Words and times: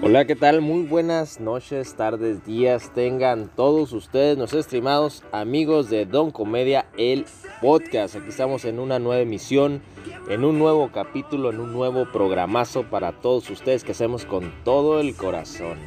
Hola, 0.00 0.24
¿qué 0.26 0.36
tal? 0.36 0.60
Muy 0.60 0.84
buenas 0.84 1.40
noches, 1.40 1.94
tardes, 1.94 2.44
días 2.44 2.92
tengan 2.94 3.48
todos 3.48 3.92
ustedes, 3.92 4.38
nuestros 4.38 4.64
estimados 4.64 5.24
amigos 5.32 5.90
de 5.90 6.06
Don 6.06 6.30
Comedia, 6.30 6.86
el 6.96 7.26
podcast. 7.60 8.14
Aquí 8.14 8.28
estamos 8.28 8.64
en 8.64 8.78
una 8.78 9.00
nueva 9.00 9.20
emisión, 9.20 9.82
en 10.28 10.44
un 10.44 10.58
nuevo 10.58 10.90
capítulo, 10.92 11.50
en 11.50 11.58
un 11.58 11.72
nuevo 11.72 12.06
programazo 12.12 12.84
para 12.84 13.12
todos 13.12 13.50
ustedes 13.50 13.82
que 13.82 13.92
hacemos 13.92 14.24
con 14.24 14.52
todo 14.64 15.00
el 15.00 15.16
corazón. 15.16 15.78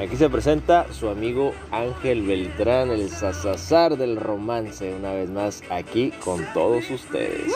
Aquí 0.00 0.16
se 0.16 0.28
presenta 0.30 0.92
su 0.92 1.08
amigo 1.08 1.52
Ángel 1.70 2.22
Beltrán, 2.22 2.90
el 2.90 3.08
sasazar 3.10 3.96
del 3.96 4.16
romance, 4.16 4.92
una 4.94 5.12
vez 5.12 5.30
más 5.30 5.62
aquí 5.70 6.12
con 6.24 6.44
todos 6.54 6.90
ustedes. 6.90 7.52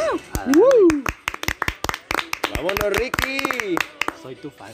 ¡Vámonos, 2.54 2.90
Ricky! 2.96 3.97
Soy 4.22 4.34
tu 4.34 4.50
fan. 4.50 4.72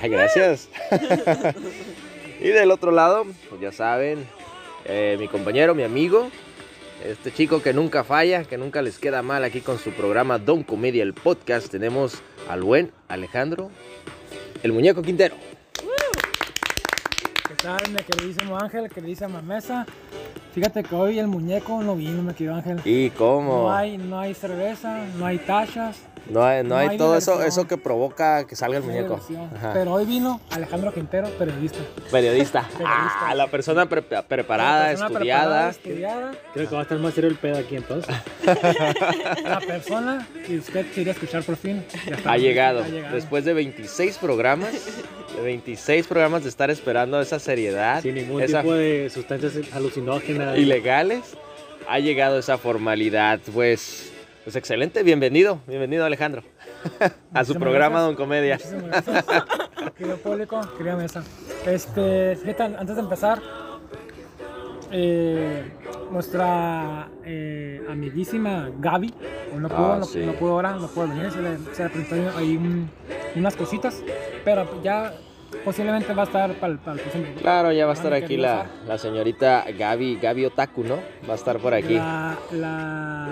Ay, 0.00 0.10
gracias. 0.10 0.68
y 2.40 2.48
del 2.48 2.70
otro 2.70 2.90
lado, 2.90 3.24
pues 3.48 3.60
ya 3.60 3.72
saben, 3.72 4.26
eh, 4.84 5.16
mi 5.18 5.28
compañero, 5.28 5.74
mi 5.74 5.84
amigo, 5.84 6.28
este 7.04 7.32
chico 7.32 7.62
que 7.62 7.72
nunca 7.72 8.02
falla, 8.02 8.44
que 8.44 8.58
nunca 8.58 8.82
les 8.82 8.98
queda 8.98 9.22
mal 9.22 9.44
aquí 9.44 9.60
con 9.60 9.78
su 9.78 9.92
programa 9.92 10.38
Don 10.38 10.64
Comedia, 10.64 11.02
el 11.02 11.14
podcast, 11.14 11.70
tenemos 11.70 12.20
al 12.48 12.62
buen 12.62 12.90
Alejandro, 13.08 13.70
el 14.62 14.72
muñeco 14.72 15.02
Quintero. 15.02 15.36
¿Qué 17.46 17.54
tal, 17.62 17.90
mi 17.90 18.02
queridísimo 18.02 18.58
Ángel, 18.58 18.88
queridísima 18.88 19.40
mesa? 19.40 19.86
Fíjate 20.52 20.82
que 20.82 20.94
hoy 20.94 21.18
el 21.18 21.28
muñeco 21.28 21.80
no 21.82 21.94
vino, 21.94 22.22
mi 22.22 22.32
querido 22.32 22.56
Ángel. 22.56 22.80
¿Y 22.84 23.10
cómo? 23.10 23.62
No 23.62 23.72
hay, 23.72 23.98
no 23.98 24.18
hay 24.18 24.34
cerveza, 24.34 25.04
no 25.16 25.26
hay 25.26 25.38
tachas. 25.38 25.96
No 26.30 26.44
hay, 26.44 26.62
no 26.62 26.70
no 26.70 26.76
hay 26.76 26.88
hay 26.90 26.96
todo 26.98 27.16
eso, 27.16 27.42
eso 27.42 27.66
que 27.66 27.76
provoca 27.76 28.46
que 28.46 28.54
salga 28.56 28.78
el 28.78 28.84
muñeco. 28.84 29.20
Pero 29.72 29.92
hoy 29.94 30.04
vino 30.06 30.40
Alejandro 30.50 30.92
Quintero, 30.94 31.28
periodista. 31.30 31.78
Periodista. 32.10 32.62
Periodista. 32.78 33.26
Ah, 33.26 33.34
la 33.34 33.48
persona 33.48 33.86
pre- 33.88 34.02
preparada, 34.02 34.82
La 34.84 34.88
persona 34.90 35.06
estudiada. 35.10 35.40
preparada, 35.42 35.70
estudiada. 35.70 36.32
Creo 36.54 36.68
que 36.68 36.74
va 36.74 36.80
a 36.80 36.82
estar 36.84 36.98
más 36.98 37.14
serio 37.14 37.30
el 37.30 37.36
pedo 37.36 37.58
aquí 37.58 37.76
entonces. 37.76 38.14
La 39.44 39.60
persona 39.66 40.26
que 40.46 40.58
usted 40.58 40.86
quería 40.92 41.12
escuchar 41.12 41.42
por 41.42 41.56
fin. 41.56 41.84
ya 42.06 42.14
está. 42.16 42.32
Ha 42.32 42.38
llegado. 42.38 42.82
Ha 42.84 42.88
llegado. 42.88 43.14
Después 43.14 43.44
de 43.44 43.54
26 43.54 44.18
programas, 44.18 44.72
de 45.36 45.42
26 45.42 46.06
programas 46.06 46.42
de 46.44 46.48
estar 46.48 46.70
esperando 46.70 47.20
esa 47.20 47.38
seriedad, 47.38 48.02
Sin 48.02 48.14
ningún 48.14 48.40
esa 48.42 48.62
tipo 48.62 48.74
de 48.74 49.10
sustancias 49.12 49.54
alucinógenas. 49.72 50.56
ilegales, 50.58 51.36
ha 51.88 51.98
llegado 51.98 52.38
esa 52.38 52.58
formalidad. 52.58 53.40
Pues, 53.52 54.09
pues 54.44 54.56
excelente, 54.56 55.02
bienvenido, 55.02 55.60
bienvenido 55.66 56.04
Alejandro 56.04 56.42
a 57.34 57.44
su 57.44 57.54
programa 57.54 58.00
gracias. 58.00 58.06
Don 58.06 58.14
Comedia. 58.16 58.54
Muchísimas 58.56 58.84
gracias. 59.04 59.24
Querido 59.96 60.16
público, 60.18 60.60
querida 60.78 60.96
mesa. 60.96 61.22
Este, 61.66 62.36
fíjate, 62.36 62.62
antes 62.62 62.96
de 62.96 63.02
empezar, 63.02 63.40
eh, 64.92 65.70
nuestra 66.10 67.08
eh, 67.24 67.82
amiguísima 67.88 68.70
Gaby, 68.78 69.14
no 69.56 69.68
pudo, 69.68 69.92
Ah, 69.92 69.96
no, 69.98 70.04
sí. 70.04 70.20
no 70.24 70.32
pudo 70.34 70.52
ahora, 70.52 70.72
no 70.74 70.88
pudo 70.88 71.08
venir, 71.08 71.30
se 71.30 71.40
le, 71.42 71.58
se 71.74 71.84
le 71.84 71.90
presentó 71.90 72.38
ahí 72.38 72.56
un- 72.56 72.90
unas 73.36 73.56
cositas, 73.56 74.02
pero 74.44 74.82
ya 74.82 75.12
posiblemente 75.64 76.12
va 76.14 76.22
a 76.22 76.26
estar 76.26 76.52
para 76.54 76.72
el, 76.72 76.78
para 76.78 76.94
el 76.96 77.00
próximo. 77.00 77.24
Claro, 77.40 77.72
ya 77.72 77.84
va 77.86 77.92
a 77.92 77.94
estar 77.94 78.12
aquí 78.12 78.36
la, 78.36 78.66
la 78.86 78.98
señorita 78.98 79.64
Gaby, 79.78 80.18
Gaby 80.22 80.46
Otaku, 80.46 80.84
¿no? 80.84 80.96
Va 81.28 81.32
a 81.32 81.36
estar 81.36 81.58
por 81.58 81.74
aquí. 81.74 81.94
La, 81.94 82.36
la 82.52 83.28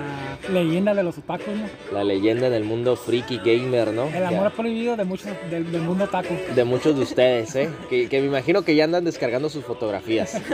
leyenda 0.53 0.95
de 0.95 1.03
los 1.03 1.19
otakus, 1.19 1.47
¿no? 1.55 1.67
La 1.93 2.05
leyenda 2.05 2.51
del 2.51 2.65
mundo 2.65 2.97
friki 2.97 3.39
gamer, 3.39 3.93
¿no? 3.93 4.07
El 4.09 4.13
Ya. 4.21 4.29
amor 4.29 4.53
prohibido 4.53 4.97
de 4.97 5.05
muchos 5.05 5.29
del, 5.51 5.71
del 5.71 5.83
mundo 5.83 6.05
otaku. 6.05 6.35
de 6.55 6.65
muchos 6.65 6.97
de 6.97 7.03
ustedes, 7.03 7.55
¿eh? 7.57 7.71
Que, 7.89 8.09
que 8.09 8.21
me 8.21 8.27
imagino 8.27 8.63
que 8.63 8.75
ya 8.75 8.85
andan 8.85 9.05
descargando 9.05 9.49
sus 9.49 9.65
fotografías. 9.65 10.41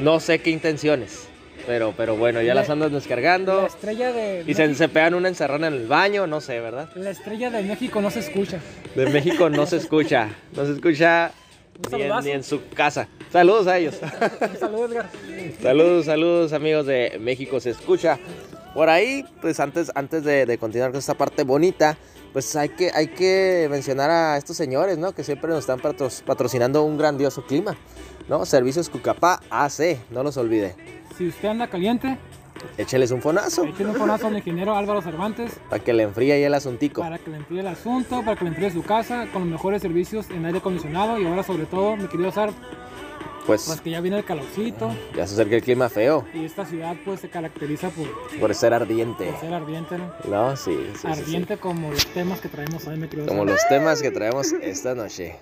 No 0.00 0.20
sé 0.20 0.40
qué 0.40 0.50
intenciones, 0.50 1.26
pero, 1.66 1.92
pero 1.96 2.16
bueno, 2.16 2.40
ya 2.42 2.54
las 2.54 2.70
andan 2.70 2.90
La 2.92 2.98
descargando. 2.98 3.66
estrella 3.66 4.12
de 4.12 4.44
Y 4.46 4.54
se, 4.54 4.74
se 4.74 4.88
pegan 4.88 5.14
una 5.14 5.28
encerrona 5.28 5.66
en 5.68 5.74
el 5.74 5.86
baño, 5.86 6.26
no 6.26 6.40
sé, 6.40 6.60
¿verdad? 6.60 6.88
La 6.94 7.10
estrella 7.10 7.50
de 7.50 7.62
México 7.62 8.00
no 8.00 8.10
se 8.10 8.20
escucha. 8.20 8.58
De 8.94 9.06
México 9.06 9.50
no 9.50 9.66
se 9.66 9.76
escucha, 9.76 10.28
no 10.54 10.64
se 10.66 10.72
escucha 10.72 11.32
ni 11.92 12.02
en, 12.02 12.12
ni 12.24 12.30
en 12.30 12.44
su 12.44 12.68
casa. 12.68 13.08
Saludos 13.32 13.66
a 13.66 13.78
ellos. 13.78 13.96
Un 14.52 14.58
saludo, 14.58 14.86
Edgar. 14.86 15.08
Saludos, 15.62 16.06
saludos 16.06 16.52
amigos 16.52 16.86
de 16.86 17.18
México 17.20 17.60
se 17.60 17.70
escucha. 17.70 18.18
Por 18.74 18.88
ahí, 18.90 19.24
pues 19.40 19.58
antes, 19.60 19.90
antes 19.94 20.22
de, 20.24 20.44
de 20.46 20.58
continuar 20.58 20.90
con 20.90 20.98
esta 20.98 21.14
parte 21.14 21.44
bonita, 21.44 21.96
pues 22.34 22.54
hay 22.56 22.68
que, 22.68 22.90
hay 22.94 23.06
que 23.08 23.68
mencionar 23.70 24.10
a 24.10 24.36
estos 24.36 24.54
señores, 24.56 24.98
¿no? 24.98 25.12
Que 25.12 25.24
siempre 25.24 25.48
nos 25.48 25.60
están 25.60 25.80
patro- 25.80 26.10
patrocinando 26.26 26.82
un 26.82 26.98
grandioso 26.98 27.44
clima, 27.46 27.74
¿no? 28.28 28.44
Servicios 28.46 28.88
Cucapá 28.88 29.40
AC, 29.50 29.98
no 30.10 30.22
los 30.22 30.36
olvide. 30.36 30.74
Si 31.16 31.28
usted 31.28 31.48
anda 31.48 31.66
caliente, 31.68 32.18
Écheles 32.78 33.10
un 33.10 33.20
fonazo 33.20 33.64
echen 33.64 33.88
un 33.88 33.94
fonazo 33.96 34.28
al 34.28 34.36
ingeniero 34.36 34.74
Álvaro 34.74 35.02
Cervantes 35.02 35.52
para 35.68 35.82
que 35.84 35.92
le 35.92 36.04
enfríe 36.04 36.32
ahí 36.32 36.42
el 36.42 36.54
asuntico. 36.54 37.02
para 37.02 37.18
que 37.18 37.30
le 37.30 37.36
enfríe 37.36 37.60
el 37.60 37.66
asunto, 37.66 38.22
para 38.24 38.34
que 38.36 38.44
le 38.44 38.50
enfríe 38.50 38.70
su 38.70 38.82
casa 38.82 39.26
con 39.32 39.42
los 39.42 39.50
mejores 39.50 39.82
servicios 39.82 40.30
en 40.30 40.44
aire 40.46 40.58
acondicionado. 40.58 41.20
Y 41.20 41.26
ahora, 41.26 41.42
sobre 41.42 41.66
todo, 41.66 41.96
mi 41.96 42.08
querido 42.08 42.32
Sar, 42.32 42.50
pues 43.46 43.64
Pues 43.66 43.80
que 43.82 43.90
ya 43.90 44.00
viene 44.00 44.18
el 44.18 44.24
calorcito 44.24 44.90
ya 45.14 45.26
se 45.26 45.34
acerca 45.34 45.54
el 45.56 45.62
clima 45.62 45.88
feo, 45.88 46.24
y 46.34 46.44
esta 46.46 46.64
ciudad 46.64 46.96
pues 47.04 47.20
se 47.20 47.28
caracteriza 47.28 47.90
por, 47.90 48.08
por 48.40 48.54
ser 48.54 48.72
ardiente. 48.74 49.26
por 49.30 49.40
ser 49.40 49.52
ardiente, 49.54 49.98
¿no? 49.98 50.10
No, 50.28 50.56
sí, 50.56 50.72
sí, 50.74 50.90
sí, 50.94 50.98
sí. 51.02 51.06
ardiente 51.06 51.56
como 51.58 51.90
los 51.90 52.06
temas 52.08 52.40
que 52.40 52.48
traemos 52.48 52.84
hoy, 52.88 52.96
mi 52.98 53.06
querido 53.06 53.28
Como 53.28 53.42
Sar. 53.44 53.52
los 53.52 53.68
temas 53.68 54.02
que 54.02 54.10
traemos 54.10 54.52
esta 54.62 54.94
noche. 54.96 55.36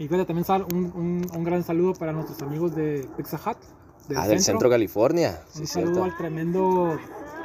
Y 0.00 0.04
fíjate, 0.08 0.24
también 0.24 0.44
Sar, 0.44 0.64
un, 0.72 0.84
un, 0.96 1.26
un 1.32 1.44
gran 1.44 1.62
saludo 1.62 1.92
para 1.92 2.12
nuestros 2.12 2.40
amigos 2.42 2.74
de 2.74 3.06
Pizza 3.16 3.36
Hut. 3.36 3.58
Del 4.08 4.18
Ah, 4.18 4.26
del 4.26 4.40
centro 4.40 4.68
California. 4.68 5.42
Sí, 5.52 5.60
Un 5.60 5.66
cierto. 5.68 5.90
saludo 5.90 6.04
al 6.04 6.16
tremendo 6.16 6.98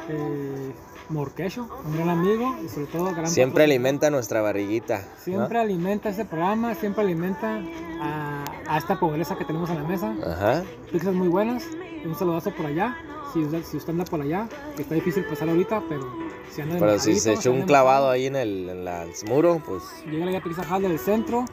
eh, 0.09 0.71
Morquecho, 1.09 1.67
un 1.85 1.95
gran 1.95 2.09
amigo 2.09 2.55
y 2.65 2.69
sobre 2.69 2.87
todo 2.87 3.03
gran 3.11 3.27
Siempre 3.27 3.35
patrocinador. 3.35 3.61
alimenta 3.61 4.09
nuestra 4.09 4.41
barriguita. 4.41 4.99
¿no? 4.99 5.21
Siempre 5.23 5.59
alimenta 5.59 6.09
este 6.09 6.25
programa, 6.25 6.73
siempre 6.73 7.03
alimenta 7.03 7.59
a, 8.01 8.45
a 8.67 8.77
esta 8.79 8.99
pobreza 8.99 9.37
que 9.37 9.45
tenemos 9.45 9.69
en 9.69 9.75
la 9.75 9.83
mesa. 9.83 10.15
Ajá. 10.25 10.63
Pizzas 10.91 11.13
muy 11.13 11.27
buenas. 11.27 11.63
Un 12.05 12.15
saludazo 12.15 12.51
por 12.55 12.65
allá. 12.67 12.95
Si 13.33 13.39
usted, 13.43 13.63
si 13.63 13.77
usted 13.77 13.91
anda 13.91 14.05
por 14.05 14.21
allá, 14.21 14.47
que 14.77 14.81
está 14.83 14.95
difícil 14.95 15.25
pasar 15.25 15.49
ahorita, 15.49 15.83
pero 15.89 16.07
si 16.51 16.61
anda 16.61 16.77
Pero 16.79 16.97
si 16.99 17.19
se 17.19 17.33
echó 17.33 17.51
un 17.51 17.63
clavado 17.63 18.09
ahí 18.09 18.27
en 18.27 18.37
el, 18.37 18.69
en 18.69 18.85
la- 18.85 19.03
el 19.03 19.11
muro, 19.27 19.61
pues. 19.67 19.83
Llega 20.09 20.37
a 20.37 20.41
Pizza 20.41 20.61
Hut 20.73 20.81
del 20.81 20.97
centro. 20.97 21.43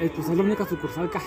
Eh, 0.00 0.10
pues 0.14 0.28
es 0.28 0.36
la 0.36 0.42
única 0.42 0.66
sucursal 0.66 1.10
que 1.10 1.18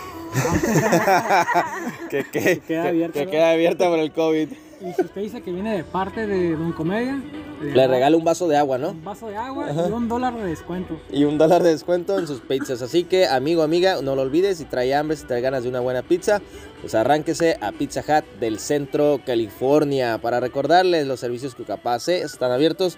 que, 2.09 2.23
que, 2.31 2.59
queda 2.59 2.83
que- 2.83 2.89
abierta, 2.89 3.19
que 3.19 3.25
¿no? 3.25 3.31
queda 3.31 3.51
abierta 3.51 3.87
por 3.89 3.99
el 3.99 4.11
COVID. 4.11 4.49
Y 4.81 4.91
si 4.93 5.01
usted 5.01 5.21
dice 5.21 5.41
que 5.41 5.51
viene 5.51 5.77
de 5.77 5.83
parte 5.85 6.27
de 6.27 6.57
Don 6.57 6.73
Comedia, 6.73 7.21
Le 7.61 7.87
regalo 7.87 8.17
un 8.17 8.25
vaso 8.25 8.49
de 8.49 8.57
agua, 8.57 8.77
¿no? 8.77 8.89
un 8.89 9.01
vaso 9.03 9.27
de 9.29 9.37
agua 9.37 9.67
y 9.71 9.91
un 9.91 10.09
dólar 10.09 10.35
de 10.35 10.43
descuento. 10.45 10.99
Y 11.09 11.23
un 11.23 11.37
dólar 11.37 11.63
de 11.63 11.69
descuento 11.69 12.19
en 12.19 12.27
sus 12.27 12.41
pizzas. 12.47 12.81
Así 12.81 13.05
que, 13.05 13.25
amigo, 13.27 13.61
amiga, 13.63 14.01
no 14.01 14.15
lo 14.15 14.23
olvides. 14.23 14.57
Si 14.57 14.65
trae 14.65 14.93
hambre, 14.93 15.15
si 15.15 15.25
trae 15.25 15.39
ganas 15.39 15.63
de 15.63 15.69
una 15.69 15.79
buena 15.79 16.01
pizza, 16.01 16.41
pues 16.81 16.95
arránquese 16.95 17.57
a 17.61 17.71
Pizza 17.71 18.01
Hut 18.01 18.25
del 18.41 18.59
centro 18.59 19.21
California. 19.25 20.17
Para 20.17 20.41
recordarles, 20.41 21.07
los 21.07 21.21
servicios 21.21 21.55
Cucapá 21.55 21.97
C 21.99 22.19
están 22.21 22.51
abiertos 22.51 22.97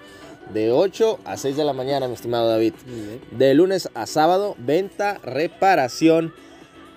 de 0.54 0.72
8 0.72 1.20
a 1.26 1.38
6 1.38 1.58
de 1.58 1.64
la 1.64 1.74
mañana, 1.74 2.08
mi 2.08 2.14
estimado 2.14 2.48
David. 2.50 2.74
De 3.32 3.54
lunes 3.54 3.90
a 3.94 4.06
sábado, 4.06 4.56
venta, 4.58 5.20
reparación, 5.24 6.34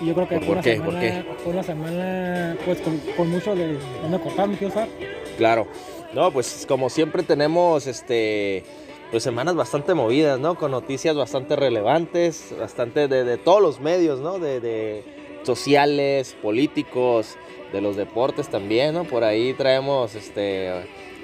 yo 0.00 0.14
creo 0.14 0.28
que 0.28 0.36
¿Por 0.36 0.44
fue 0.44 0.52
una, 0.52 0.62
qué? 0.62 0.76
¿Por 0.76 0.94
semana, 0.94 1.24
fue 1.42 1.52
una 1.52 1.62
semana 1.64 2.56
pues 2.64 2.80
con, 2.80 2.96
con 3.16 3.28
mucho 3.28 3.56
de 3.56 3.76
donde 4.00 4.20
cortar, 4.20 4.46
mi 4.48 4.54
querido 4.54 4.72
Sar. 4.72 4.88
Claro. 5.36 5.66
No, 6.14 6.30
pues 6.30 6.64
como 6.68 6.88
siempre 6.90 7.24
tenemos 7.24 7.88
este 7.88 8.62
pues 9.10 9.24
semanas 9.24 9.56
bastante 9.56 9.94
movidas, 9.94 10.38
¿no? 10.38 10.54
Con 10.54 10.70
noticias 10.70 11.16
bastante 11.16 11.56
relevantes, 11.56 12.54
bastante 12.56 13.08
de, 13.08 13.24
de 13.24 13.38
todos 13.38 13.60
los 13.60 13.80
medios, 13.80 14.20
¿no? 14.20 14.38
De, 14.38 14.60
de 14.60 15.02
sociales, 15.42 16.36
políticos, 16.40 17.36
de 17.72 17.80
los 17.80 17.96
deportes 17.96 18.48
también, 18.48 18.94
¿no? 18.94 19.02
Por 19.02 19.24
ahí 19.24 19.54
traemos 19.54 20.14
este 20.14 20.70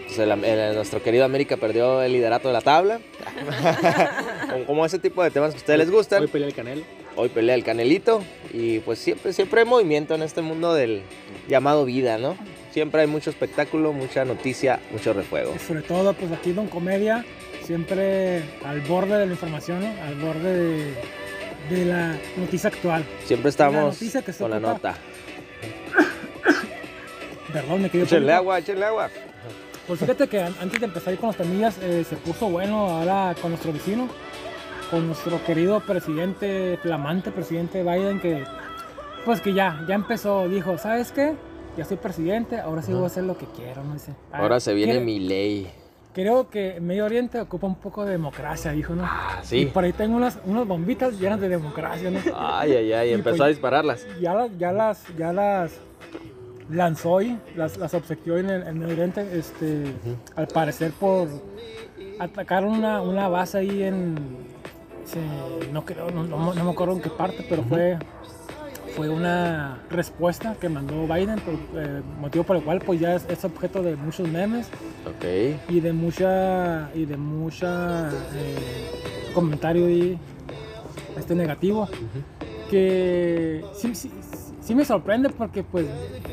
pues 0.06 0.18
el- 0.18 0.30
el- 0.44 0.74
nuestro 0.74 1.02
querido 1.02 1.24
América 1.24 1.56
perdió 1.56 2.02
el 2.02 2.12
liderato 2.12 2.48
de 2.48 2.54
la 2.54 2.60
tabla. 2.60 3.00
como, 4.50 4.64
como 4.66 4.86
ese 4.86 4.98
tipo 4.98 5.22
de 5.22 5.30
temas 5.30 5.50
que 5.50 5.56
a 5.56 5.60
ustedes 5.60 5.78
les 5.78 5.90
gustan. 5.90 6.22
Hoy 6.22 6.28
pelea 6.28 6.48
el 6.48 6.54
Canelo. 6.54 6.82
hoy 7.16 7.28
pelea 7.28 7.54
el 7.54 7.64
Canelito 7.64 8.22
y 8.52 8.78
pues 8.80 8.98
siempre, 8.98 9.32
siempre 9.32 9.60
hay 9.60 9.66
movimiento 9.66 10.14
en 10.14 10.22
este 10.22 10.42
mundo 10.42 10.74
del 10.74 11.02
llamado 11.48 11.84
vida, 11.84 12.18
¿no? 12.18 12.36
Siempre 12.72 13.02
hay 13.02 13.06
mucho 13.06 13.30
espectáculo, 13.30 13.92
mucha 13.92 14.24
noticia, 14.24 14.80
mucho 14.90 15.12
refuego. 15.12 15.52
Y 15.54 15.58
sobre 15.58 15.82
todo, 15.82 16.14
pues 16.14 16.32
aquí 16.32 16.52
Don 16.52 16.68
Comedia, 16.68 17.24
siempre 17.64 18.42
al 18.64 18.80
borde 18.80 19.18
de 19.18 19.26
la 19.26 19.32
información, 19.32 19.80
¿no? 19.80 20.02
al 20.02 20.14
borde 20.16 20.56
de, 20.56 20.94
de 21.70 21.84
la 21.84 22.16
noticia 22.36 22.70
actual. 22.70 23.04
Siempre 23.26 23.50
estamos 23.50 23.98
que 23.98 24.32
con 24.38 24.50
la 24.50 24.58
nota. 24.60 24.94
Perdón, 27.52 27.82
me 27.82 27.90
quedé 27.90 28.04
Échenle 28.04 28.32
agua, 28.32 28.58
échenle 28.58 28.86
agua. 28.86 29.10
Pues 29.86 30.00
fíjate 30.00 30.28
que 30.28 30.40
an- 30.42 30.54
antes 30.60 30.80
de 30.80 30.86
empezar 30.86 31.16
con 31.16 31.28
los 31.28 31.36
temillas 31.36 31.78
eh, 31.82 32.04
se 32.08 32.16
puso 32.16 32.48
bueno 32.48 32.86
ahora 32.88 33.34
con 33.40 33.50
nuestro 33.50 33.72
vecino, 33.72 34.08
con 34.90 35.06
nuestro 35.06 35.42
querido 35.44 35.80
presidente, 35.80 36.78
flamante 36.82 37.30
presidente 37.32 37.82
Biden, 37.82 38.20
que 38.20 38.44
pues 39.24 39.40
que 39.40 39.52
ya, 39.54 39.84
ya 39.88 39.94
empezó, 39.94 40.48
dijo, 40.48 40.78
¿sabes 40.78 41.12
qué? 41.12 41.34
Ya 41.76 41.84
soy 41.84 41.96
presidente, 41.96 42.58
ahora 42.60 42.82
sí 42.82 42.92
voy 42.92 43.04
a 43.04 43.06
hacer 43.06 43.24
lo 43.24 43.36
que 43.38 43.46
quiero, 43.46 43.82
no 43.84 43.98
sé. 43.98 44.12
Ah, 44.32 44.38
Ahora 44.38 44.60
se 44.60 44.74
viene 44.74 45.00
mi 45.00 45.18
ley. 45.20 45.70
Creo 46.12 46.50
que 46.50 46.78
Medio 46.80 47.06
Oriente 47.06 47.40
ocupa 47.40 47.66
un 47.66 47.76
poco 47.76 48.04
de 48.04 48.12
democracia, 48.12 48.72
dijo, 48.72 48.94
¿no? 48.94 49.04
Ah, 49.06 49.40
Y 49.44 49.46
sí. 49.46 49.66
por 49.72 49.82
ahí 49.84 49.92
tengo 49.94 50.16
unas, 50.16 50.38
unas 50.44 50.66
bombitas 50.66 51.18
llenas 51.18 51.40
de 51.40 51.48
democracia, 51.48 52.10
¿no? 52.10 52.18
Ay, 52.36 52.72
ay, 52.72 52.92
ay, 52.92 53.08
Y 53.10 53.12
empezó 53.14 53.38
pues- 53.38 53.46
a 53.46 53.48
dispararlas. 53.48 54.06
ya 54.20 54.34
las, 54.34 54.58
ya 54.58 54.72
las, 54.72 55.16
ya 55.16 55.32
las 55.32 55.72
lanzó 56.72 57.20
y 57.22 57.38
las, 57.56 57.76
las 57.76 57.94
obsequió 57.94 58.38
en 58.38 58.50
el, 58.50 58.66
en 58.66 58.78
Medio 58.78 58.94
Oriente, 58.94 59.26
este, 59.38 59.84
al 60.36 60.48
parecer 60.48 60.92
por 60.92 61.28
atacar 62.18 62.64
una, 62.64 63.00
una 63.02 63.28
base 63.28 63.58
ahí 63.58 63.82
en, 63.82 64.14
no 65.72 65.84
creo, 65.84 66.10
no, 66.10 66.24
no- 66.24 66.54
no 66.54 66.64
me 66.64 66.70
acuerdo 66.70 66.94
en 66.94 67.02
qué 67.02 67.10
parte, 67.10 67.44
pero 67.48 67.62
fue, 67.64 67.98
fue 68.96 69.08
una 69.08 69.78
respuesta 69.90 70.54
que 70.60 70.68
mandó 70.68 71.06
Biden, 71.06 71.38
por, 71.40 71.54
eh, 71.82 72.02
motivo 72.20 72.44
por 72.44 72.56
el 72.56 72.62
cual 72.62 72.80
pues 72.80 73.00
ya 73.00 73.14
es, 73.16 73.26
es 73.28 73.44
objeto 73.44 73.82
de 73.82 73.96
muchos 73.96 74.28
memes 74.28 74.68
Ok. 75.06 75.24
y 75.68 75.80
de 75.80 75.92
mucha 75.92 76.90
y 76.94 77.04
de 77.04 77.16
mucha 77.16 78.08
eh, 78.10 79.30
comentario 79.34 79.88
y 79.90 80.18
este 81.16 81.34
negativo. 81.34 81.88
Que 82.70 83.62
sí, 83.74 83.94
sí- 83.94 84.10
sí 84.62 84.74
me 84.74 84.84
sorprende 84.84 85.28
porque 85.30 85.62
pues 85.62 85.86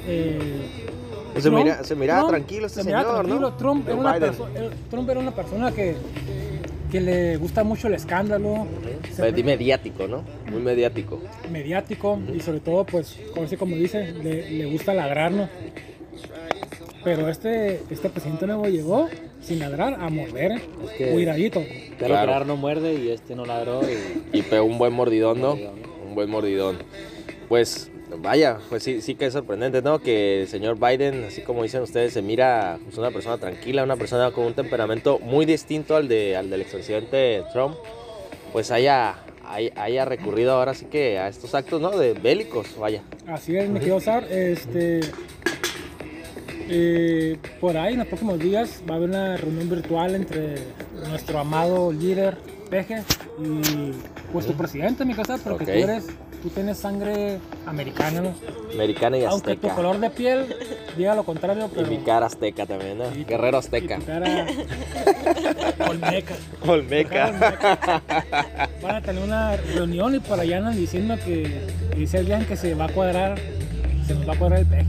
eh, 0.08 0.40
Se, 1.36 1.42
Trump- 1.42 1.58
mira, 1.64 1.84
se 1.84 1.96
miraba 1.96 2.20
Trump- 2.22 2.31
tranquilo 2.31 2.68
este 2.68 2.81
se 2.81 2.86
miraba 2.88 3.04
señor, 3.04 3.26
tranquilo. 3.26 3.50
¿no? 3.50 3.58
Trump, 3.58 3.88
era 3.88 3.96
una 3.98 4.16
era- 4.18 4.34
Trump 4.90 5.10
era 5.10 5.20
una 5.20 5.31
persona 5.36 5.72
que, 5.72 5.96
que 6.92 7.02
le 7.02 7.38
gusta 7.38 7.64
mucho 7.64 7.88
el 7.88 7.94
escándalo 7.96 8.66
se- 9.14 9.22
Pues, 9.31 9.44
mediático, 9.46 10.08
¿no? 10.08 10.24
Muy 10.52 10.62
mediático. 10.62 11.20
mediático 11.52 12.20
y 12.36 12.40
sobre 12.40 12.60
todo 12.60 12.86
pues 12.86 13.18
como, 13.34 13.46
así 13.46 13.58
como 13.58 13.76
dice 13.76 14.14
le, 14.14 14.50
le 14.52 14.66
gusta 14.66 14.94
ladrar 14.94 15.32
¿no? 15.32 15.48
pero 17.04 17.30
este 17.30 17.82
este 17.90 18.10
presidente 18.10 18.46
nuevo 18.46 18.66
llegó 18.68 19.08
sin 19.42 19.60
ladrar 19.60 19.96
a 20.02 20.10
morder 20.10 20.52
¿eh? 20.54 20.62
Es 20.86 20.90
que- 20.98 21.12
cuidadito 21.12 21.64
Claro. 21.98 22.14
ladrar 22.16 22.46
no 22.46 22.56
muerde 22.58 22.94
y 22.96 23.10
este 23.10 23.36
no 23.36 23.46
ladró 23.46 23.82
y... 23.84 24.38
Y 24.38 24.42
pegó 24.44 24.64
un 24.66 24.78
buen 24.78 24.94
mordidón, 24.94 25.42
¿no? 25.42 25.52
Un 25.54 26.16
buen 26.16 26.30
mordidón. 26.30 26.78
Pues 27.50 27.92
vaya, 28.18 28.60
pues 28.70 28.84
sí, 28.84 29.02
sí 29.02 29.16
que 29.16 29.26
es 29.26 29.34
sorprendente, 29.34 29.82
¿no? 29.82 30.00
Que 30.00 30.42
el 30.42 30.48
señor 30.48 30.78
Biden, 30.80 31.26
así 31.26 31.42
como 31.42 31.64
dicen 31.64 31.82
ustedes, 31.82 32.14
se 32.14 32.22
mira 32.22 32.80
pues, 32.84 32.98
una 32.98 33.12
persona 33.12 33.38
tranquila, 33.38 33.84
una 33.84 33.96
persona 33.96 34.32
con 34.32 34.46
un 34.46 34.54
temperamento 34.54 35.20
muy 35.20 35.46
distinto 35.46 35.96
al, 35.96 36.08
de, 36.08 36.36
al 36.36 36.50
del 36.50 36.62
expresidente 36.62 37.44
Trump, 37.54 37.76
pues 38.52 38.72
haya, 38.72 39.16
haya, 39.76 40.06
recurrido 40.06 40.54
ahora 40.54 40.74
sí 40.74 40.86
que 40.86 41.20
a 41.20 41.28
estos 41.28 41.54
actos, 41.56 41.82
¿no? 41.82 41.92
De 41.92 42.14
bélicos, 42.14 42.78
vaya. 42.78 43.04
Así 43.28 43.56
es, 43.56 43.70
me 43.70 43.80
quiero 43.80 43.98
usar. 43.98 44.24
Este, 44.32 45.02
eh, 46.69 47.38
por 47.60 47.75
ahí 47.77 47.94
en 47.94 48.00
los 48.00 48.07
próximos 48.07 48.39
días 48.39 48.81
va 48.89 48.94
a 48.94 48.98
haber 48.98 49.10
una 49.10 49.38
reunión 49.38 49.69
virtual 49.69 50.16
entre 50.16 50.56
nuestro 51.10 51.39
amado 51.39 51.92
líder 51.92 52.38
Peje 52.69 53.01
y 53.44 53.92
pues 54.31 54.45
tu 54.45 54.54
presidente, 54.54 55.04
mi 55.04 55.16
casa, 55.16 55.39
porque 55.44 55.63
Ok. 55.63 55.69
tú 55.71 55.75
eres, 55.75 56.06
tú 56.44 56.50
tienes 56.50 56.77
sangre 56.77 57.39
americana, 57.66 58.21
¿no? 58.21 58.33
Americana 58.71 59.18
y 59.18 59.24
Aunque 59.25 59.56
tu 59.56 59.66
azteca. 59.68 59.74
color 59.75 60.00
de 60.00 60.10
piel 60.12 60.56
diga 60.95 61.16
lo 61.16 61.24
contrario, 61.24 61.66
Y 61.66 61.75
pero 61.75 61.88
mi 61.88 61.98
cara 61.98 62.27
azteca 62.27 62.68
también, 62.68 63.00
¿no? 63.00 63.06
y 63.15 63.24
Guerrero 63.24 63.57
y 63.57 63.60
azteca. 63.60 63.98
tu 64.00 64.06
cara 64.06 64.45
olmeca. 65.89 66.36
Olmeca. 66.68 68.01
Van 68.83 68.95
a 68.98 69.01
tener 69.01 69.24
una 69.24 69.56
reunión 69.57 70.13
y 70.15 70.19
por 70.19 70.39
allá 70.39 70.57
andan 70.60 70.75
diciendo 70.75 71.15
que 71.25 71.62
dice 71.98 72.19
el 72.19 72.27
día 72.27 72.38
en 72.38 72.45
que 72.45 72.56
se 72.56 72.75
va 72.75 72.86
a 72.86 72.89
cuadrar, 72.89 73.39
se 74.06 74.13
nos 74.13 74.27
va 74.30 74.33
a 74.33 74.38
cuadrar 74.38 74.60
el 74.60 74.65
peje. 74.68 74.86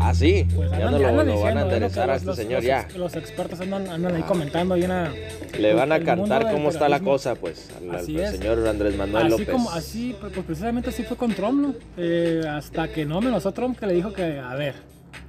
Ah, 0.00 0.14
sí. 0.14 0.46
Pues 0.54 0.70
ya 0.70 0.76
andan, 0.76 0.92
no 0.92 0.98
lo, 0.98 1.40
van 1.40 1.58
a 1.58 1.60
que 1.62 1.66
enderezar 1.66 2.08
a 2.10 2.14
este 2.14 2.26
los- 2.26 2.36
señor 2.36 2.58
los 2.58 2.64
ya. 2.64 2.86
Los 2.96 3.16
expertos 3.16 3.60
andan, 3.60 3.88
andan 3.88 4.14
ahí 4.14 4.22
comentando 4.22 4.74
ahí 4.74 4.84
en 4.84 4.88
la- 4.90 5.12
Le 5.58 5.74
van 5.74 5.90
a 5.92 5.96
mundo 5.98 6.06
cantar 6.06 6.52
cómo 6.52 6.70
está 6.70 6.88
la 6.88 7.00
cosa, 7.00 7.34
pues, 7.34 7.68
al, 7.90 8.04
señor 8.06 8.66
Andrés 8.66 8.96
Manuel 8.96 9.26
Así 9.26 9.30
López. 9.30 9.48
como, 9.50 9.70
así, 9.70 10.16
pues 10.20 10.32
pues, 10.32 10.46
precisamente 10.46 10.90
así 10.90 11.02
fue 11.02 11.16
con 11.16 11.32
Trump, 11.34 11.60
¿no? 11.60 11.74
Eh, 11.96 12.42
hasta 12.48 12.88
que 12.88 13.04
no 13.04 13.18
amenazó 13.18 13.52
Trump 13.52 13.78
que 13.78 13.86
le 13.86 13.94
dijo 13.94 14.12
que, 14.12 14.38
a 14.38 14.54
ver, 14.54 14.74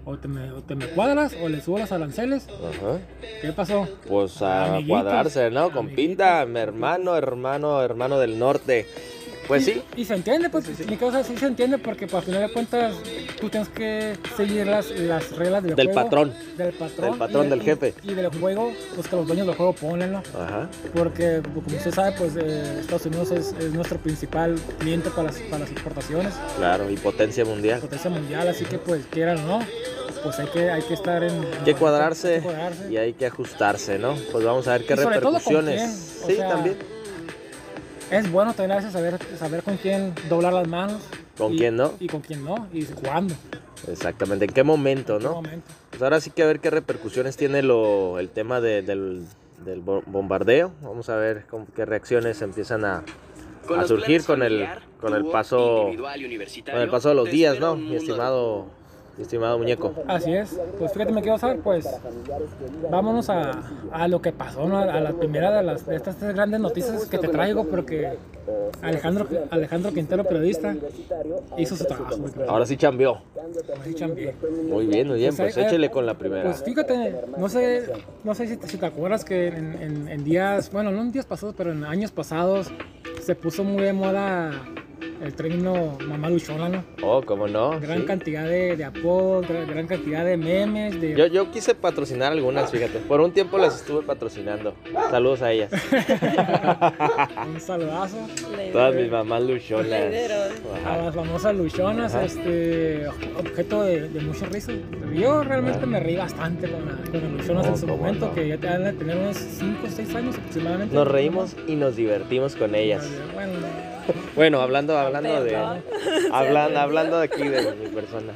o 0.06 0.18
te 0.18 0.28
me, 0.28 0.52
o 0.52 0.62
te 0.62 0.76
me 0.76 0.86
cuadras 0.88 1.36
o 1.42 1.50
le 1.50 1.62
subo 1.62 1.80
los 1.80 1.92
aranceles. 1.92 2.48
Ajá. 2.48 3.00
¿Qué 3.42 3.52
pasó? 3.54 3.88
Pues 4.08 4.42
a 4.42 4.76
Amiguitos, 4.76 5.02
cuadrarse, 5.02 5.50
¿no? 5.52 5.62
amiguitos, 5.62 5.74
Compita, 5.74 6.46
mi 6.46 6.60
hermano, 6.60 7.16
hermano, 7.16 7.82
hermano 7.82 8.20
del 8.20 8.38
norte. 8.38 8.86
Pues 9.50 9.66
sí, 9.66 9.82
Y 9.98 10.06
se 10.06 10.14
entiende, 10.14 10.48
pues, 10.50 10.66
mi 10.88 10.96
cosa 10.96 11.24
sí 11.24 11.36
se 11.36 11.48
entiende 11.48 11.78
porque, 11.80 12.06
pues, 12.06 12.14
al 12.16 12.24
final 12.24 12.48
de 12.48 12.54
cuentas, 12.54 12.96
tú 13.42 13.50
tienes 13.50 13.68
que 13.70 14.16
seguir 14.38 14.68
las, 14.68 14.90
las 14.92 15.32
reglas 15.36 15.64
del, 15.64 15.76
Del 15.76 15.88
juego. 15.88 16.04
patrón. 16.04 16.34
Del 16.56 16.72
patrón. 16.74 17.10
Del 17.10 17.18
patrón, 17.20 17.46
y 17.48 17.50
del 17.50 17.62
jefe. 17.64 17.94
Y, 18.04 18.14
del 18.14 18.30
juego, 18.30 18.72
pues, 18.96 19.08
que 19.08 19.16
los 19.16 19.26
dueños 19.28 19.48
del 19.48 19.56
juego 19.56 19.74
ponen, 19.74 20.12
¿no? 20.14 20.20
Ajá. 20.40 20.70
Porque, 20.94 21.42
como 21.44 21.66
usted 21.76 21.92
sabe, 21.92 22.12
pues 22.16 22.34
eh, 22.38 22.78
Estados 22.80 23.08
Unidos 23.08 23.32
es, 23.32 23.54
es 23.60 23.74
nuestro 23.74 23.98
principal 23.98 24.56
cliente 24.78 25.10
para 25.10 25.24
las, 25.32 25.38
para 25.42 25.60
las 25.60 25.72
exportaciones, 25.72 26.34
Claro, 26.58 26.90
y 26.92 26.96
potencia 26.98 27.44
mundial. 27.44 27.80
potencia 27.82 28.10
mundial, 28.12 28.48
así 28.50 28.66
que 28.66 28.78
pues 28.78 29.04
quieran 29.10 29.40
o 29.40 29.48
no, 29.60 29.66
pues 30.24 30.38
hay 30.38 30.48
que, 30.48 30.70
hay 30.70 30.82
que 30.84 30.94
estar 30.94 31.24
en... 31.24 31.34
Hay 31.40 31.64
que 31.66 31.74
cuadrarse 31.74 32.36
hay 32.36 32.40
que 32.42 32.46
cuadrarse. 32.46 32.92
y 32.94 32.98
hay 32.98 33.14
que 33.14 33.26
ajustarse, 33.26 33.98
¿no? 33.98 34.16
Pues 34.32 34.46
vamos 34.46 34.68
a 34.68 34.74
ver 34.74 34.86
qué 34.86 34.94
Y 34.94 34.98
sobre 34.98 35.20
todo 35.20 35.40
con 35.40 35.40
repercusiones. 35.40 35.82
quién, 35.82 36.24
o 36.24 36.28
Sí, 36.28 36.36
sea, 36.36 36.50
también. 36.50 36.78
Es 38.12 38.32
bueno 38.32 38.54
tener 38.54 38.72
a 38.72 38.76
veces 38.78 38.92
saber, 38.94 39.20
saber 39.38 39.62
con 39.64 39.78
quién 39.78 40.14
doblar 40.30 40.52
las 40.54 40.68
manos. 40.68 41.02
¿Con 41.38 41.54
y- 41.54 41.58
quién 41.60 41.76
no? 41.76 41.94
Y 42.00 42.08
con 42.08 42.22
quién 42.22 42.44
no, 42.44 42.68
y 42.74 42.84
cuándo. 42.86 43.36
Exactamente. 43.88 44.46
¿En 44.46 44.52
qué 44.52 44.64
momento, 44.64 45.14
en 45.16 45.20
qué 45.20 45.26
no? 45.28 45.34
momento. 45.36 45.68
Pues 45.92 46.02
ahora 46.02 46.20
sí 46.20 46.32
que 46.32 46.44
a 46.44 46.48
ver 46.48 46.60
qué 46.60 46.70
repercusiones 46.70 47.38
tiene 47.38 47.62
lo, 47.62 48.20
el 48.20 48.30
tema 48.30 48.62
de- 48.62 48.82
del, 48.82 49.26
del 49.64 49.82
bo- 49.82 50.04
bombardeo. 50.08 50.72
Vamos 50.82 51.10
a 51.10 51.16
ver 51.18 51.46
con 51.46 51.66
qué 51.68 51.86
reacciones 51.86 52.42
empiezan 52.42 52.84
a, 52.84 53.04
Con 53.68 53.80
a 53.80 53.88
surgir 53.88 54.24
con 54.26 54.42
el, 54.42 54.68
con 55.00 55.14
el 55.14 55.26
paso 55.26 55.82
individual 55.84 56.20
y 56.22 56.26
universitario, 56.26 56.78
con 56.78 56.84
el 56.84 56.90
paso 56.90 57.10
de 57.10 57.16
los 57.16 57.30
días, 57.30 57.60
¿no? 57.60 57.76
Mi 57.76 57.96
estimado, 57.96 58.66
estimado 59.22 59.58
muñeco. 59.58 59.94
Así 60.08 60.34
es, 60.34 60.60
pues 60.78 60.92
fíjate, 60.94 61.12
me 61.12 61.22
quiero 61.22 61.38
saber, 61.38 61.60
pues 61.60 61.88
vámonos 62.90 63.30
a, 63.30 63.52
a 63.92 64.08
lo 64.08 64.22
que 64.22 64.32
pasó, 64.32 64.68
¿no? 64.68 64.78
a 64.78 65.00
la 65.00 65.12
primera 65.14 65.52
de, 65.58 65.64
las, 65.64 65.86
de 65.86 65.96
estas 65.96 66.16
tres 66.18 66.34
grandes 66.34 66.60
noticias 66.60 67.06
que 67.06 67.18
te 67.18 67.28
traigo, 67.28 67.66
porque 67.66 68.14
Alejandro, 68.82 69.28
Alejandro 69.52 69.92
Quintero, 69.94 70.24
periodista, 70.24 70.76
hizo 71.58 71.76
su 71.76 71.86
trabajo. 71.86 72.16
Ahora 72.48 72.66
sí 72.66 72.78
cambió. 72.78 73.18
Así 73.82 73.94
chambeé. 73.94 74.34
Muy 74.68 74.86
bien, 74.88 75.08
muy 75.08 75.18
bien. 75.18 75.36
Pues, 75.36 75.54
Pues 75.54 75.58
eh, 75.58 75.68
échele 75.68 75.90
con 75.92 76.06
la 76.06 76.14
primera. 76.16 76.44
Pues 76.44 76.64
fíjate, 76.64 77.16
no 77.38 77.50
sé, 77.50 77.92
no 78.24 78.34
sé 78.36 78.48
si 78.48 78.58
te, 78.58 78.68
si 78.68 78.78
te 78.78 78.86
acuerdas 78.86 79.26
que 79.26 79.48
en, 79.48 79.82
en- 79.82 80.08
en 80.08 80.24
días, 80.24 80.72
bueno, 80.72 80.92
no 80.92 81.02
en 81.02 81.12
días 81.12 81.26
pasados, 81.26 81.56
pero 81.58 81.72
en 81.72 81.84
años 81.84 82.12
pasados 82.12 82.72
se 83.22 83.36
puso 83.36 83.64
muy 83.64 83.84
de 83.84 83.94
moda 83.94 84.52
el 85.24 85.34
término 85.34 85.98
mamá 86.08 86.30
luchona, 86.30 86.70
¿no? 86.70 86.84
Oh, 87.04 87.22
cómo 87.22 87.48
no. 87.48 87.80
Gran 87.80 88.00
sí. 88.00 88.06
cantidad 88.06 88.46
de, 88.48 88.76
de 88.78 88.84
apodos, 88.86 89.48
gran, 89.48 89.68
gran 89.68 89.88
cantidad 89.88 90.24
de 90.26 90.38
memes, 90.38 91.00
de... 91.02 91.16
Yo, 91.16 91.28
yo 91.28 91.52
quise 91.52 91.76
patrocinar 91.76 92.32
algunas, 92.32 92.72
fíjate. 92.72 93.00
Por 93.00 93.20
un 93.22 93.32
tiempo 93.32 93.58
las 93.58 93.76
estuve 93.76 94.02
patrocinando. 94.04 94.74
Saludos 95.10 95.42
a 95.42 95.52
ellas. 95.52 95.72
Un 97.48 97.60
saludazo 97.60 98.18
Todas 98.72 98.96
mis 98.96 99.10
mamás 99.12 99.44
luchonas. 99.44 100.14
A 100.86 100.98
las 100.98 101.16
famosas 101.16 101.56
luchonas, 101.56 102.16
Ajá. 102.16 102.26
este, 102.26 103.08
objeto 103.38 103.84
de, 103.84 104.10
de 104.10 104.20
mucho 104.22 104.46
risa. 104.46 104.72
Yo 105.14 105.44
realmente 105.44 105.86
me 105.86 106.00
reí 106.00 106.16
bastante 106.16 106.70
con, 106.70 106.86
la- 106.86 107.12
con 107.12 107.22
las 107.22 107.32
luchonas 107.32 107.66
No, 107.66 107.72
en 107.74 107.78
su 107.78 107.88
momento, 107.88 108.28
no. 108.28 108.34
que 108.36 108.48
ya 108.48 108.58
te 108.58 108.68
van 108.68 108.86
a 108.86 108.94
tener 108.94 109.18
unos 109.18 109.38
5 109.38 109.80
o 109.86 109.90
6 109.90 110.16
años 110.16 110.38
aproximadamente. 110.38 110.96
Nos 110.96 111.08
reímos 111.08 111.56
y 111.68 111.76
nos 111.76 111.96
divertimos 111.96 112.56
con 112.56 112.76
ellas. 112.76 113.08
Bueno, 113.34 113.54
Bueno, 114.36 114.62
hablando, 114.62 114.98
hablando 114.98 115.44
de. 115.44 115.56
Hablando, 116.32 116.80
hablando 116.80 117.20
de 117.20 117.26
aquí 117.26 117.48
de 117.48 117.74
mi 117.74 117.88
persona. 117.88 118.34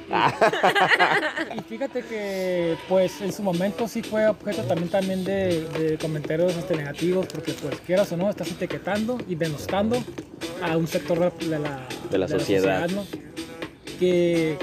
y 1.56 1.62
fíjate 1.62 2.02
que 2.02 2.76
pues 2.90 3.22
en 3.22 3.32
su 3.32 3.44
momento 3.44 3.88
sí 3.88 4.02
fue 4.02 4.28
objeto 4.28 4.64
también 4.64 4.90
también 4.90 5.24
de, 5.24 5.68
de 5.70 5.98
comentarios 5.98 6.56
este, 6.56 6.76
negativos 6.76 7.28
porque 7.28 7.54
pues 7.54 7.80
quieras 7.82 8.12
o 8.12 8.18
no 8.18 8.30
estás 8.30 8.52
etiquetando 8.52 9.18
y 9.28 9.36
denostando 9.36 10.04
a 10.62 10.78
un 10.78 10.88
sector 10.88 11.32
de 11.38 11.60
la, 11.60 11.88
De 12.10 12.18
la 12.18 12.28
sociedad. 12.28 12.90
¿no? 12.90 13.06
Que, 14.00 14.58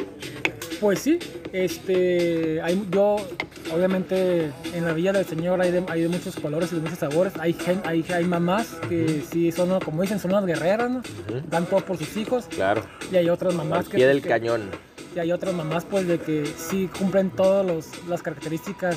pues 0.80 0.98
sí, 1.00 1.18
este, 1.52 2.60
hay, 2.62 2.82
yo, 2.90 3.16
obviamente, 3.74 4.50
en 4.74 4.84
la 4.86 4.92
Villa 4.92 5.12
del 5.12 5.26
Señor 5.26 5.60
hay 5.60 5.70
de, 5.70 5.84
hay 5.88 6.02
de 6.02 6.08
muchos 6.08 6.36
colores 6.36 6.72
y 6.72 6.76
de 6.76 6.80
muchos 6.82 6.98
sabores. 6.98 7.32
Hay, 7.38 7.52
gen- 7.52 7.82
hay, 7.84 8.04
hay 8.12 8.24
mamás 8.24 8.66
que 8.88 9.22
sí 9.30 9.52
son, 9.52 9.78
como 9.80 10.02
dicen, 10.02 10.18
son 10.18 10.32
unas 10.32 10.46
guerreras, 10.46 10.90
¿no? 10.90 11.02
Dan 11.50 11.66
todo 11.66 11.80
por 11.80 11.96
sus 11.98 12.16
hijos. 12.16 12.46
Claro, 12.46 12.82
Y 13.12 13.16
hay 13.16 13.28
otras 13.28 13.54
mamás 13.54 13.80
al 13.80 13.84
que... 13.90 13.96
pie 13.98 14.06
del 14.06 14.22
que- 14.22 14.28
cañón. 14.28 14.62
Y 15.14 15.18
hay 15.18 15.32
otras 15.32 15.54
mamás 15.54 15.84
pues 15.84 16.06
de 16.06 16.18
que 16.18 16.46
sí 16.46 16.88
cumplen 16.98 17.30
todas 17.30 17.88
las 18.08 18.22
características 18.22 18.96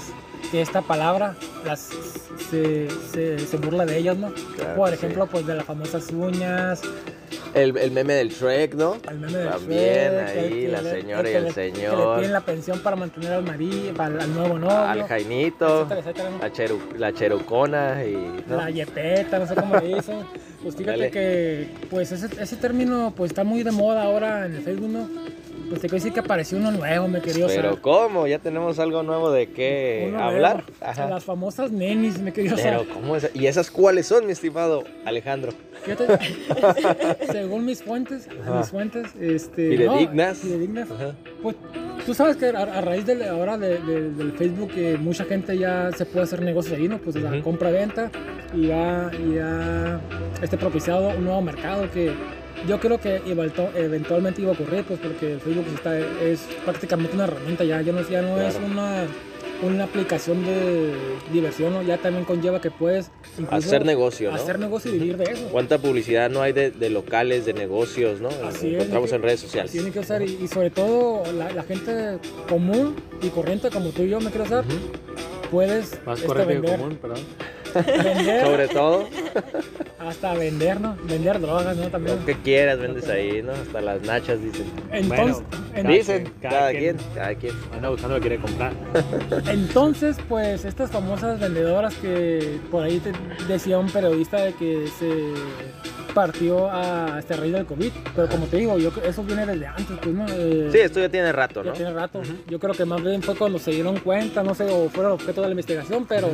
que 0.51 0.61
esta 0.61 0.81
palabra 0.81 1.35
las, 1.65 1.89
se, 2.51 2.87
se, 3.11 3.39
se 3.39 3.57
burla 3.57 3.85
de 3.85 3.97
ellas, 3.97 4.17
¿no? 4.17 4.31
Claro, 4.55 4.75
Por 4.75 4.89
sí. 4.89 4.95
ejemplo, 4.95 5.25
pues 5.27 5.47
de 5.47 5.55
las 5.55 5.65
famosas 5.65 6.11
uñas, 6.11 6.81
El, 7.55 7.75
el 7.77 7.89
meme 7.91 8.13
del 8.13 8.29
Shrek, 8.29 8.75
¿no? 8.75 8.97
el 9.09 9.19
meme 9.19 9.37
del 9.39 9.49
También 9.49 10.11
Shrek, 10.11 10.37
ahí 10.37 10.65
el 10.65 10.71
la 10.71 10.81
le- 10.83 10.91
señora 10.91 11.29
y 11.29 11.31
que 11.31 11.37
el 11.37 11.43
le- 11.45 11.53
Que 11.53 11.61
le 11.69 11.73
señor. 11.73 12.17
piden 12.19 12.33
la 12.33 12.41
pensión 12.41 12.79
para 12.79 12.95
mantener 12.95 13.31
al 13.33 13.43
marido, 13.43 13.99
al, 14.01 14.19
al 14.21 14.33
nuevo 14.35 14.59
novio, 14.59 14.77
Al 14.77 15.03
Jainito, 15.07 15.81
etcétera, 15.83 15.99
etcétera, 16.01 16.29
¿no? 16.29 16.37
la, 16.39 16.53
cheru- 16.53 16.97
la 16.97 17.13
cherucona 17.13 18.05
y... 18.05 18.43
¿no? 18.47 18.57
La 18.57 18.69
yepeta, 18.69 19.39
no 19.39 19.47
sé 19.47 19.55
cómo 19.55 19.75
le 19.77 19.95
dicen. 19.95 20.19
Pues 20.61 20.75
fíjate 20.75 20.97
Dale. 20.97 21.11
que 21.11 21.69
pues 21.89 22.11
ese, 22.11 22.27
ese 22.41 22.55
término 22.57 23.11
pues 23.17 23.31
está 23.31 23.43
muy 23.43 23.63
de 23.63 23.71
moda 23.71 24.03
ahora 24.03 24.45
en 24.45 24.55
el 24.55 24.61
Facebook, 24.61 24.89
¿no? 24.89 25.09
Pues 25.73 25.81
te 25.81 25.87
quiero 25.87 26.03
decir 26.03 26.13
que 26.13 26.19
apareció 26.19 26.59
uno 26.59 26.69
nuevo, 26.71 27.07
me 27.07 27.19
querido 27.19 27.47
Pero 27.47 27.81
¿cómo? 27.81 28.27
Ya 28.27 28.37
tenemos 28.37 28.77
algo 28.77 29.01
nuevo 29.01 29.31
de 29.31 29.49
qué 29.49 30.05
Uno 30.09 30.23
hablar. 30.23 30.63
Ajá. 30.81 31.09
Las 31.09 31.23
famosas 31.23 31.71
nenis, 31.71 32.19
me 32.19 32.31
querido 32.31 32.55
Pero 32.61 32.85
¿cómo 32.93 33.15
es? 33.15 33.31
¿Y 33.33 33.47
esas 33.47 33.71
cuáles 33.71 34.05
son, 34.05 34.27
mi 34.27 34.33
estimado 34.33 34.83
Alejandro? 35.03 35.51
Fíjate, 35.83 36.05
según 37.31 37.65
mis 37.65 37.81
fuentes, 37.83 38.27
Ajá. 38.43 38.59
mis 38.59 38.69
fuentes, 38.69 39.07
este, 39.19 39.69
Fidedignas. 39.69 40.37
no, 40.37 40.43
fidedignas, 40.43 40.91
Ajá. 40.91 41.15
pues 41.41 41.55
tú 42.05 42.13
sabes 42.13 42.37
que 42.37 42.45
a, 42.49 42.61
a 42.61 42.81
raíz 42.81 43.07
de, 43.07 43.27
ahora 43.27 43.57
de- 43.57 43.79
de- 43.79 44.11
del 44.11 44.31
Facebook 44.33 44.69
que 44.75 44.95
mucha 44.97 45.25
gente 45.25 45.57
ya 45.57 45.89
se 45.97 46.05
puede 46.05 46.25
hacer 46.25 46.43
negocios 46.43 46.77
ahí, 46.77 46.87
¿no? 46.87 46.99
Pues 46.99 47.15
la 47.15 47.41
compra-venta 47.41 48.11
y 48.53 48.67
ya, 48.67 49.09
y 49.27 49.35
ya 49.35 49.99
este 50.43 50.55
propiciado 50.55 51.09
un 51.09 51.23
nuevo 51.25 51.41
mercado 51.41 51.89
que 51.91 52.13
yo 52.67 52.79
creo 52.79 52.99
que 52.99 53.21
eventualmente 53.75 54.41
iba 54.41 54.51
a 54.51 54.53
ocurrir, 54.53 54.83
pues 54.83 54.99
porque 54.99 55.33
el 55.33 55.39
Facebook 55.39 55.65
está, 55.75 55.97
es 55.97 56.41
prácticamente 56.63 57.15
una 57.15 57.25
herramienta 57.25 57.63
ya, 57.63 57.81
ya 57.81 57.91
no, 57.93 58.07
ya 58.09 58.21
no 58.21 58.39
es 58.41 58.55
una, 58.55 59.05
una 59.63 59.83
aplicación 59.85 60.45
de 60.45 60.93
diversión, 61.31 61.73
¿no? 61.73 61.81
ya 61.81 61.97
también 61.97 62.25
conlleva 62.25 62.61
que 62.61 62.71
puedes 62.71 63.11
Hacer 63.49 63.85
negocio, 63.85 64.29
¿no? 64.29 64.35
hacer 64.35 64.59
negocio 64.59 64.93
y 64.93 64.99
vivir 64.99 65.17
de 65.17 65.25
eso. 65.31 65.47
¿Cuánta 65.51 65.77
publicidad 65.79 66.29
no 66.29 66.41
hay 66.41 66.53
de, 66.53 66.71
de 66.71 66.89
locales, 66.89 67.45
de 67.45 67.53
negocios, 67.53 68.21
¿no? 68.21 68.29
Así 68.29 68.67
es, 68.67 68.73
Encontramos 68.75 69.09
Nicky. 69.09 69.15
en 69.15 69.21
redes 69.23 69.39
sociales. 69.39 69.71
Tiene 69.71 69.91
que 69.91 69.99
usar 69.99 70.21
y, 70.21 70.37
y 70.41 70.47
sobre 70.47 70.69
todo 70.69 71.23
la, 71.33 71.51
la 71.51 71.63
gente 71.63 72.19
común 72.47 72.95
y 73.21 73.29
corriente 73.29 73.69
como 73.69 73.89
tú 73.89 74.03
y 74.03 74.09
yo 74.09 74.19
me 74.21 74.29
quiero 74.29 74.45
usar, 74.45 74.63
puedes 75.51 75.99
Más 76.05 76.21
este, 76.21 76.45
vender, 76.45 76.77
común, 76.79 76.97
perdón. 77.01 77.19
Vender 77.73 78.45
Sobre 78.45 78.67
todo, 78.67 79.07
hasta 79.99 80.33
vender, 80.33 80.79
¿no? 80.81 80.95
Vender 81.03 81.39
drogas, 81.39 81.75
¿no? 81.77 81.87
También. 81.89 82.19
lo 82.19 82.25
que 82.25 82.35
quieras 82.35 82.79
vendes 82.79 83.07
ahí, 83.09 83.41
¿no? 83.41 83.51
Hasta 83.53 83.81
las 83.81 84.01
nachas 84.01 84.41
dicen. 84.41 84.65
Entonces, 84.91 85.43
Bueno, 85.73 85.89
Dicen, 85.89 86.23
quien, 86.23 86.35
cada, 86.41 86.53
cada 86.59 86.71
quien, 86.71 86.97
quien. 86.97 87.09
cada 87.15 87.35
quien. 87.35 87.53
Anda 87.73 87.89
buscando 87.89 88.15
lo 88.15 88.21
que 88.21 88.27
quiere 88.27 88.41
comprar. 88.43 88.73
entonces, 89.47 90.17
pues 90.29 90.65
estas 90.65 90.91
famosas 90.91 91.39
vendedoras 91.39 91.93
que 91.95 92.59
por 92.69 92.83
ahí 92.83 92.99
te 92.99 93.11
decía 93.51 93.79
un 93.79 93.89
periodista 93.89 94.37
de 94.41 94.53
que 94.53 94.87
se 94.99 95.33
partió 96.13 96.69
a 96.71 97.17
este 97.19 97.35
raíz 97.35 97.53
del 97.53 97.65
COVID, 97.65 97.91
pero 98.15 98.27
como 98.29 98.45
te 98.45 98.57
digo, 98.57 98.77
yo 98.77 98.91
eso 99.03 99.23
viene 99.23 99.45
desde 99.45 99.65
antes, 99.67 99.97
pues, 100.01 100.13
¿no? 100.15 100.25
Eh, 100.29 100.69
Sí, 100.71 100.79
esto 100.79 100.99
ya 100.99 101.09
tiene 101.09 101.31
rato, 101.31 101.63
Ya 101.63 101.71
¿no? 101.71 101.75
tiene 101.75 101.93
rato. 101.93 102.21
Yo 102.47 102.59
creo 102.59 102.73
que 102.73 102.85
más 102.85 103.01
bien 103.03 103.21
fue 103.21 103.35
cuando 103.35 103.59
se 103.59 103.71
dieron 103.71 103.99
cuenta, 103.99 104.43
no 104.43 104.53
sé, 104.55 104.65
o 104.69 104.89
fueron 104.89 105.13
objeto 105.13 105.41
de 105.41 105.47
la 105.47 105.51
investigación, 105.51 106.05
pero 106.07 106.29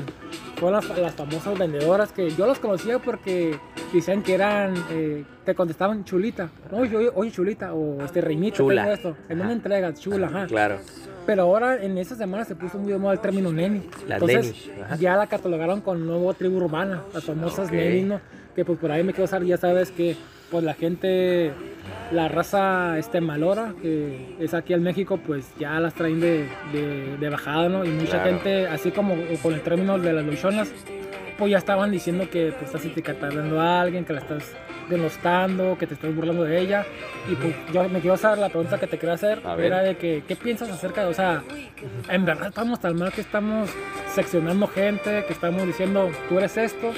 fueron 0.58 0.82
las, 0.88 0.98
las 0.98 1.14
famosas 1.14 1.58
vendedoras 1.58 2.12
que 2.12 2.30
yo 2.32 2.46
los 2.46 2.60
conocía 2.60 3.00
porque 3.00 3.58
decían 3.94 4.22
que 4.22 4.34
eran, 4.34 4.74
eh, 4.92 5.24
te 5.46 5.56
contestaban 5.56 6.04
chulita. 6.04 6.50
No, 6.72 6.80
oye, 7.16 7.32
chulita, 7.32 7.74
o 7.74 8.04
este 8.04 8.22
reinito, 8.22 8.58
Chula. 8.58 8.82
tengo 8.84 8.96
esto. 8.96 9.18
En 9.30 9.42
una 9.42 9.52
entrega, 9.54 9.94
chula, 9.94 10.28
ajá. 10.28 10.46
Claro. 10.48 10.78
Pero 11.26 11.44
ahora 11.44 11.82
en 11.84 11.98
esta 12.00 12.16
semana 12.16 12.44
se 12.44 12.56
puso 12.56 12.80
muy 12.80 12.92
de 12.92 12.98
moda 12.98 13.14
el 13.14 13.20
término 13.20 13.52
neni. 13.52 13.84
La 14.08 14.16
Entonces 14.16 14.68
ya 15.00 15.16
la 15.16 15.28
catalogaron 15.28 15.80
con 15.82 16.06
nuevo 16.06 16.34
tribu 16.34 16.58
urbana, 16.58 17.04
las 17.14 17.24
famosas 17.24 17.68
Ok. 17.68 17.74
neni, 17.74 18.02
¿no? 18.04 18.20
Que 18.56 18.66
pues 18.66 18.78
por 18.80 18.92
ahí 18.92 19.04
me 19.04 19.14
quiero 19.14 19.26
usar, 19.26 19.44
ya 19.44 19.58
sabes 19.58 19.92
que 19.92 20.16
pues 20.52 20.64
la 20.64 20.74
gente, 20.74 21.52
la 22.12 22.28
raza 22.28 22.98
este 22.98 23.22
malora, 23.22 23.74
que 23.82 24.36
es 24.40 24.54
aquí 24.56 24.74
en 24.74 24.82
México, 24.84 25.18
pues 25.26 25.46
ya 25.60 25.80
las 25.80 25.94
traen 25.94 26.20
de, 26.20 26.48
de, 26.74 27.18
de 27.18 27.30
bajada, 27.30 27.70
¿no? 27.70 27.86
Y 27.86 27.90
mucha 27.90 28.22
Claro. 28.24 28.32
gente, 28.32 28.68
así 28.68 28.90
como 28.92 29.16
con 29.44 29.54
el 29.54 29.62
término 29.62 29.98
de 30.00 30.12
las 30.14 30.26
luchonas, 30.26 30.72
pues 31.38 31.52
ya 31.52 31.60
estaban 31.60 31.92
diciendo 31.92 32.28
que 32.30 32.52
pues, 32.58 32.64
estás 32.66 32.84
etiquetando 32.84 33.62
a 33.62 33.82
alguien, 33.82 34.04
que 34.06 34.14
la 34.14 34.20
estás 34.22 34.44
denostando, 34.90 35.78
que 35.78 35.86
te 35.86 35.94
estás 35.94 36.14
burlando 36.16 36.44
de 36.44 36.60
ella. 36.60 36.84
Y 37.32 37.36
pues 37.36 37.56
yo 37.72 37.88
me 37.88 38.00
quiero 38.00 38.16
hacer 38.16 38.38
la 38.40 38.50
pregunta 38.50 38.80
que 38.80 38.88
te 38.88 38.98
quería 38.98 39.14
hacer, 39.14 39.40
era 39.60 39.82
de 39.84 39.96
que, 39.98 40.24
¿qué 40.28 40.36
piensas 40.36 40.70
acerca 40.70 41.04
de, 41.04 41.12
o 41.12 41.14
sea, 41.14 41.44
en 42.10 42.26
verdad 42.26 42.48
estamos 42.48 42.80
tan 42.82 42.98
mal 42.98 43.12
que 43.14 43.22
estamos 43.22 43.70
seccionando 44.14 44.66
gente, 44.68 45.24
que 45.28 45.34
estamos 45.34 45.66
diciendo, 45.68 46.10
tú 46.28 46.40
eres 46.40 46.58
esto, 46.58 46.92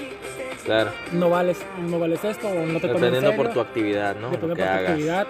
Claro. 0.66 0.92
no 1.14 1.30
vales, 1.30 1.58
no 1.90 2.00
vales 2.00 2.24
esto, 2.24 2.48
o 2.48 2.66
no 2.66 2.80
te 2.80 2.88
Dependiendo 2.88 3.36
por 3.36 3.50
tu 3.54 3.60
actividad, 3.60 4.16
¿no? 4.16 4.30
Dependiendo 4.30 4.56
por 4.56 4.58
tu 4.58 4.72
hagas. 4.72 4.90
actividad. 4.92 5.28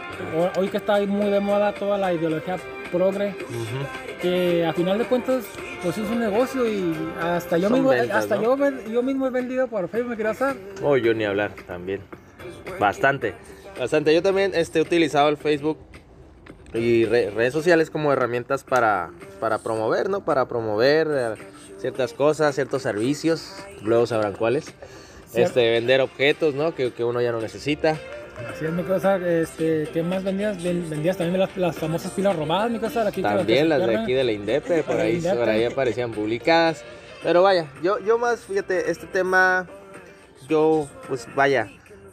Hoy 0.57 0.67
que 0.69 0.77
está 0.77 0.99
muy 1.05 1.29
de 1.31 1.39
moda 1.39 1.73
toda 1.73 1.97
la 1.97 2.13
ideología 2.13 2.57
progre, 2.91 3.29
Ujú. 3.29 4.19
que 4.21 4.65
a 4.65 4.73
final 4.73 4.97
de 4.97 5.05
cuentas 5.05 5.45
pues 5.81 5.97
es 5.97 6.09
un 6.09 6.19
negocio 6.19 6.67
y 6.69 6.93
hasta 7.21 7.57
yo 7.57 7.69
Son 7.69 7.73
mismo 7.73 7.89
ventas, 7.89 8.17
hasta 8.17 8.35
¿no? 8.35 8.57
yo, 8.57 8.69
yo 8.91 9.01
mismo 9.03 9.25
he 9.27 9.29
vendido 9.29 9.67
por 9.67 9.87
Facebook 9.87 10.17
me 10.17 10.27
hacer 10.27 10.55
Oh, 10.83 10.97
yo 10.97 11.13
ni 11.13 11.23
hablar 11.25 11.53
también. 11.65 12.01
Bastante. 12.79 13.33
Bastante. 13.79 14.13
Yo 14.13 14.21
también 14.21 14.51
este, 14.53 14.79
he 14.79 14.81
utilizado 14.81 15.29
el 15.29 15.37
Facebook 15.37 15.77
y 16.73 17.05
re- 17.05 17.29
redes 17.31 17.53
sociales 17.53 17.89
como 17.89 18.11
herramientas 18.13 18.63
para, 18.63 19.09
para 19.39 19.57
promover, 19.59 20.09
¿no? 20.09 20.23
Para 20.23 20.47
promover 20.47 21.07
eh, 21.09 21.33
ciertas 21.79 22.13
cosas, 22.13 22.53
ciertos 22.55 22.81
servicios. 22.83 23.55
Luego 23.81 24.05
sabrán 24.07 24.33
cuáles. 24.33 24.73
Este, 25.33 25.71
vender 25.71 26.01
objetos, 26.01 26.53
¿no? 26.55 26.73
Que, 26.75 26.91
que 26.91 27.03
uno 27.03 27.21
ya 27.21 27.31
no 27.31 27.39
necesita. 27.41 27.91
así 28.53 28.65
es 28.65 28.71
mi 28.71 28.83
cosa 28.83 29.17
este 29.17 29.87
qué 29.93 30.01
más 30.03 30.23
vendías 30.23 30.61
Ven- 30.63 30.89
vendías 30.89 31.15
también 31.17 31.39
las, 31.39 31.55
las 31.57 31.75
famosas 31.75 32.11
pilas 32.11 32.35
robadas 32.35 32.71
mi 32.71 32.79
cosa 32.79 33.07
aquí 33.07 33.21
También 33.21 33.69
las 33.69 33.85
de 33.85 33.97
aquí 33.97 34.13
de 34.13 34.23
la 34.23 34.31
Indepe, 34.31 34.83
por 34.83 34.99
ahí, 34.99 35.21
por 35.21 35.47
ahí 35.49 35.63
aparecían 35.65 36.11
publicadas. 36.11 36.83
Pero 37.23 37.43
vaya, 37.43 37.67
yo, 37.83 37.99
yo 37.99 38.17
más, 38.17 38.39
fíjate, 38.39 38.89
este 38.89 39.05
tema, 39.05 39.67
yo, 40.49 40.87
pues 41.07 41.27
vaya, 41.35 41.69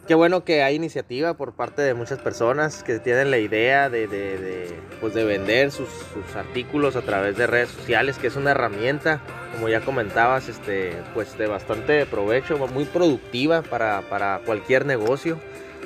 qué 0.09 0.15
bueno 0.15 0.43
que 0.43 0.63
hay 0.63 0.73
iniciativa 0.73 1.35
por 1.35 1.53
parte 1.53 1.83
de 1.83 1.93
muchas 1.93 2.17
personas 2.17 2.81
que 2.81 2.97
tienen 2.97 3.29
la 3.29 3.37
idea 3.37 3.91
de, 3.91 4.07
de, 4.07 4.67
pues 4.99 5.13
de 5.13 5.23
vender 5.23 5.69
sus, 5.69 5.87
artículos 6.35 6.95
a 6.95 7.03
través 7.03 7.37
de 7.37 7.45
redes 7.45 7.69
sociales, 7.69 8.17
que 8.17 8.25
es 8.25 8.35
una 8.35 8.49
herramienta, 8.49 9.21
como 9.53 9.69
ya 9.69 9.81
comentabas, 9.81 10.49
este, 10.49 10.93
pues 11.13 11.37
de 11.37 11.45
bastante 11.45 12.07
provecho, 12.07 12.57
muy 12.57 12.85
productiva 12.85 13.61
para, 13.61 14.01
para 14.09 14.41
cualquier 14.47 14.87
negocio. 14.87 15.37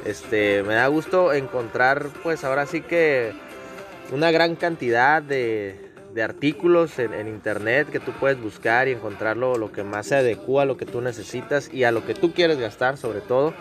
Este, 0.06 0.64
me 0.64 0.76
da 0.76 0.88
gusto 0.88 1.34
encontrar, 1.34 2.08
pues 2.24 2.46
ahora 2.46 2.66
sí 2.66 2.80
que 2.80 3.34
una 4.14 4.32
gran 4.32 4.56
cantidad 4.56 5.22
de, 5.22 5.92
de 6.14 6.24
artículos 6.24 6.98
en, 6.98 7.28
internet 7.28 7.90
que 7.90 8.00
tú 8.00 8.14
puedes 8.14 8.40
buscar 8.40 8.88
y 8.88 8.92
encontrarlo 8.92 9.58
lo 9.58 9.74
que 9.74 9.84
más 9.84 10.08
se 10.08 10.16
adecua 10.16 10.64
a 10.64 10.66
lo 10.66 10.78
que 10.78 10.86
tú 10.86 11.02
necesitas 11.02 11.74
y 11.74 11.84
a 11.84 11.92
lo 11.92 12.06
que 12.06 12.14
tú 12.14 12.32
quieres 12.32 12.58
gastar 12.58 12.96
sobre 12.96 13.20
todo. 13.20 13.54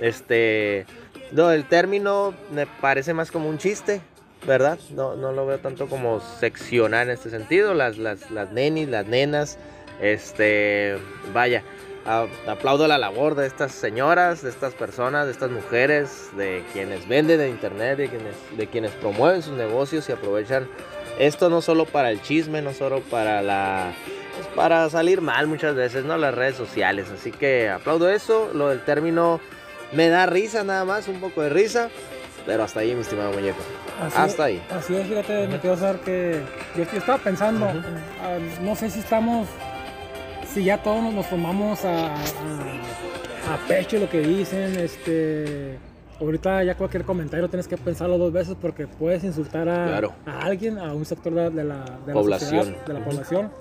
Este, 0.00 0.86
no, 1.32 1.50
el 1.50 1.64
término 1.64 2.34
me 2.52 2.66
parece 2.66 3.14
más 3.14 3.30
como 3.30 3.48
un 3.48 3.58
chiste, 3.58 4.00
¿verdad? 4.46 4.78
No, 4.90 5.16
no 5.16 5.32
lo 5.32 5.46
veo 5.46 5.58
tanto 5.58 5.86
como 5.88 6.20
seccionar 6.20 7.06
en 7.06 7.12
este 7.14 7.30
sentido. 7.30 7.74
Las, 7.74 7.96
las, 7.98 8.30
las 8.30 8.52
nenis, 8.52 8.88
las 8.88 9.06
nenas, 9.06 9.58
este, 10.00 10.96
vaya, 11.32 11.62
a- 12.06 12.26
aplaudo 12.46 12.86
la 12.88 12.98
labor 12.98 13.34
de 13.34 13.46
estas 13.46 13.72
señoras, 13.72 14.42
de 14.42 14.50
estas 14.50 14.74
personas, 14.74 15.26
de 15.26 15.32
estas 15.32 15.50
mujeres, 15.50 16.28
de 16.36 16.62
quienes 16.72 17.08
venden 17.08 17.40
en 17.40 17.50
internet, 17.50 17.96
de 17.96 18.08
quienes, 18.08 18.34
de 18.56 18.66
quienes 18.66 18.90
promueven 18.92 19.42
sus 19.42 19.54
negocios 19.54 20.08
y 20.08 20.12
aprovechan 20.12 20.68
esto 21.18 21.48
no 21.48 21.62
solo 21.62 21.84
para 21.84 22.10
el 22.10 22.20
chisme, 22.22 22.60
no 22.60 22.72
solo 22.72 23.00
para 23.00 23.40
la 23.40 23.92
pues, 24.36 24.48
para 24.48 24.90
salir 24.90 25.20
mal 25.20 25.46
muchas 25.46 25.76
veces, 25.76 26.04
¿no? 26.04 26.16
Las 26.18 26.34
redes 26.34 26.56
sociales. 26.56 27.06
Así 27.14 27.30
que 27.30 27.68
aplaudo 27.70 28.10
eso. 28.10 28.50
Lo 28.52 28.70
del 28.70 28.80
término 28.84 29.40
me 29.94 30.08
da 30.08 30.26
risa 30.26 30.64
nada 30.64 30.84
más, 30.84 31.08
un 31.08 31.20
poco 31.20 31.42
de 31.42 31.48
risa. 31.50 31.88
Pero 32.46 32.62
hasta 32.62 32.80
ahí, 32.80 32.94
mi 32.94 33.00
estimado 33.00 33.32
muñeco. 33.32 33.56
Así 34.02 34.16
Hasta 34.18 34.26
es, 34.26 34.40
ahí. 34.40 34.62
Así 34.70 34.94
es, 34.94 35.06
fíjate, 35.06 35.48
me 35.48 35.58
quiero 35.60 35.76
saber 35.78 36.00
que 36.00 36.42
yo, 36.76 36.84
yo 36.84 36.98
estaba 36.98 37.16
pensando, 37.18 37.66
ah, 37.66 38.38
no 38.60 38.76
sé 38.76 38.90
si 38.90 38.98
estamos, 39.00 39.48
si 40.52 40.62
ya 40.64 40.82
todos 40.82 41.02
nos, 41.12 41.30
tomamos 41.30 41.82
a, 41.86 42.08
a- 42.08 43.54
a 43.54 43.56
pecho 43.66 43.98
lo 43.98 44.10
que 44.10 44.20
dicen, 44.20 44.78
este, 44.78 45.78
ahorita 46.20 46.64
ya 46.64 46.74
cualquier 46.76 47.04
comentario 47.04 47.48
tienes 47.48 47.66
que 47.66 47.78
pensarlo 47.78 48.18
dos 48.18 48.32
veces 48.32 48.56
porque 48.60 48.86
puedes 48.86 49.24
insultar 49.24 49.66
a, 49.70 49.86
Claro. 49.86 50.12
a 50.26 50.40
alguien, 50.40 50.78
a 50.78 50.92
un 50.92 51.06
sector 51.06 51.32
de, 51.32 51.48
de 51.48 51.64
la, 51.64 51.76
de 52.04 52.06
la 52.08 52.12
Población. 52.12 52.50
sociedad, 52.64 52.84
de 52.86 52.92
la 52.92 53.04
población. 53.04 53.52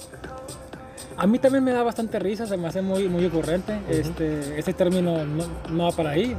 A 1.18 1.28
mí 1.28 1.40
también 1.40 1.64
me 1.64 1.72
da 1.72 1.84
bastante 1.84 2.20
risa, 2.20 2.46
se 2.48 2.58
me 2.58 2.68
hace 2.68 2.82
muy, 2.82 3.08
muy 3.08 3.26
ocurrente. 3.26 3.80
este, 3.90 4.58
este 4.60 4.74
término 4.74 5.24
no, 5.26 5.46
no 5.70 5.84
va 5.86 5.92
para 5.92 6.12
ahí. 6.12 6.36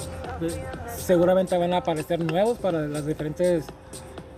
Seguramente 0.96 1.56
van 1.56 1.72
a 1.72 1.78
aparecer 1.78 2.20
nuevos 2.20 2.58
para 2.58 2.86
las 2.86 3.06
diferentes 3.06 3.64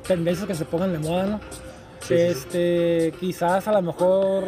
tendencias 0.07 0.47
que 0.47 0.55
se 0.55 0.65
pongan 0.65 0.93
de 0.93 0.99
moda, 0.99 1.27
¿no? 1.27 1.41
Sí, 2.01 2.09
sí, 2.09 2.15
sí. 2.15 2.15
este, 2.15 3.15
quizás 3.19 3.67
a 3.67 3.73
lo 3.73 3.83
mejor 3.83 4.45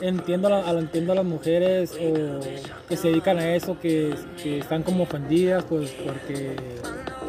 entiendo, 0.00 0.48
a, 0.48 0.68
a- 0.70 0.78
entiendo 0.78 1.12
a 1.12 1.16
las 1.16 1.24
mujeres 1.24 1.92
o 1.92 2.40
que 2.88 2.96
se 2.96 3.08
dedican 3.08 3.38
a 3.38 3.54
eso, 3.54 3.78
que, 3.80 4.14
que 4.42 4.58
están 4.60 4.82
como 4.82 5.02
ofendidas, 5.04 5.64
pues 5.64 5.90
porque 5.90 6.56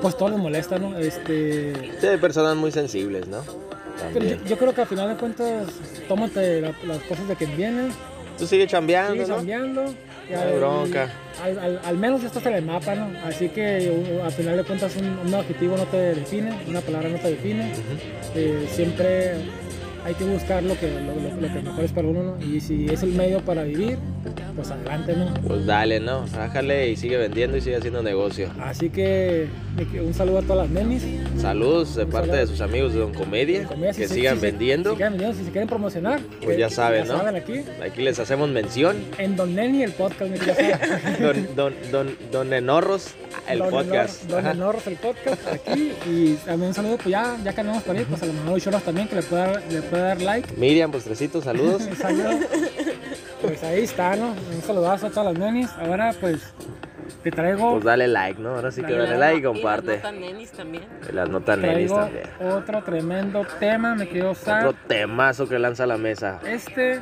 pues 0.01 0.15
todo 0.17 0.29
les 0.29 0.39
molesta, 0.39 0.77
¿no? 0.79 0.97
Este, 0.97 1.73
Sí, 1.99 2.07
hay 2.07 2.17
personas 2.17 2.55
muy 2.55 2.71
sensibles, 2.71 3.27
¿no? 3.27 3.39
Pero 4.13 4.43
yo, 4.45 4.57
creo 4.57 4.73
que 4.73 4.81
al 4.81 4.87
final 4.87 5.09
de 5.09 5.15
cuentas, 5.15 5.67
tómate 6.07 6.61
la- 6.61 6.73
las 6.87 6.99
cosas 7.03 7.27
de 7.27 7.35
quien 7.35 7.55
vienen, 7.57 7.91
Tú 8.37 8.45
sigue 8.45 8.67
chambeando, 8.67 9.13
sigue 9.13 9.27
¿no? 9.27 9.35
cambiando. 9.37 9.83
No 10.29 10.39
hay 10.41 10.57
bronca. 10.57 11.09
Al, 11.41 11.57
al- 11.59 11.81
al 11.85 11.97
menos 11.97 12.23
estás 12.23 12.45
en 12.47 12.53
el 12.55 12.65
mapa, 12.65 12.95
¿no? 12.95 13.11
Así 13.25 13.47
que 13.49 13.91
uh, 14.19 14.25
al 14.25 14.31
final 14.31 14.57
de 14.57 14.63
cuentas 14.63 14.93
un, 14.97 15.05
un 15.27 15.33
adjetivo 15.35 15.77
no 15.77 15.83
te 15.85 15.97
define, 15.97 16.51
una 16.67 16.81
palabra 16.81 17.07
no 17.09 17.17
te 17.17 17.29
define. 17.29 17.71
Eh, 18.35 18.67
siempre 18.71 19.35
hay 20.05 20.13
que 20.13 20.23
buscar 20.23 20.61
lo 20.63 20.79
que, 20.79 20.87
lo, 20.91 20.99
lo- 20.99 21.41
lo 21.41 21.53
que 21.53 21.61
mejor 21.61 21.83
es 21.83 21.91
para 21.91 22.07
uno, 22.07 22.23
¿no? 22.23 22.45
Y 22.45 22.61
si 22.61 22.85
es 22.85 23.01
el 23.03 23.09
medio 23.13 23.41
para 23.41 23.63
vivir, 23.63 23.97
pues 24.55 24.69
adelante, 24.71 25.13
¿no? 25.17 25.33
Pues 25.45 25.65
dale, 25.65 25.99
¿no? 25.99 26.25
Bájale 26.27 26.91
y 26.91 26.95
sigue 26.95 27.17
vendiendo 27.17 27.57
y 27.57 27.61
sigue 27.61 27.75
haciendo 27.77 28.01
negocio. 28.03 28.49
Así 28.61 28.89
que 28.89 29.47
un 30.05 30.13
saludo 30.13 30.37
a 30.39 30.41
todas 30.43 30.69
las 30.69 30.69
nenis. 30.69 31.03
Saludos 31.41 31.95
de 31.95 32.05
parte 32.05 32.27
saludo. 32.29 32.41
de 32.41 32.47
sus 32.47 32.61
amigos 32.61 32.93
de 32.93 32.99
Don 32.99 33.13
Comedia. 33.13 33.67
Que 33.95 34.07
sigan 34.07 34.35
si 34.35 34.41
vendiendo. 34.41 34.91
Si, 34.91 34.95
sigan 34.97 35.13
vendiendo, 35.13 35.37
si 35.37 35.43
se 35.43 35.51
quieren 35.51 35.67
promocionar, 35.67 36.19
Pues 36.41 36.55
que- 36.55 36.59
ya 36.59 36.69
saben, 36.69 37.07
¿no? 37.07 37.17
saben 37.17 37.35
aquí, 37.35 37.61
Aquí 37.83 38.01
les 38.03 38.19
hacemos 38.19 38.47
mención. 38.49 38.95
en 39.17 39.35
Don 39.35 39.55
Neni 39.55 39.81
el 39.83 39.91
podcast, 39.91 40.31
mi. 40.31 40.37
Don, 41.19 41.55
don, 41.55 41.73
don, 41.91 42.07
don 42.31 42.53
Enorros, 42.53 43.15
el 43.47 43.59
Don 43.59 43.69
podcast. 43.69 44.29
Enor- 44.29 44.55
Don 44.57 44.75
el 44.93 44.95
podcast 44.97 45.47
aquí. 45.47 45.93
Y 46.07 46.33
también 46.45 46.69
un 46.69 46.73
saludo, 46.73 46.95
pues 46.97 47.07
ya, 47.09 47.35
ya 47.43 47.51
andamos 47.51 47.83
por 47.83 47.95
ahí, 47.95 48.05
pues 48.05 48.21
a 48.23 48.25
la 48.25 48.33
mamá 48.33 48.59
Choros 48.59 48.83
también, 48.83 49.07
que 49.07 49.15
le 49.15 49.23
pueda, 49.23 49.47
dar- 49.51 49.63
le 49.71 49.81
pueda 49.81 50.03
dar 50.03 50.21
like. 50.21 50.53
Miriam, 50.57 50.91
postrecito, 50.91 51.41
saludos. 51.41 51.81
Un 51.89 51.95
saludo. 51.95 52.29
Pues 53.41 53.63
ahí 53.63 53.83
está, 53.83 54.15
¿no? 54.15 54.29
Un 54.29 54.61
saludazo 54.65 55.07
a 55.07 55.09
todas 55.09 55.33
las 55.33 55.39
nenis. 55.39 55.69
Ahora, 55.79 56.13
pues, 56.19 56.41
te 57.23 57.31
traigo, 57.31 57.73
Pues 57.73 57.83
dale 57.83 58.07
like, 58.07 58.41
¿no? 58.41 58.55
Ahora 58.55 58.71
sí 58.71 58.81
que 58.81 58.93
Dale 58.93 59.17
like. 59.17 59.35
y 59.37 59.39
Y 59.39 59.43
las 59.43 59.51
comparte. 59.53 59.95
notas 59.97 60.13
nenis 60.13 60.51
también. 60.51 60.83
Y 61.07 61.11
Las 61.11 61.29
notas 61.29 61.57
nenis 61.59 61.91
también. 61.93 62.25
otro 62.51 62.83
tremendo 62.83 63.45
tema, 63.59 63.93
me 63.95 64.07
quiero 64.07 64.31
usar. 64.31 64.65
Otro 64.65 64.79
temazo 64.87 65.47
que 65.47 65.59
lanza 65.59 65.83
a 65.83 65.87
la 65.87 65.97
mesa. 65.97 66.39
Este 66.47 67.01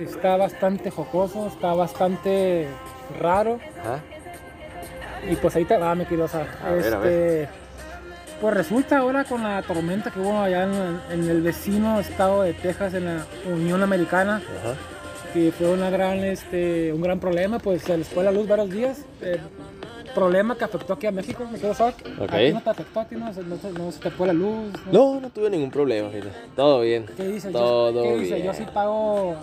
está 0.00 0.36
bastante 0.36 0.90
jocoso, 0.90 1.46
está 1.48 1.72
bastante 1.74 2.66
raro. 3.20 3.60
Ajá. 3.80 4.00
Y 5.30 5.36
pues 5.36 5.56
ahí 5.56 5.64
te 5.64 5.76
va. 5.76 5.90
A 5.92 5.94
ver, 5.94 6.06
a 6.14 6.76
Este, 6.78 7.48
Pues 8.40 8.54
resulta 8.54 8.98
ahora 8.98 9.24
con 9.24 9.42
la 9.42 9.62
tormenta 9.62 10.10
que 10.10 10.20
hubo 10.20 10.38
allá 10.38 10.64
en, 10.64 11.00
en 11.22 11.30
el 11.30 11.40
vecino 11.42 11.98
estado 12.00 12.42
de 12.42 12.52
Texas, 12.52 12.94
en 12.94 13.06
la 13.06 13.24
Unión 13.50 13.82
Americana, 13.82 14.42
Ajá. 14.60 14.74
que 15.32 15.52
fue 15.52 15.70
una 15.70 15.88
gran, 15.90 16.18
este, 16.24 16.92
un 16.92 17.00
gran 17.00 17.18
problema, 17.18 17.58
pues 17.58 17.82
se 17.82 17.96
les 17.96 18.08
fue 18.08 18.22
la 18.24 18.32
luz 18.32 18.46
varios 18.46 18.70
días. 18.70 19.04
eh, 19.22 19.38
problema 20.14 20.56
que 20.56 20.64
afectó 20.64 20.94
aquí 20.94 21.06
a 21.06 21.12
México, 21.12 21.46
me 21.52 21.58
quiero 21.58 21.74
saber. 21.74 21.92
Ok. 22.18 22.32
¿A 22.32 22.36
ti 22.38 22.52
no 22.54 22.62
te 22.62 22.70
afectó? 22.70 23.00
¿A 23.00 23.04
ti 23.04 23.16
no, 23.16 23.34
se- 23.34 23.42
no 23.42 23.56
no 23.78 23.92
se 23.92 24.00
te 24.00 24.10
fue 24.10 24.26
la 24.26 24.32
luz? 24.32 24.72
No, 24.90 25.20
no 25.20 25.28
tuve 25.28 25.50
ningún 25.50 25.70
problema, 25.70 26.08
fíjate. 26.08 26.30
Todo 26.56 26.80
bien. 26.80 27.04
¿Qué 27.18 27.24
dice? 27.24 27.50
Todo 27.50 27.92
yo, 27.92 28.02
¿qué 28.02 28.16
dice? 28.20 28.34
bien. 28.36 28.46
Yo 28.46 28.54
sí 28.54 28.64
pago 28.72 29.36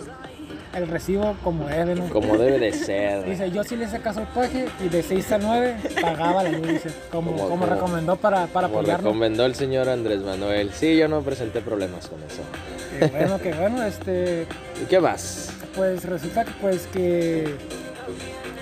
el 0.74 0.88
recibo 0.88 1.36
como 1.44 1.66
debe, 1.66 1.94
¿no? 1.94 2.08
Como 2.08 2.36
debe 2.36 2.58
de 2.58 2.72
ser. 2.72 3.24
Dice, 3.28 3.50
yo 3.50 3.62
sí 3.64 3.76
le 3.76 3.84
hice 3.84 4.00
caso 4.00 4.20
al 4.20 4.26
paje 4.28 4.66
y 4.84 4.88
de 4.88 5.02
6 5.02 5.32
a 5.32 5.38
9 5.38 5.76
pagaba 6.00 6.42
la 6.42 6.50
luz, 6.50 6.66
dice, 6.66 6.90
como, 7.10 7.32
Como- 7.32 7.48
como, 7.48 7.48
como- 7.66 7.66
recomendó 7.74 8.16
para, 8.16 8.46
para 8.46 8.66
Como 8.68 8.80
apoyarnos. 8.80 9.04
recomendó 9.04 9.46
el 9.46 9.54
señor 9.54 9.88
Andrés 9.88 10.20
Manuel. 10.22 10.70
Sí, 10.72 10.96
yo 10.96 11.08
no 11.08 11.22
presenté 11.22 11.60
problemas 11.60 12.08
con 12.08 12.22
eso. 12.22 12.42
Qué 12.98 13.06
bueno, 13.06 13.38
qué 13.38 13.52
bueno, 13.52 13.82
este, 13.82 14.46
¿Y 14.82 14.86
qué 14.86 15.00
más? 15.00 15.52
pues 15.74 16.04
resulta 16.04 16.44
que 16.44 16.52
pues 16.60 16.86
que 16.86 17.54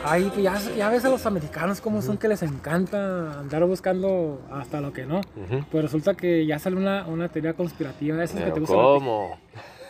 Ay, 0.04 0.32
ya, 0.42 0.58
ya 0.76 0.88
ves 0.88 1.04
a 1.04 1.10
los 1.10 1.26
americanos 1.26 1.80
cómo 1.80 2.02
son 2.02 2.16
que 2.18 2.26
les 2.26 2.42
encanta 2.42 3.38
andar 3.38 3.64
buscando 3.66 4.40
hasta 4.50 4.80
lo 4.80 4.92
que 4.92 5.06
no. 5.06 5.18
Ujú. 5.18 5.64
Pues 5.70 5.84
resulta 5.84 6.14
que 6.14 6.44
ya 6.44 6.58
sale 6.58 6.74
una, 6.76 7.06
una 7.06 7.28
teoría 7.28 7.52
conspirativa, 7.54 8.16
esas 8.24 8.38
que 8.40 8.46
te 8.46 8.50
Pero 8.50 8.60
gustan. 8.62 8.78
¿Cómo? 8.78 9.38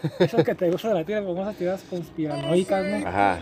Esas 0.18 0.44
que 0.44 0.54
te 0.54 0.70
gustan 0.70 0.92
de 0.94 0.98
la 1.00 1.04
tierra, 1.04 1.26
famosas 1.26 1.56
teorías 1.56 1.82
conspiranoicas, 1.88 2.84
¿no? 2.86 3.08
Ajá. 3.08 3.38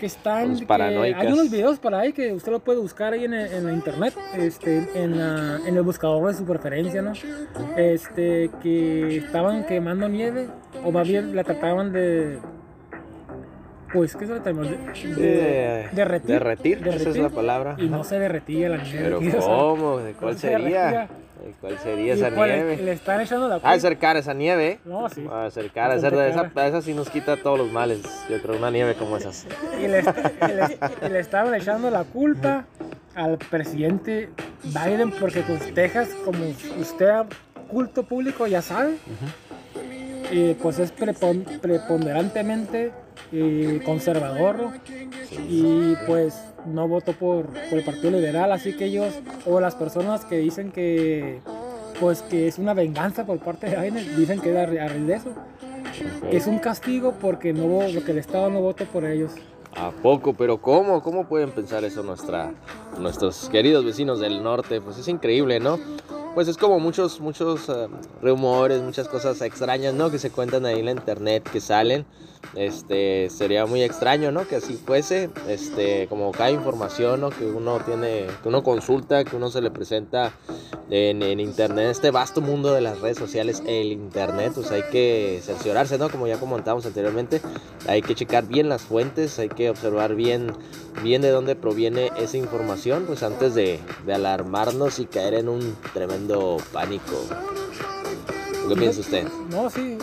que 0.00 0.06
están 0.06 0.56
que 0.58 1.14
hay 1.14 1.32
unos 1.32 1.48
videos 1.50 1.78
por 1.78 1.94
ahí 1.94 2.12
que 2.12 2.32
usted 2.32 2.50
lo 2.50 2.58
puede 2.58 2.80
buscar 2.80 3.12
ahí 3.12 3.24
en, 3.24 3.34
el- 3.34 3.52
en 3.52 3.66
la 3.66 3.72
internet 3.72 4.14
este 4.36 4.88
en, 4.94 5.16
la- 5.16 5.60
en 5.64 5.76
el 5.76 5.82
buscador 5.82 6.26
de 6.28 6.34
su 6.34 6.44
preferencia 6.44 7.02
no 7.02 7.12
este 7.76 8.50
que 8.62 9.18
estaban 9.18 9.64
quemando 9.64 10.08
nieve 10.08 10.48
o 10.84 10.90
más 10.90 11.06
bien 11.06 11.36
la 11.36 11.44
trataban 11.44 11.92
de 11.92 12.38
pues 13.92 14.16
qué 14.16 14.26
se 14.26 14.34
le 14.34 14.40
llama? 14.40 14.62
de, 14.62 14.70
de- 15.16 15.88
derretir, 15.92 16.26
derretir, 16.30 16.88
esa 16.88 17.10
es 17.10 17.16
la 17.16 17.28
palabra. 17.28 17.74
y 17.78 17.88
no 17.88 18.04
se 18.04 18.18
derretía 18.18 18.68
la 18.68 18.78
nieve 18.78 19.02
Pero 19.20 19.20
¿cómo? 19.46 19.98
¿De 19.98 20.12
cuál 20.14 20.38
sería? 20.38 21.08
¿De 21.44 21.50
cuál 21.60 21.78
sería 21.80 22.14
esa 22.14 22.30
le- 22.30 22.36
nieve? 22.36 22.76
le 22.76 22.92
están 22.92 23.20
echando 23.20 23.48
la 23.48 23.56
de 23.56 23.60
culpa 23.60 23.78
ser 23.80 23.98
cara 23.98 24.18
esa 24.20 24.32
nieve, 24.34 24.68
¿eh? 24.68 24.78
no 24.84 25.08
sí 25.08 25.26
a 25.30 25.50
ser 25.50 25.70
cara, 25.70 25.94
Bastante 25.94 26.28
esa, 26.28 26.42
esa, 26.46 26.66
esa 26.68 26.82
sí 26.82 26.94
nos 26.94 27.10
quita 27.10 27.36
todos 27.36 27.58
los 27.58 27.70
males, 27.72 28.00
yo 28.30 28.40
creo, 28.40 28.56
una 28.56 28.70
nieve 28.70 28.94
como 28.94 29.16
esas. 29.16 29.46
y 29.82 29.88
le, 29.88 30.00
y 30.00 30.52
le- 30.52 30.78
y 31.06 31.10
le 31.10 31.18
estaban 31.18 31.54
echando 31.54 31.90
la 31.90 32.04
culpa 32.04 32.64
al 33.14 33.36
presidente 33.38 34.30
Biden 34.64 35.10
porque 35.10 35.40
pues 35.42 35.74
Texas, 35.74 36.08
como 36.24 36.44
usted 36.80 37.10
culto 37.68 38.04
público 38.04 38.46
ya 38.46 38.62
sabe, 38.62 38.96
eh, 40.30 40.56
pues 40.62 40.78
es 40.78 40.94
prepon- 40.96 41.44
preponderantemente 41.60 42.92
eh, 43.32 43.80
conservador 43.84 44.70
y 45.48 45.94
pues 46.06 46.34
no 46.66 46.88
votó 46.88 47.12
por, 47.12 47.46
por 47.46 47.78
el 47.78 47.84
Partido 47.84 48.10
Liberal, 48.10 48.52
así 48.52 48.76
que 48.76 48.86
ellos 48.86 49.14
o 49.46 49.60
las 49.60 49.74
personas 49.74 50.24
que 50.24 50.38
dicen 50.38 50.72
que 50.72 51.40
pues 52.00 52.22
que 52.22 52.48
es 52.48 52.58
una 52.58 52.74
venganza 52.74 53.24
por 53.24 53.38
parte 53.38 53.68
de 53.68 53.76
Biden, 53.76 54.16
dicen 54.16 54.40
que 54.40 54.50
es 54.50 54.56
a 54.56 54.66
raíz 54.66 55.06
de 55.06 55.14
eso. 55.14 55.32
Es 56.30 56.46
un 56.46 56.58
castigo 56.58 57.14
porque 57.20 57.52
no 57.52 57.80
porque 57.94 58.10
el 58.12 58.18
Estado 58.18 58.50
no 58.50 58.60
votó 58.60 58.84
por 58.86 59.04
ellos. 59.04 59.32
¿A 59.76 59.90
poco? 59.90 60.34
¿Pero 60.34 60.60
cómo? 60.60 61.02
¿Cómo 61.02 61.26
pueden 61.26 61.50
pensar 61.50 61.84
eso 61.84 62.02
nuestra, 62.02 62.52
nuestros 62.98 63.48
queridos 63.48 63.84
vecinos 63.84 64.20
del 64.20 64.42
norte? 64.42 64.80
Pues 64.80 64.98
es 64.98 65.08
increíble, 65.08 65.60
¿no? 65.60 65.78
Pues 66.34 66.48
es 66.48 66.56
como 66.56 66.78
muchos, 66.78 67.20
muchos 67.20 67.68
eh, 67.68 67.88
rumores, 68.20 68.82
muchas 68.82 69.08
cosas 69.08 69.40
extrañas, 69.40 69.94
¿no? 69.94 70.10
Que 70.10 70.18
se 70.18 70.30
cuentan 70.30 70.66
ahí 70.66 70.80
en 70.80 70.86
la 70.86 70.90
internet, 70.90 71.48
que 71.50 71.60
salen. 71.60 72.04
Este, 72.54 73.30
sería 73.30 73.64
muy 73.64 73.82
extraño, 73.82 74.30
¿no? 74.30 74.46
Que 74.46 74.56
así 74.56 74.74
fuese, 74.74 75.30
este, 75.48 76.06
como 76.08 76.32
cada 76.32 76.50
información, 76.50 77.20
¿no? 77.20 77.30
Que 77.30 77.46
uno 77.46 77.80
tiene, 77.80 78.26
que 78.42 78.48
uno 78.48 78.62
consulta, 78.62 79.24
que 79.24 79.36
uno 79.36 79.50
se 79.50 79.62
le 79.62 79.70
presenta 79.70 80.32
en, 80.90 81.22
en 81.22 81.40
internet, 81.40 81.86
este 81.90 82.10
vasto 82.10 82.42
mundo 82.42 82.74
de 82.74 82.82
las 82.82 83.00
redes 83.00 83.16
sociales, 83.16 83.62
el 83.66 83.92
internet, 83.92 84.52
pues 84.54 84.70
hay 84.70 84.82
que 84.90 85.40
cerciorarse, 85.42 85.96
¿no? 85.96 86.10
Como 86.10 86.26
ya 86.26 86.38
comentamos 86.38 86.84
anteriormente, 86.84 87.40
hay 87.88 88.02
que 88.02 88.14
checar 88.14 88.46
bien 88.46 88.68
las 88.68 88.82
fuentes, 88.82 89.38
hay 89.38 89.48
que 89.48 89.70
observar 89.70 90.14
bien, 90.14 90.52
bien 91.02 91.22
de 91.22 91.30
dónde 91.30 91.56
proviene 91.56 92.10
esa 92.18 92.36
información, 92.36 93.04
pues 93.06 93.22
antes 93.22 93.54
de 93.54 93.80
alarmarnos 94.12 94.98
y 94.98 95.06
caer 95.06 95.34
en 95.34 95.48
un 95.48 95.74
tremendo 95.94 96.58
pánico. 96.72 97.16
¿Qué 98.68 98.76
piensa 98.76 99.00
usted? 99.00 99.24
No, 99.50 99.68
sí, 99.70 99.98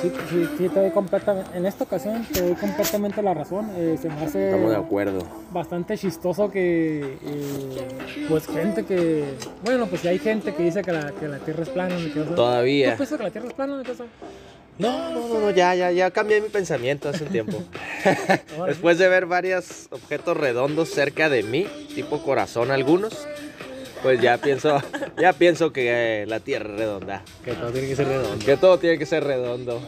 sí, 0.00 0.12
sí, 0.30 0.48
sí, 0.58 0.68
te 0.68 0.80
doy 0.80 0.90
completamente, 0.90 1.56
en 1.56 1.66
esta 1.66 1.84
ocasión 1.84 2.24
te 2.32 2.42
doy 2.42 2.54
completamente 2.54 3.22
la 3.22 3.34
razón. 3.34 3.70
eh, 3.76 3.96
se 4.00 4.08
me 4.08 4.24
hace 4.24 4.46
Estamos 4.46 4.70
de 4.70 4.76
acuerdo. 4.76 5.18
bastante 5.52 5.96
chistoso 5.98 6.50
que, 6.50 7.00
eh, 7.22 7.88
pues 8.28 8.46
gente 8.46 8.84
que, 8.84 9.24
bueno, 9.64 9.86
pues 9.86 10.02
si 10.02 10.08
hay 10.08 10.18
gente 10.18 10.54
que 10.54 10.62
dice 10.64 10.82
que 10.82 10.92
la, 10.92 11.12
que 11.12 11.28
la 11.28 11.38
Tierra 11.38 11.62
es 11.62 11.68
plana, 11.68 11.96
me 11.98 12.10
quedo- 12.12 12.24
¿Tú 12.26 12.34
Todavía. 12.34 12.96
piensas 12.96 13.18
que 13.18 13.24
la 13.24 13.30
Tierra 13.30 13.48
es 13.48 13.54
plana, 13.54 13.76
me 13.76 13.82
quedo- 13.84 14.04
No, 14.78 15.10
no, 15.12 15.28
no, 15.28 15.40
no, 15.40 15.50
ya, 15.50 15.74
ya, 15.74 15.90
ya 15.92 16.10
cambié 16.10 16.40
mi 16.40 16.48
pensamiento 16.48 17.08
hace 17.08 17.24
un 17.24 17.30
tiempo. 17.30 17.58
Después 18.66 18.98
de 18.98 19.08
ver 19.08 19.26
varios 19.26 19.88
objetos 19.90 20.36
redondos 20.36 20.88
cerca 20.90 21.28
de 21.28 21.42
mí, 21.42 21.66
tipo 21.94 22.22
corazón 22.22 22.70
algunos, 22.70 23.26
Pues 24.02 24.20
ya 24.20 24.38
pienso, 24.38 24.80
ya 25.20 25.32
pienso 25.32 25.72
que 25.72 26.22
eh, 26.22 26.26
la 26.26 26.40
Tierra 26.40 26.70
es 26.72 26.78
redonda. 26.78 27.22
Que 27.44 27.52
todo 27.52 27.70
tiene 27.70 27.88
que 27.88 27.96
ser 27.96 28.08
redondo. 28.08 28.44
Que 28.44 28.56
todo 28.56 28.78
tiene 28.78 28.98
que 28.98 29.06
ser 29.06 29.24
redondo. 29.24 29.80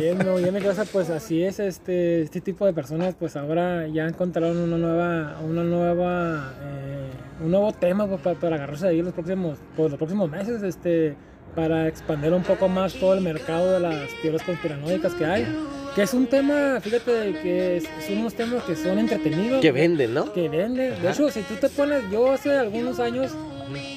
Es, 0.00 0.16
no, 0.16 0.38
ya 0.38 0.48
en 0.48 0.54
mi 0.54 0.60
casa 0.60 0.84
pues 0.90 1.10
así 1.10 1.42
es, 1.42 1.58
este, 1.60 2.22
este 2.22 2.40
tipo 2.40 2.66
de 2.66 2.72
personas 2.72 3.14
pues 3.18 3.36
ahora 3.36 3.86
ya 3.88 4.06
encontraron 4.06 4.56
una 4.56 4.78
nueva, 4.78 5.38
una 5.42 5.62
nueva, 5.62 6.54
eh, 6.62 7.10
un 7.44 7.50
nuevo 7.50 7.72
tema 7.72 8.06
pues, 8.06 8.20
para, 8.20 8.38
para 8.38 8.56
agarrarse 8.56 8.86
de 8.86 8.92
ahí 8.92 9.02
los 9.02 9.12
próximos, 9.12 9.58
pues, 9.76 9.90
los 9.90 9.98
próximos 9.98 10.30
meses, 10.30 10.62
este, 10.62 11.16
para 11.54 11.88
expandir 11.88 12.32
un 12.32 12.42
poco 12.42 12.68
más 12.68 12.94
todo 12.94 13.14
el 13.14 13.20
mercado 13.20 13.72
de 13.72 13.80
las 13.80 14.08
teorías 14.22 14.42
conspiranoicas 14.42 15.14
que 15.14 15.24
hay. 15.24 15.46
Que 15.94 16.02
es 16.02 16.14
un 16.14 16.28
tema, 16.28 16.78
fíjate, 16.80 17.34
que 17.42 17.78
es, 17.78 17.88
son 18.06 18.18
unos 18.18 18.34
temas 18.34 18.62
que 18.62 18.76
son 18.76 18.98
entretenidos. 18.98 19.60
Que 19.60 19.72
venden, 19.72 20.14
¿no? 20.14 20.32
que 20.32 20.48
vende. 20.48 20.92
De 20.92 21.10
hecho, 21.10 21.28
si 21.30 21.40
tú 21.42 21.54
te 21.56 21.68
pones, 21.68 22.04
yo 22.12 22.30
hace 22.30 22.56
algunos 22.56 23.00
años, 23.00 23.32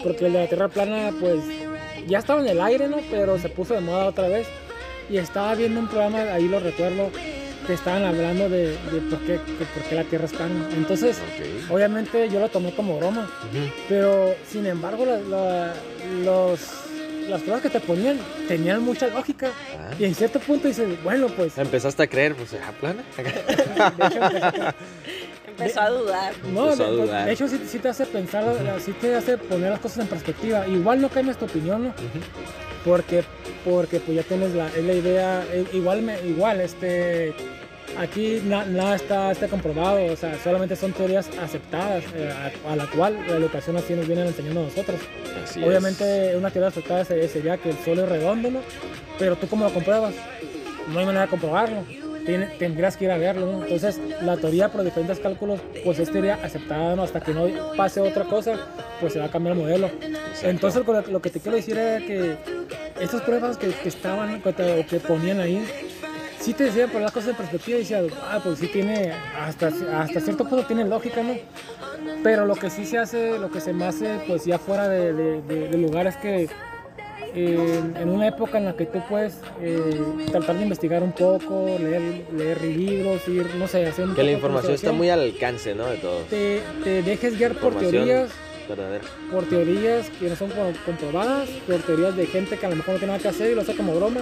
porque 0.03 0.25
el 0.27 0.33
de 0.33 0.39
la 0.39 0.47
Tierra 0.47 0.67
plana, 0.69 1.11
pues 1.19 1.39
ya 2.07 2.19
estaba 2.19 2.41
en 2.41 2.47
el 2.47 2.61
aire, 2.61 2.87
¿no? 2.87 2.97
Pero 3.09 3.37
se 3.39 3.49
puso 3.49 3.73
de 3.73 3.81
moda 3.81 4.05
otra 4.05 4.27
vez. 4.27 4.47
Y 5.09 5.17
estaba 5.17 5.53
viendo 5.55 5.79
un 5.79 5.87
programa, 5.87 6.19
ahí 6.33 6.47
lo 6.47 6.59
recuerdo, 6.59 7.09
que 7.67 7.73
estaban 7.73 8.03
hablando 8.05 8.49
de, 8.49 8.69
de 8.69 9.01
por, 9.09 9.19
qué, 9.19 9.35
por 9.39 9.83
qué 9.89 9.95
la 9.95 10.03
Tierra 10.05 10.25
es 10.25 10.31
plana. 10.31 10.69
Entonces, 10.73 11.17
obviamente 11.69 12.29
yo 12.29 12.39
lo 12.39 12.49
tomé 12.49 12.73
como 12.73 12.97
broma. 12.97 13.29
Pero, 13.89 14.33
sin 14.49 14.65
embargo, 14.65 15.05
la- 15.05 15.17
la- 15.19 15.73
los, 16.23 16.59
las 17.29 17.41
pruebas 17.41 17.61
que 17.61 17.69
te 17.69 17.79
ponían 17.81 18.17
tenían 18.47 18.81
mucha 18.83 19.07
lógica. 19.07 19.51
Ah. 19.77 19.91
Y 19.99 20.05
en 20.05 20.15
cierto 20.15 20.39
punto 20.39 20.67
dices, 20.69 20.87
bueno, 21.03 21.27
pues... 21.27 21.57
Empezaste 21.57 22.03
a 22.03 22.07
creer, 22.07 22.35
pues, 22.35 22.53
¿ah, 22.55 22.71
plana? 22.79 23.03
de 23.17 24.07
hecho, 24.07 24.73
Empezó 25.61 25.81
a 25.81 25.89
dudar. 25.89 26.33
No, 26.53 26.63
Empezó 26.65 26.83
a 26.83 26.91
de, 26.91 26.97
dudar. 26.97 27.25
de 27.25 27.31
hecho 27.33 27.47
sí, 27.47 27.61
sí 27.67 27.79
te 27.79 27.89
hace 27.89 28.05
pensar, 28.05 28.45
sí 28.83 28.91
te 28.93 29.15
hace 29.15 29.37
poner 29.37 29.71
las 29.71 29.79
cosas 29.79 29.99
en 29.99 30.07
perspectiva. 30.07 30.67
Igual 30.67 31.01
no 31.01 31.09
cambias 31.09 31.37
tu 31.37 31.45
opinión, 31.45 31.83
¿no? 31.85 31.93
Porque, 32.85 33.23
porque 33.63 33.99
pues 33.99 34.15
ya 34.17 34.23
tienes 34.23 34.53
la, 34.55 34.67
es 34.67 34.83
la 34.83 34.93
idea, 34.93 35.43
igual, 35.71 36.01
me, 36.01 36.19
igual, 36.27 36.61
este, 36.61 37.31
aquí 37.97 38.41
na- 38.43 38.65
nada 38.65 38.95
está, 38.95 39.31
está 39.31 39.47
comprobado, 39.47 40.03
o 40.11 40.15
sea, 40.15 40.35
solamente 40.43 40.75
son 40.75 40.91
teorías 40.91 41.29
aceptadas, 41.39 42.03
eh, 42.15 42.31
a, 42.67 42.71
a 42.71 42.75
la 42.75 42.87
cual 42.87 43.17
la 43.27 43.35
educación 43.35 43.77
así 43.77 43.93
nos 43.93 44.07
viene 44.07 44.25
enseñando 44.25 44.61
a 44.61 44.63
nosotros. 44.63 44.99
Así 45.43 45.61
es. 45.61 45.67
Obviamente 45.67 46.35
una 46.35 46.49
teoría 46.49 46.69
aceptada 46.69 47.05
se- 47.05 47.27
sería 47.27 47.57
que 47.57 47.69
el 47.69 47.77
sol 47.85 47.99
es 47.99 48.09
redondo, 48.09 48.49
¿no? 48.49 48.59
Pero 49.19 49.35
tú 49.35 49.47
cómo 49.47 49.65
lo 49.65 49.71
compruebas? 49.73 50.15
No 50.91 50.97
hay 50.99 51.05
manera 51.05 51.25
de 51.25 51.29
comprobarlo. 51.29 51.83
Tiene- 52.25 52.45
tendrías 52.59 52.97
que 52.97 53.05
ir 53.05 53.11
a 53.11 53.17
verlo, 53.17 53.45
¿no? 53.51 53.63
Entonces, 53.63 53.99
la 54.21 54.37
teoría 54.37 54.69
por 54.69 54.83
diferentes 54.83 55.19
cálculos, 55.19 55.59
pues 55.83 55.99
es 55.99 56.11
teoría 56.11 56.35
aceptada, 56.43 56.95
¿no? 56.95 57.03
Hasta 57.03 57.19
que 57.21 57.33
no 57.33 57.47
pase 57.75 57.99
otra 57.99 58.25
cosa, 58.25 58.53
pues 58.99 59.13
se 59.13 59.19
va 59.19 59.25
a 59.25 59.29
cambiar 59.31 59.55
el 59.55 59.61
modelo. 59.63 59.89
Entonces, 60.43 60.83
con 60.83 60.95
lo, 60.95 61.01
lo 61.07 61.21
que 61.21 61.29
te 61.29 61.39
quiero 61.39 61.55
decir 61.57 61.77
era 61.77 62.05
que 62.05 62.35
estas 62.99 63.21
pruebas 63.21 63.57
que, 63.57 63.69
que 63.69 63.89
estaban, 63.89 64.35
o 64.43 64.87
que 64.87 64.99
ponían 64.99 65.39
ahí, 65.39 65.65
sí 66.39 66.53
te 66.53 66.65
decían 66.65 66.87
poner 66.89 67.03
las 67.03 67.11
cosas 67.11 67.29
en 67.31 67.35
perspectiva 67.37 67.77
y 67.77 67.81
decías, 67.81 68.03
ah, 68.29 68.39
pues 68.43 68.59
sí 68.59 68.67
tiene, 68.67 69.13
hasta, 69.39 69.67
hasta 69.67 70.19
cierto 70.19 70.45
punto 70.47 70.65
tiene 70.65 70.85
lógica, 70.85 71.23
¿no? 71.23 71.33
Pero 72.23 72.45
lo 72.45 72.55
que 72.55 72.69
sí 72.69 72.85
se 72.85 72.97
hace, 72.99 73.39
lo 73.39 73.49
que 73.51 73.61
se 73.61 73.73
me 73.73 73.85
hace, 73.85 74.19
pues 74.27 74.45
ya 74.45 74.59
fuera 74.59 74.87
de, 74.87 75.13
de, 75.13 75.41
de- 75.41 75.67
de 75.69 75.77
lugar 75.77 76.05
es 76.07 76.17
que 76.17 76.47
eh, 77.35 77.79
en 77.99 78.09
una 78.09 78.27
época 78.27 78.57
en 78.57 78.65
la 78.65 78.73
que 78.75 78.85
tú 78.85 78.99
puedes 79.09 79.35
eh, 79.61 80.01
tratar 80.31 80.57
de 80.57 80.63
investigar 80.63 81.01
un 81.03 81.11
poco, 81.13 81.65
leer, 81.79 82.25
leer 82.35 82.61
libros, 82.63 83.27
ir, 83.27 83.45
no 83.57 83.67
sé, 83.67 83.85
hacer 83.85 84.05
un 84.05 84.15
Que 84.15 84.23
la 84.23 84.31
información 84.31 84.73
está 84.73 84.91
muy 84.91 85.09
al 85.09 85.21
alcance, 85.21 85.73
¿no? 85.75 85.85
De 85.87 85.97
todos. 85.97 86.27
Te, 86.27 86.61
te 86.83 87.01
dejes 87.03 87.37
guiar 87.37 87.53
por 87.55 87.73
teorías, 87.75 88.29
verdadera. 88.67 89.03
por 89.31 89.43
teorías 89.45 90.09
que 90.19 90.29
no 90.29 90.35
son 90.35 90.49
co- 90.49 90.73
comprobadas, 90.85 91.49
por 91.67 91.77
teorías 91.81 92.15
de 92.15 92.25
gente 92.25 92.57
que 92.57 92.65
a 92.65 92.69
lo 92.69 92.75
mejor 92.75 92.93
no 92.95 92.99
tiene 92.99 93.13
nada 93.13 93.21
que 93.21 93.29
hacer 93.29 93.51
y 93.51 93.55
lo 93.55 93.61
hace 93.61 93.75
como 93.75 93.95
broma. 93.95 94.21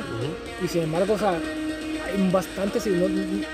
Y 0.64 0.68
sin 0.68 0.84
embargo, 0.84 1.14
o 1.14 1.18
sea, 1.18 1.32
hay 1.32 2.30
bastantes 2.32 2.84
seguidores. 2.84 3.16
No 3.16 3.46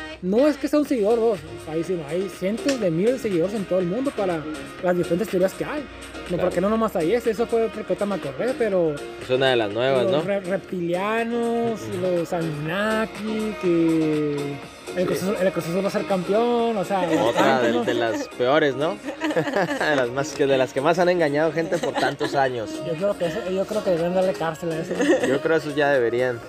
es 0.47 0.57
que 0.57 0.67
sea 0.67 0.79
un 0.79 0.85
seguidor 0.87 1.19
o 1.19 1.21
dos, 1.29 1.39
hay, 1.69 1.83
sino 1.83 2.03
hay 2.07 2.29
cientos 2.29 2.79
de 2.79 2.89
miles 2.91 3.13
de 3.13 3.19
seguidores 3.19 3.55
en 3.55 3.65
todo 3.65 3.79
el 3.79 3.85
mundo 3.85 4.11
para 4.15 4.41
las 4.83 4.97
diferentes 4.97 5.27
teorías 5.29 5.53
que 5.53 5.65
hay. 5.65 5.81
No, 5.81 5.85
Claro. 6.29 6.43
porque 6.45 6.59
no 6.61 6.69
nomás 6.71 6.95
hay 6.95 7.13
ese, 7.13 7.29
eso 7.31 7.45
fue 7.45 7.65
porque 7.67 7.81
ahorita 7.93 8.05
me 8.07 8.15
acordé, 8.15 8.55
pero 8.57 8.95
Es 9.21 9.29
una 9.29 9.51
de 9.51 9.55
las 9.55 9.71
nuevas, 9.71 10.03
los 10.05 10.11
¿no? 10.11 10.21
re- 10.23 10.39
reptilianos, 10.39 11.79
los 12.01 12.33
Anunnaki, 12.33 13.55
que 13.61 14.55
el, 14.95 15.05
Cruz 15.05 15.21
Azul 15.67 15.83
va 15.83 15.87
a 15.87 15.91
ser 15.91 16.05
campeón, 16.07 16.77
o 16.77 16.83
sea, 16.83 17.07
Otra 17.23 17.61
de, 17.61 17.71
¿no? 17.73 17.83
de 17.83 17.93
las 17.93 18.27
peores, 18.29 18.75
¿no? 18.75 18.97
de, 19.89 19.95
las 19.95 20.09
más, 20.09 20.31
que 20.33 20.47
de 20.47 20.57
las 20.57 20.73
que 20.73 20.81
más 20.81 20.97
han 20.97 21.09
engañado 21.09 21.51
gente 21.51 21.77
por 21.77 21.93
tantos 21.93 22.33
años. 22.33 22.71
Yo 22.87 22.93
creo 22.93 23.17
que 23.17 23.25
eso- 23.27 23.49
yo 23.51 23.65
creo 23.65 23.83
que 23.83 23.89
deberían 23.91 24.15
darle 24.15 24.33
cárcel 24.33 24.71
a 24.71 24.79
eso. 24.79 24.93
Yo 25.27 25.39
creo 25.41 25.41
que 25.41 25.55
esos 25.57 25.75
ya 25.75 25.91
deberían 25.91 26.39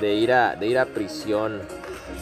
de 0.00 0.14
ir 0.14 0.32
a, 0.32 0.56
de 0.56 0.66
ir 0.66 0.78
a 0.78 0.86
prisión. 0.86 1.60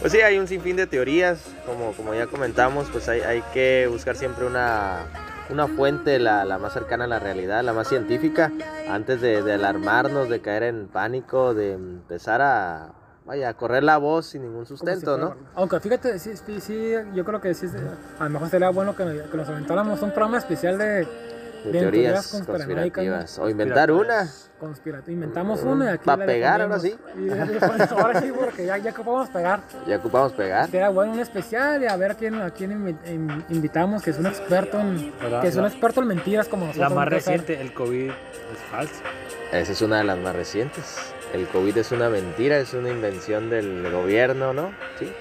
Pues 0.01 0.13
sí, 0.13 0.21
hay 0.21 0.39
un 0.39 0.47
sinfín 0.47 0.77
de 0.77 0.87
teorías, 0.87 1.43
como, 1.65 1.91
como 1.91 2.13
ya 2.13 2.27
comentamos, 2.27 2.87
pues 2.89 3.09
hay, 3.09 3.19
hay 3.19 3.43
que 3.53 3.87
buscar 3.91 4.15
siempre 4.15 4.45
una, 4.45 4.99
una 5.49 5.67
fuente 5.67 6.19
la, 6.19 6.45
la 6.45 6.57
más 6.57 6.71
cercana 6.71 7.03
a 7.03 7.07
la 7.07 7.19
realidad, 7.19 7.63
la 7.63 7.73
más 7.73 7.89
científica, 7.89 8.49
antes 8.89 9.19
de, 9.19 9.43
de 9.43 9.53
alarmarnos, 9.53 10.29
de 10.29 10.39
caer 10.39 10.63
en 10.63 10.87
pánico, 10.87 11.53
de 11.53 11.73
empezar 11.73 12.41
a, 12.41 12.93
vaya, 13.25 13.49
a 13.49 13.53
correr 13.55 13.83
la 13.83 13.97
voz 13.97 14.27
sin 14.27 14.43
ningún 14.43 14.65
si 14.65 14.69
sustento, 14.69 15.17
¿no? 15.17 15.35
Aunque 15.53 15.81
fíjate, 15.81 16.17
sí, 16.17 16.31
sí, 16.37 16.61
sí, 16.61 16.93
yo 17.13 17.25
creo 17.25 17.41
que 17.41 17.53
sí, 17.53 17.67
a 18.19 18.23
lo 18.23 18.29
mejor 18.29 18.49
sería 18.49 18.69
bueno 18.69 18.95
que, 18.95 19.03
que 19.29 19.37
nos 19.37 19.49
aventáramos 19.49 20.01
un 20.01 20.11
programa 20.11 20.37
especial 20.37 20.77
de, 20.77 21.07
De 21.63 21.71
de 21.71 21.79
teorías 21.79 22.27
conspiranoicas, 22.27 23.03
¿no? 23.05 23.11
conspirativas. 23.11 23.39
O 23.39 23.49
inventar 23.49 23.91
una. 23.91 24.27
Inventamos 25.07 25.63
una 25.63 25.85
y 25.85 25.87
aquí 25.89 26.05
Pa' 26.05 26.17
la 26.17 26.25
pegar, 26.25 26.61
ahora 26.61 26.77
defendemos. 26.77 27.07
Y- 27.17 27.93
ahora 27.93 28.21
sí, 28.21 28.31
porque 28.37 28.65
ya, 28.65 28.77
ya 28.77 28.91
ocupamos 28.91 29.29
pegar. 29.29 29.61
Ya 29.87 29.97
ocupamos 29.97 30.33
pegar. 30.33 30.69
Sería 30.69 30.89
bueno 30.89 31.13
un 31.13 31.19
especial 31.19 31.81
y 31.81 31.87
a 31.87 31.95
ver 31.95 32.11
a 32.11 32.15
quién, 32.15 32.35
a 32.35 32.49
quién 32.51 32.71
invi- 32.71 33.09
in- 33.09 33.45
invitamos, 33.49 34.03
que 34.03 34.09
es 34.11 34.17
un 34.19 34.25
experto 34.27 34.79
en, 34.79 35.13
que 35.41 35.47
es 35.47 35.55
un 35.55 35.65
experto 35.65 36.01
en 36.01 36.07
mentiras 36.07 36.47
como 36.47 36.65
nosotros. 36.65 36.89
La 36.89 36.95
más 36.95 37.07
reciente, 37.07 37.59
el 37.61 37.73
COVID, 37.73 38.09
es 38.09 38.59
falso. 38.71 38.93
Esa 39.51 39.71
es 39.71 39.81
una 39.81 39.97
de 39.99 40.03
las 40.03 40.17
más 40.17 40.35
recientes. 40.35 40.97
El 41.33 41.47
COVID 41.47 41.77
es 41.77 41.91
una 41.91 42.09
mentira, 42.09 42.57
es 42.57 42.73
una 42.73 42.89
invención 42.89 43.49
del 43.49 43.89
gobierno, 43.91 44.53
¿no? 44.53 44.71
Sí. 44.99 45.11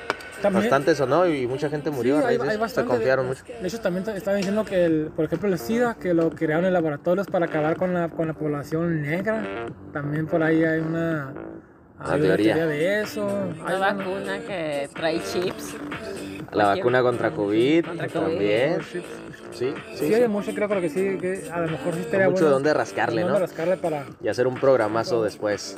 También- 0.42 0.64
Bastante 0.64 0.94
sonó 0.94 1.26
y 1.26 1.46
mucha 1.46 1.68
gente 1.70 1.90
murió 1.90 2.18
Sí, 2.18 2.24
hay- 2.26 2.34
hay 2.34 2.36
eso. 2.42 2.50
Se 2.50 2.56
bastante 2.58 2.90
confiaron 2.90 3.26
de, 3.26 3.28
mucho. 3.34 3.44
De 3.60 3.68
hecho, 3.68 3.80
también 3.80 4.04
te- 4.04 4.16
estaba 4.16 4.36
diciendo 4.36 4.64
que, 4.64 4.84
el, 4.84 5.10
por 5.14 5.24
ejemplo, 5.24 5.48
el 5.48 5.58
SIDA, 5.58 5.94
que 5.94 6.14
lo 6.14 6.30
crearon 6.30 6.64
en 6.64 6.72
laboratorios 6.72 7.26
para 7.26 7.46
acabar 7.46 7.76
con 7.76 7.92
la, 7.94 8.08
con 8.08 8.26
la 8.28 8.34
población 8.34 9.02
negra. 9.02 9.66
También 9.92 10.26
por 10.26 10.42
ahí 10.42 10.64
hay 10.64 10.80
una, 10.80 11.32
Una 12.00 12.12
hay 12.12 12.20
teoría. 12.20 12.66
de 12.66 13.00
eso. 13.02 13.26
Hay 13.66 13.76
Una 13.76 13.76
una- 13.76 13.92
vacuna 13.94 14.38
que 14.46 14.88
trae 14.94 15.20
chips. 15.22 15.76
La 16.52 16.66
vacuna 16.68 17.02
contra 17.02 17.30
COVID 17.30 17.84
Contra 17.84 18.06
también. 18.08 18.74
COVID. 18.74 18.82
Sí, 18.84 19.02
sí. 19.52 19.74
Sí, 19.94 20.14
hay 20.14 20.22
sí. 20.22 20.28
mucho, 20.28 20.54
creo 20.54 20.68
que 20.68 20.88
sí, 20.88 21.18
que 21.20 21.42
a 21.52 21.60
lo 21.60 21.68
mejor 21.68 21.94
sí 21.94 22.00
estaría 22.00 22.26
mucho 22.28 22.38
de 22.38 22.42
bueno. 22.44 22.54
dónde 22.54 22.74
rascarle, 22.74 23.22
dónde 23.22 23.34
¿no? 23.38 23.40
rascarle 23.44 23.76
para... 23.76 24.04
Y 24.22 24.28
hacer 24.28 24.46
un 24.46 24.54
programazo 24.54 25.22
después. 25.22 25.76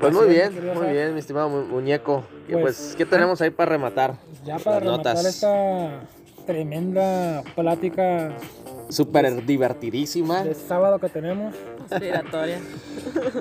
Pues 0.00 0.14
muy 0.14 0.28
bien, 0.28 0.52
muy 0.74 0.88
bien, 0.88 1.12
mi 1.14 1.20
estimado 1.20 1.48
mu- 1.48 1.64
muñeco. 1.64 2.22
Y 2.48 2.52
Pues, 2.52 2.62
pues, 2.62 2.94
¿qué 2.96 3.04
tenemos 3.04 3.40
ahí 3.40 3.50
para 3.50 3.70
rematar? 3.72 4.14
Ya 4.44 4.58
para 4.58 4.80
rematar 4.80 5.16
notas. 5.16 5.24
esta 5.26 6.00
tremenda 6.46 7.42
plática 7.54 8.32
Súper 8.90 9.44
divertidísima, 9.44 10.42
de 10.44 10.54
sábado 10.54 10.98
que 10.98 11.10
tenemos, 11.10 11.54
Conspiratoria. 11.90 12.58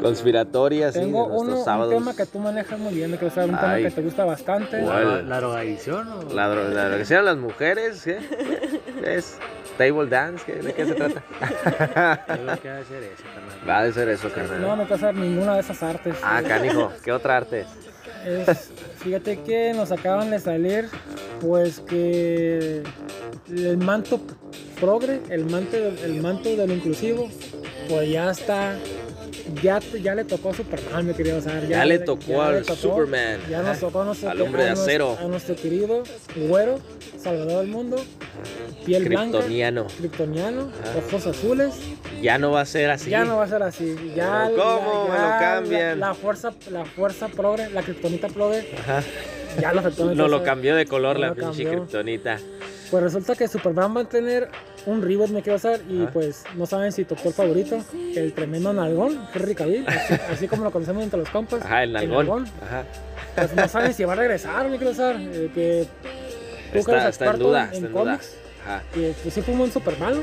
conspiratoria, 0.01 0.91
sí, 0.91 0.99
tengo 0.99 1.25
uno, 1.27 1.63
un 1.63 1.89
tema 1.89 2.13
que 2.13 2.25
tú 2.25 2.39
manejas 2.39 2.77
muy 2.77 2.93
bien, 2.93 3.17
que 3.17 3.27
es 3.27 3.37
un 3.37 3.45
tema 3.57 3.77
que 3.77 3.89
te 3.91 4.01
gusta 4.01 4.25
bastante. 4.25 4.81
¿Cuál? 4.81 5.07
¿La, 5.07 5.21
la 5.21 5.37
drogadicción 5.37 6.07
o...? 6.11 6.33
La, 6.33 6.49
dro- 6.53 6.67
la 6.67 6.89
droga- 6.89 7.05
¿sí 7.05 7.13
las 7.13 7.37
mujeres, 7.37 8.01
¿qué? 8.03 8.17
¿Qué 9.07 9.15
es? 9.15 9.37
¿Table 9.77 10.07
dance? 10.09 10.43
¿Qué- 10.45 10.55
¿De 10.55 10.73
qué 10.73 10.85
se 10.85 10.93
trata? 10.95 11.23
Tengo 12.27 12.61
que 12.61 12.69
hacer 12.69 13.03
eso, 13.03 13.23
carnal. 13.33 13.69
Va 13.69 13.79
a 13.79 13.91
ser 13.91 14.09
eso, 14.09 14.27
No 14.27 14.33
carnal. 14.35 14.77
me 14.77 14.85
pasa 14.85 15.11
ninguna 15.13 15.53
de 15.55 15.61
esas 15.61 15.81
artes. 15.83 16.15
Ah, 16.23 16.41
canijo, 16.45 16.91
¿qué 17.03 17.11
otra 17.11 17.37
arte? 17.37 17.65
Es- 18.25 18.69
fíjate 18.99 19.39
que 19.43 19.73
nos 19.73 19.91
acaban 19.91 20.29
de 20.31 20.39
salir, 20.39 20.89
pues 21.39 21.79
que 21.79 22.83
el 23.49 23.77
manto 23.77 24.19
progre, 24.79 25.21
el 25.29 25.45
manto, 25.45 25.77
el 25.77 26.21
manto 26.21 26.49
del 26.55 26.71
inclusivo, 26.71 27.29
pues 27.87 28.09
ya 28.09 28.31
está, 28.31 28.75
ya, 29.63 29.79
te- 29.79 30.01
ya 30.01 30.15
le 30.15 30.25
tocó 30.25 30.49
a 30.49 30.53
Superman, 30.53 31.07
mi 31.07 31.13
querido 31.13 31.39
Sar. 31.39 31.65
Ya 31.67 31.85
le 31.85 31.99
tocó 31.99 32.41
al 32.41 32.65
Superman. 32.65 33.39
Ya 33.49 33.61
nos 33.61 33.79
tocó 33.79 34.01
a 34.01 34.05
nuestro, 34.05 34.29
Al 34.31 34.41
hombre 34.41 34.63
de 34.63 34.69
a 34.69 34.73
nuestro- 34.73 34.91
acero. 35.11 35.17
A 35.21 35.27
nuestro 35.29 35.55
querido 35.55 36.03
güero, 36.35 36.79
salvador 37.27 37.61
del 37.61 37.67
mundo, 37.67 37.97
piel 38.85 39.05
blanca, 39.09 39.37
Kryptoniano. 39.39 39.87
kryptoniano, 39.97 40.61
Ajá. 40.83 40.97
ojos 41.07 41.27
azules. 41.27 41.73
Ya 42.21 42.37
no 42.37 42.51
va 42.51 42.61
a 42.61 42.65
ser 42.65 42.89
así. 42.89 43.09
Ya 43.09 43.25
no 43.25 43.37
va 43.37 43.43
a 43.43 43.47
ser 43.47 43.61
así. 43.63 43.95
Ya, 44.15 44.49
¿cómo 44.55 45.07
ya- 45.07 45.13
me 45.13 45.19
lo 45.19 45.39
cambian? 45.39 45.99
La, 45.99 46.07
la 46.07 46.13
fuerza, 46.13 46.53
la 46.71 46.85
fuerza 46.85 47.27
progre, 47.27 47.69
la 47.69 47.83
kriptonita 47.83 48.27
progre, 48.29 48.67
Ajá. 48.79 49.03
ya 49.61 49.73
lo 49.73 49.79
afectó. 49.81 50.05
No 50.15 50.27
lo 50.27 50.43
cambió 50.43 50.75
de 50.75 50.85
color 50.85 51.19
No 51.19 51.27
la 51.27 51.35
pinche 51.35 51.65
kriptonita. 51.65 52.37
Pues 52.89 53.03
resulta 53.03 53.35
que 53.35 53.47
Superman 53.49 53.95
va 53.97 54.01
a 54.01 54.05
tener 54.05 54.47
un 54.85 55.01
reboot, 55.01 55.29
me 55.31 55.41
quiero 55.41 55.57
hacer, 55.57 55.81
y 55.89 56.05
pues 56.05 56.45
no 56.55 56.65
saben 56.65 56.93
si 56.93 57.03
tu 57.03 57.15
actor 57.15 57.33
favorito, 57.33 57.83
el 58.15 58.31
tremendo 58.31 58.71
nalgón, 58.71 59.19
Henry 59.35 59.53
Cavill, 59.55 59.85
así, 59.85 60.13
así 60.31 60.47
como 60.47 60.63
lo 60.63 60.71
conocemos 60.71 61.03
entre 61.03 61.19
los 61.19 61.29
compas. 61.29 61.61
Ajá, 61.65 61.83
el 61.83 61.91
nalgón. 61.91 62.45
Ajá. 62.65 62.85
Pues 63.35 63.53
no 63.53 63.67
saben 63.67 63.93
si 63.93 64.05
va 64.05 64.13
a 64.13 64.15
regresar, 64.15 64.69
me 64.69 64.77
quiero 64.77 64.91
hacer, 64.93 65.17
eh, 65.19 65.51
que 65.53 65.85
Está, 66.73 67.09
está 67.09 67.25
en 67.31 67.39
duda, 67.39 67.63
en, 67.69 67.73
está 67.73 67.87
en 67.87 67.93
cómics, 67.93 68.33
que, 68.93 69.13
que 69.23 69.31
sí 69.31 69.41
fue 69.41 69.53
un 69.53 69.59
buen 69.59 69.71
Superman, 69.71 70.15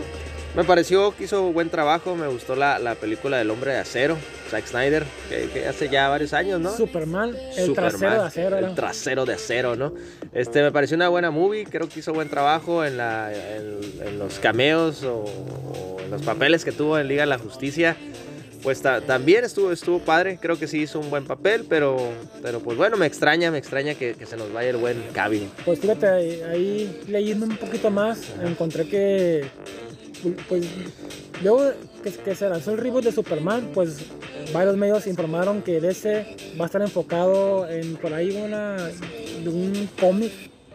Me 0.54 0.62
pareció 0.64 1.16
que 1.16 1.24
hizo 1.24 1.52
buen 1.52 1.68
trabajo, 1.70 2.14
me 2.14 2.28
gustó 2.28 2.54
la, 2.54 2.78
la 2.78 2.94
película 2.94 3.38
del 3.38 3.50
hombre 3.50 3.72
de 3.72 3.78
acero, 3.78 4.16
Zack 4.50 4.66
Snyder, 4.66 5.04
que, 5.28 5.48
que 5.48 5.66
hace 5.66 5.88
ya 5.88 6.09
varios 6.09 6.33
años, 6.33 6.61
¿no? 6.61 6.76
Superman, 6.76 7.35
el 7.57 7.66
Superman, 7.66 7.90
trasero 7.90 8.20
de 8.20 8.26
acero, 8.28 8.59
El 8.59 8.64
era. 8.64 8.74
trasero 8.74 9.24
de 9.24 9.35
acero, 9.35 9.74
¿no? 9.76 9.94
Este, 10.33 10.62
me 10.62 10.70
pareció 10.70 10.96
una 10.96 11.09
buena 11.09 11.30
movie, 11.33 11.64
creo 11.64 11.88
que 11.88 11.98
hizo 12.00 12.12
buen 12.12 12.28
trabajo 12.28 12.85
en, 12.85 12.96
la, 12.98 13.33
en, 13.33 13.80
en 14.07 14.18
los 14.18 14.38
cameos 14.38 15.02
o, 15.02 15.24
o 15.24 15.96
en 16.00 16.11
los 16.11 16.22
papeles 16.22 16.64
que 16.64 16.70
tuvo 16.72 16.98
en 16.98 17.09
Liga 17.09 17.22
de 17.22 17.26
la 17.30 17.38
Justicia. 17.38 17.96
Pues 18.64 18.81
ta- 18.81 19.00
también 19.03 19.44
estuvo, 19.44 19.70
estuvo 19.70 19.98
padre, 20.00 20.38
creo 20.40 20.59
que 20.59 20.66
sí 20.66 20.81
hizo 20.81 20.98
un 20.98 21.11
buen 21.11 21.24
papel, 21.27 21.66
pero, 21.68 21.98
pero 22.42 22.59
pues 22.61 22.77
bueno, 22.79 22.96
me 22.96 23.05
extraña, 23.07 23.50
me 23.50 23.59
extraña 23.59 23.94
que, 23.94 24.14
que 24.14 24.24
se 24.27 24.37
nos 24.38 24.50
vaya 24.53 24.70
el 24.70 24.79
buen 24.79 24.96
Cavill. 25.12 25.48
Pues 25.66 25.79
fíjate, 25.81 26.07
ahí, 26.46 27.00
leyendo 27.07 27.44
un 27.44 27.57
poquito 27.59 27.90
más, 27.90 28.33
encontré 28.42 28.88
que, 28.88 29.44
pues, 30.48 30.64
luego 31.42 31.72
que, 32.03 32.11
que 32.11 32.35
se 32.35 32.48
lanzó 32.48 32.72
el 32.72 32.79
reboot 32.79 33.05
de 33.05 33.12
Superman, 33.12 33.68
pues 33.74 33.98
varios 34.55 34.77
medios 34.79 35.07
informaron 35.07 35.61
que 35.61 35.81
DC 35.83 36.35
va 36.59 36.64
a 36.64 36.66
estar 36.66 36.81
enfocado 36.81 37.68
en 37.68 37.96
por 37.96 38.14
ahí 38.14 38.31
una, 38.42 38.77
un 39.46 39.88
cómic 40.00 40.33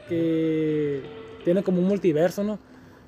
que 0.08 1.02
tiene 1.43 1.63
como 1.63 1.80
un 1.82 1.88
multiverso, 1.88 2.43
¿no? 2.43 2.60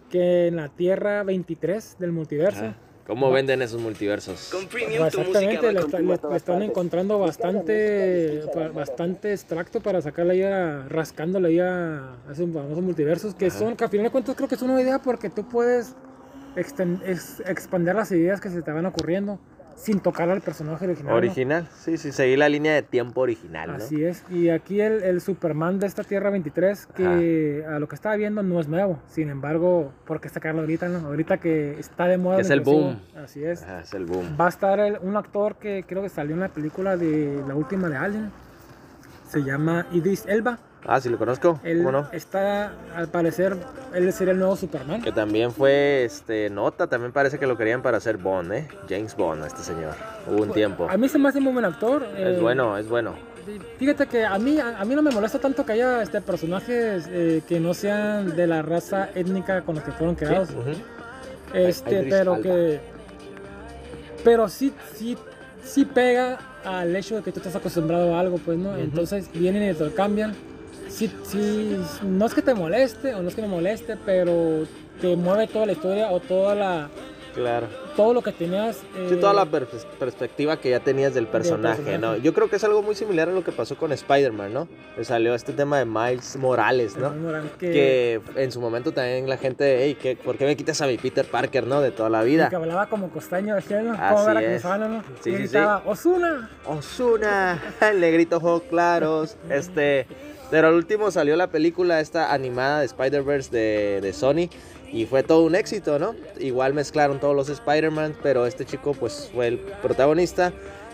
Que 0.10 0.48
en 0.48 0.56
la 0.56 0.70
Tierra 0.70 1.22
23 1.24 1.98
del 2.00 2.12
multiverso. 2.12 2.74
¿Cómo 3.12 3.30
venden 3.30 3.62
esos 3.62 3.82
multiversos? 3.82 4.48
Pues 4.72 5.20
exactamente, 5.34 5.74
le, 5.74 5.80
está- 5.82 6.00
le- 6.00 6.30
le 6.32 6.38
están 6.38 6.62
encontrando 6.64 7.20
bastante 7.20 8.42
bastante 8.74 9.34
extracto 9.34 9.82
para 9.82 10.02
sacarle 10.02 10.32
ahí 10.36 10.44
a, 10.44 10.86
rascándole 10.88 11.50
ahí 11.50 11.60
a, 11.60 11.98
a 12.30 12.32
esos 12.32 12.50
famosos 12.54 12.82
multiversos 12.82 13.36
que 13.36 13.50
son, 13.52 13.76
que 13.76 13.84
a 13.84 13.90
final 13.90 14.06
de 14.06 14.12
cuentas 14.12 14.34
creo 14.38 14.48
que 14.48 14.56
es 14.56 14.62
una 14.62 14.82
idea 14.82 15.00
porque 15.00 15.30
tú 15.30 15.44
puedes 15.46 15.94
exten- 16.56 17.02
ex- 17.06 17.42
expandir 17.46 17.96
las 17.96 18.10
ideas 18.14 18.40
que 18.40 18.50
se 18.50 18.62
te 18.62 18.72
van 18.72 18.86
ocurriendo 18.86 19.40
sin 19.82 20.00
tocar 20.00 20.30
al 20.30 20.42
personaje 20.42 20.86
original. 20.86 21.12
¿no? 21.12 21.18
Original, 21.18 21.68
sí, 21.76 21.98
sí, 21.98 22.12
seguí 22.12 22.38
la 22.38 22.48
línea 22.50 22.74
de 22.74 22.84
tiempo 22.84 23.22
original, 23.22 23.70
¿no? 23.70 23.76
Así 23.78 24.04
es, 24.04 24.24
y 24.30 24.50
aquí 24.50 24.80
el, 24.80 25.02
el 25.02 25.22
Superman 25.22 25.80
de 25.80 25.88
esta 25.88 26.04
Tierra 26.04 26.30
23, 26.30 26.86
que 26.96 27.66
a 27.68 27.80
lo 27.80 27.88
que 27.88 27.96
estaba 27.96 28.16
viendo 28.16 28.44
no 28.44 28.60
es 28.60 28.68
nuevo, 28.68 29.00
sin 29.08 29.30
embargo, 29.30 29.92
¿por 30.06 30.22
qué 30.22 30.30
sacarlo 30.30 30.62
ahorita? 30.62 30.88
No? 30.88 31.08
Ahorita 31.08 31.38
que 31.38 31.80
está 31.80 32.06
de 32.06 32.20
moda. 32.20 32.40
Es 32.40 32.52
el 32.52 32.62
boom. 32.62 33.00
Así 33.16 33.44
es. 33.44 33.64
Ajá, 33.64 33.82
es 33.82 33.94
el 33.96 34.06
boom. 34.06 34.38
Va 34.40 34.46
a 34.46 34.50
estar 34.50 34.80
el- 34.80 35.00
un 35.02 35.18
actor 35.18 35.56
que 35.56 35.84
creo 35.88 36.04
que 36.04 36.10
salió 36.10 36.36
en 36.36 36.42
la 36.42 36.50
película 36.50 36.96
de 36.96 37.42
la 37.48 37.56
última 37.56 37.90
de 37.90 37.98
Alien. 37.98 38.32
Se 39.28 39.42
llama 39.44 39.88
Idris 39.92 40.26
Elba. 40.28 40.60
Ah, 40.86 41.00
sí 41.00 41.10
lo 41.10 41.18
conozco, 41.18 41.60
Él 41.64 41.78
¿cómo 41.78 41.92
no? 41.92 42.08
está, 42.12 42.74
al 42.96 43.08
parecer, 43.08 43.56
él 43.94 44.12
sería 44.14 44.34
el 44.34 44.40
nuevo 44.40 44.56
Superman. 44.56 45.02
Que 45.02 45.12
también 45.12 45.52
fue 45.52 46.04
este 46.06 46.50
nota, 46.50 46.88
también 46.88 47.12
parece 47.12 47.38
que 47.38 47.46
lo 47.46 47.56
querían 47.56 47.84
para 47.84 47.98
hacer 47.98 48.18
Bond, 48.18 48.52
¿eh? 48.52 48.68
James 48.90 49.16
Bond, 49.16 49.46
este 49.46 49.62
señor. 49.62 49.94
Hubo 50.28 50.42
un 50.42 50.52
tiempo. 50.52 50.88
A 50.90 50.98
mí 50.98 51.08
se 51.08 51.20
me 51.20 51.30
hace 51.30 51.40
muy 51.40 51.54
buen 51.54 51.66
actor. 51.66 52.04
Es 52.18 52.38
eh, 52.38 52.40
bueno, 52.42 52.78
es 52.78 52.90
bueno. 52.90 53.14
Fíjate 53.78 54.08
que 54.08 54.26
a 54.26 54.38
mí, 54.40 54.60
a, 54.60 54.80
a 54.80 54.86
mí 54.86 54.96
no 54.96 55.02
me 55.02 55.12
molesta 55.12 55.40
tanto 55.40 55.66
que 55.66 55.74
haya 55.74 56.02
este, 56.02 56.22
personajes 56.22 57.08
eh, 57.10 57.42
que 57.48 57.60
no 57.60 57.74
sean 57.74 58.36
de 58.36 58.48
la 58.48 58.62
raza 58.62 59.10
étnica 59.14 59.62
con 59.62 59.76
la 59.76 59.84
que 59.84 59.92
fueron 59.92 60.16
creados. 60.16 60.50
Sí. 60.50 60.84
Este, 61.54 61.94
Idris 61.94 62.14
pero 62.14 62.42
que. 62.42 62.80
Pero 64.24 64.50
sí, 64.50 64.74
sí, 64.96 65.18
sí 65.64 65.86
pega 65.86 66.40
al 66.64 66.96
hecho 66.96 67.16
de 67.18 67.24
que 67.24 67.32
tú 67.32 67.40
estás 67.40 67.56
acostumbrado 67.56 68.16
a 68.16 68.20
algo, 68.20 68.38
pues, 68.38 68.58
¿no? 68.58 68.76
Entonces 68.78 69.32
vienen 69.34 69.70
y 69.70 69.74
te 69.74 69.84
lo 69.86 69.94
cambian. 69.94 70.36
Sí, 70.92 71.12
sí, 71.24 71.78
no 72.04 72.26
es 72.26 72.34
que 72.34 72.42
te 72.42 72.54
moleste 72.54 73.14
o 73.16 73.22
no 73.22 73.30
es 73.30 73.36
que 73.36 73.42
me 73.42 73.48
moleste, 73.48 73.98
pero 74.06 74.66
te 75.00 75.16
mueve 75.16 75.48
toda 75.48 75.66
la 75.66 75.72
historia 75.72 76.12
o 76.12 76.20
toda 76.20 76.54
la, 76.54 76.90
Claro. 77.34 77.68
todo 77.96 78.14
lo 78.14 78.22
que 78.22 78.34
tenías. 78.34 78.76
Sí, 79.08 79.14
eh, 79.14 79.16
toda 79.16 79.34
la 79.34 79.46
per- 79.46 79.66
perspectiva 79.98 80.58
que 80.58 80.70
ya 80.70 80.82
tenías 80.82 81.14
del 81.14 81.28
personaje, 81.28 81.82
personaje. 81.82 81.98
¿no? 81.98 82.18
Yo 82.18 82.34
creo 82.34 82.50
que 82.50 82.58
es 82.58 82.64
algo 82.66 82.82
muy 82.84 82.94
similar 82.94 83.30
a 83.30 83.32
lo 83.32 83.42
que 83.42 83.54
pasó 83.54 83.78
con 83.78 83.94
Spider-Man, 83.94 84.54
¿no? 84.54 84.68
Le 84.98 85.06
salió 85.06 85.34
este 85.34 85.54
tema 85.54 85.80
de 85.80 85.86
Miles 85.86 86.36
Morales, 86.36 86.98
¿no? 86.98 87.14
que, 87.58 87.72
Que 87.72 88.22
en 88.36 88.52
su 88.52 88.60
momento 88.60 88.92
también 88.92 89.30
la 89.30 89.38
gente, 89.38 89.78
hey, 89.86 89.98
¿qué, 90.00 90.18
¿por 90.18 90.38
qué 90.38 90.46
me 90.46 90.58
quitas 90.58 90.82
a 90.82 90.88
mi 90.88 90.98
Peter 90.98 91.26
Parker, 91.26 91.66
no? 91.66 91.80
De 91.80 91.92
toda 91.92 92.10
la 92.10 92.20
que 92.20 92.26
vida. 92.26 92.50
hablaba 92.54 92.88
como 92.88 93.10
costeño, 93.10 93.56
decía, 93.56 93.82
¿no? 93.82 93.94
Así 93.94 94.44
es. 94.44 94.64
¿no? 94.66 95.02
Sí, 95.22 95.30
y 95.30 95.34
sí, 95.34 95.40
gritaba, 95.40 95.84
Osuna. 95.86 96.50
Osuna, 96.66 97.64
el 97.90 98.02
negrito 98.02 98.38
ojos 98.38 98.64
claros. 98.70 99.38
Este, 99.50 100.06
pero 100.52 100.68
al 100.68 100.76
último 100.76 101.10
salió 101.10 101.36
la 101.36 101.48
película 101.48 102.00
esta 102.00 102.32
animada 102.34 102.82
de 102.82 102.86
Spider-Verse 102.86 103.50
de, 103.50 104.02
de 104.02 104.14
Sony 104.14 104.50
y 104.94 105.06
fue 105.06 105.24
todo 105.24 105.44
un 105.44 105.56
éxito, 105.56 105.98
¿no? 105.98 106.14
Igual 106.40 106.74
mezclaron 106.76 107.20
todos 107.20 107.36
los 107.36 107.50
Spider-Man, 107.50 108.16
pero 108.22 108.46
este 108.46 108.66
chico 108.66 108.94
pues 108.94 109.32
fue 109.34 109.48
el 109.48 109.58
protagonista 109.58 110.52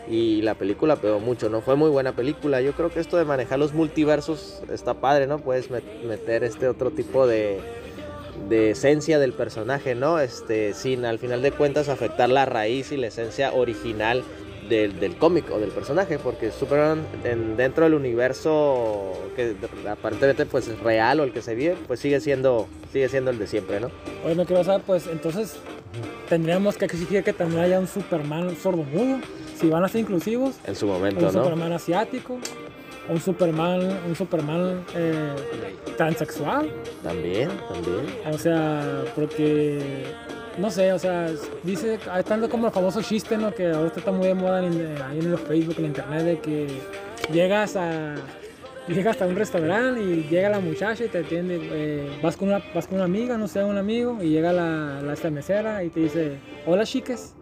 y 0.09 0.41
la 0.43 0.55
película 0.55 0.95
pegó 0.95 1.19
mucho, 1.19 1.49
¿no? 1.49 1.59
Fue 1.61 1.75
muy 1.75 1.89
buena 1.89 2.13
película. 2.15 2.61
Yo 2.61 2.71
creo 2.73 2.89
que 2.89 2.99
esto 3.01 3.17
de 3.17 3.25
manejar 3.25 3.59
los 3.59 3.73
multiversos 3.73 4.61
está 4.71 4.93
padre, 4.93 5.27
¿no? 5.27 5.39
Puedes 5.39 5.69
met- 5.69 6.03
meter 6.07 6.43
este 6.45 6.67
otro 6.69 6.91
tipo 6.91 7.27
de 7.27 7.59
de 8.47 8.69
esencia 8.69 9.17
del 9.17 9.33
personaje, 9.33 9.95
¿no? 9.95 10.19
Este, 10.19 10.73
sin 10.75 11.03
al 11.05 11.17
final 11.17 11.41
de 11.41 11.51
cuentas 11.51 11.89
afectar 11.89 12.29
la 12.29 12.45
raíz 12.45 12.91
y 12.91 12.97
la 12.97 13.07
esencia 13.07 13.51
original 13.51 14.23
del, 14.69 14.99
del 14.99 15.15
cómic 15.17 15.45
o 15.51 15.60
del 15.60 15.69
personaje, 15.71 16.17
porque 16.19 16.51
Superman 16.51 16.99
en- 17.23 17.56
dentro 17.58 17.84
del 17.86 17.93
universo 17.93 19.13
que 19.36 19.56
aparentemente 19.89 20.45
pues 20.45 20.67
es 20.67 20.80
real 20.80 21.19
o 21.19 21.23
el 21.23 21.32
que 21.32 21.41
se 21.41 21.56
vive, 21.56 21.75
pues 21.88 21.99
sigue 21.99 22.19
siendo, 22.19 22.67
sigue 22.91 23.08
siendo 23.10 23.32
el 23.32 23.39
de 23.39 23.47
siempre, 23.47 23.80
¿no? 23.80 23.89
Oye, 24.25 24.36
no 24.36 24.45
quiero 24.45 24.63
saber, 24.63 24.82
pues 24.86 25.08
entonces 25.08 25.56
tendríamos 26.30 26.77
que 26.77 26.86
exigir 26.86 27.23
que 27.23 27.34
también 27.34 27.62
haya 27.62 27.80
un 27.80 27.88
Superman 27.88 28.56
sordomudo, 28.62 29.19
si 29.60 29.69
van 29.69 29.84
a 29.84 29.88
ser 29.88 30.01
inclusivos, 30.01 30.56
En 30.65 30.75
su 30.75 30.86
un 30.88 30.93
momento, 30.93 31.21
¿no? 31.32 31.32
Superman 31.43 31.71
asiático, 31.73 32.38
un 33.10 33.21
Superman, 33.21 33.80
un 34.08 34.15
Superman 34.15 34.84
eh, 34.95 35.34
transexual, 35.95 36.69
También, 37.03 37.49
también. 37.71 38.06
o 38.34 38.38
sea, 38.38 39.03
porque 39.15 39.80
no 40.57 40.71
sé, 40.71 40.91
o 40.93 40.99
sea, 40.99 41.29
dice, 41.63 41.99
tanto 42.27 42.49
como 42.49 42.67
el 42.67 42.73
famoso 42.73 43.01
chiste, 43.01 43.37
¿no? 43.37 43.53
Que 43.53 43.71
ahorita 43.71 43.99
está 43.99 44.11
muy 44.11 44.27
de 44.27 44.33
moda 44.33 44.65
en, 44.65 44.73
eh, 44.73 44.95
ahí 45.03 45.19
en 45.19 45.31
el 45.31 45.37
Facebook, 45.37 45.75
en 45.79 45.85
internet, 45.85 46.23
de 46.23 46.39
que 46.39 46.67
llegas 47.31 47.75
a 47.75 48.15
llegas 48.87 49.21
a 49.21 49.25
un 49.25 49.35
restaurante 49.35 50.01
y 50.01 50.23
llega 50.29 50.49
la 50.49 50.59
muchacha 50.59 51.03
y 51.03 51.09
te 51.09 51.19
atiende, 51.19 51.59
eh, 51.61 52.19
vas, 52.23 52.37
con 52.37 52.47
una, 52.47 52.63
vas 52.73 52.87
con 52.87 52.95
una 52.95 53.03
amiga, 53.03 53.37
no 53.37 53.47
sé, 53.47 53.63
un 53.63 53.77
amigo, 53.77 54.17
y 54.21 54.29
llega 54.29 54.53
la, 54.53 55.01
la 55.01 55.13
esta 55.13 55.83
y 55.83 55.89
te 55.89 55.99
dice, 55.99 56.37
hola 56.65 56.85
chiques. 56.85 57.33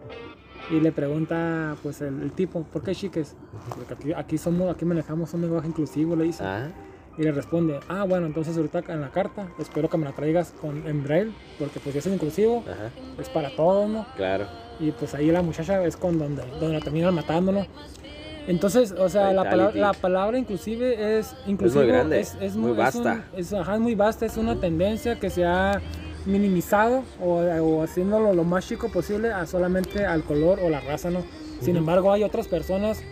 Y 0.68 0.80
le 0.80 0.90
pregunta, 0.90 1.76
pues, 1.80 2.00
el, 2.00 2.20
el 2.22 2.32
tipo, 2.32 2.64
¿por 2.64 2.82
qué 2.82 2.92
chiques? 2.92 3.36
Porque 3.68 3.94
aquí, 3.94 4.12
aquí 4.12 4.36
somos, 4.36 4.74
aquí 4.74 4.84
manejamos 4.84 5.32
un 5.32 5.42
lenguaje 5.42 5.68
inclusivo, 5.68 6.16
le 6.16 6.24
dice. 6.24 6.42
Ah, 6.42 6.72
Y 7.18 7.22
le 7.22 7.32
responde, 7.32 7.80
ah, 7.88 8.04
bueno, 8.04 8.26
entonces 8.26 8.56
ahorita 8.56 8.82
en 8.88 9.00
la 9.00 9.10
carta 9.10 9.46
espero 9.58 9.88
que 9.88 9.96
me 9.96 10.04
la 10.04 10.12
traigas 10.12 10.52
con, 10.60 10.86
en 10.86 11.02
braille, 11.02 11.32
porque 11.58 11.80
pues 11.80 11.94
ya 11.94 12.00
es 12.00 12.06
inclusivo, 12.06 12.62
ajá, 12.70 12.90
es 13.20 13.28
para 13.30 13.50
todos, 13.50 13.88
¿no? 13.88 14.06
claro. 14.16 14.46
Y 14.78 14.90
pues 14.90 15.14
ahí 15.14 15.30
la 15.30 15.40
muchacha 15.40 15.82
es 15.84 15.96
con 15.96 16.18
donde, 16.18 16.42
donde 16.60 16.74
la 16.74 16.80
terminan 16.80 17.14
matando, 17.14 17.52
¿no? 17.52 17.66
Entonces, 18.46 18.92
o 18.92 19.08
sea, 19.08 19.32
la 19.32 19.42
la 19.74 19.92
palabra 19.94 20.38
inclusive 20.38 21.18
es 21.18 21.34
inclusivo, 21.46 21.84
grande, 21.86 22.20
es, 22.20 22.36
es 22.40 22.54
muy 22.54 22.72
es 22.72 22.76
vasta. 22.76 23.12
un- 23.34 23.38
es, 23.40 23.52
ajá, 23.52 23.74
es 23.74 23.80
muy 23.80 23.94
vasta, 23.94 24.26
es 24.26 24.36
una 24.36 24.54
tendencia 24.60 25.18
que 25.18 25.30
se 25.30 25.44
ha 25.44 25.80
minimizado 26.26 27.02
o, 27.20 27.38
o 27.40 27.82
haciéndolo 27.82 28.34
lo 28.34 28.44
más 28.44 28.68
chico 28.68 28.88
posible 28.90 29.32
a 29.32 29.46
solamente 29.46 30.04
al 30.04 30.22
color 30.22 30.60
o 30.62 30.68
la 30.68 30.80
raza, 30.80 31.10
¿no? 31.10 31.24
Sin 31.60 31.70
Ujú. 31.70 31.78
embargo, 31.78 32.12
hay 32.12 32.22
otras 32.22 32.46
personas 32.46 33.02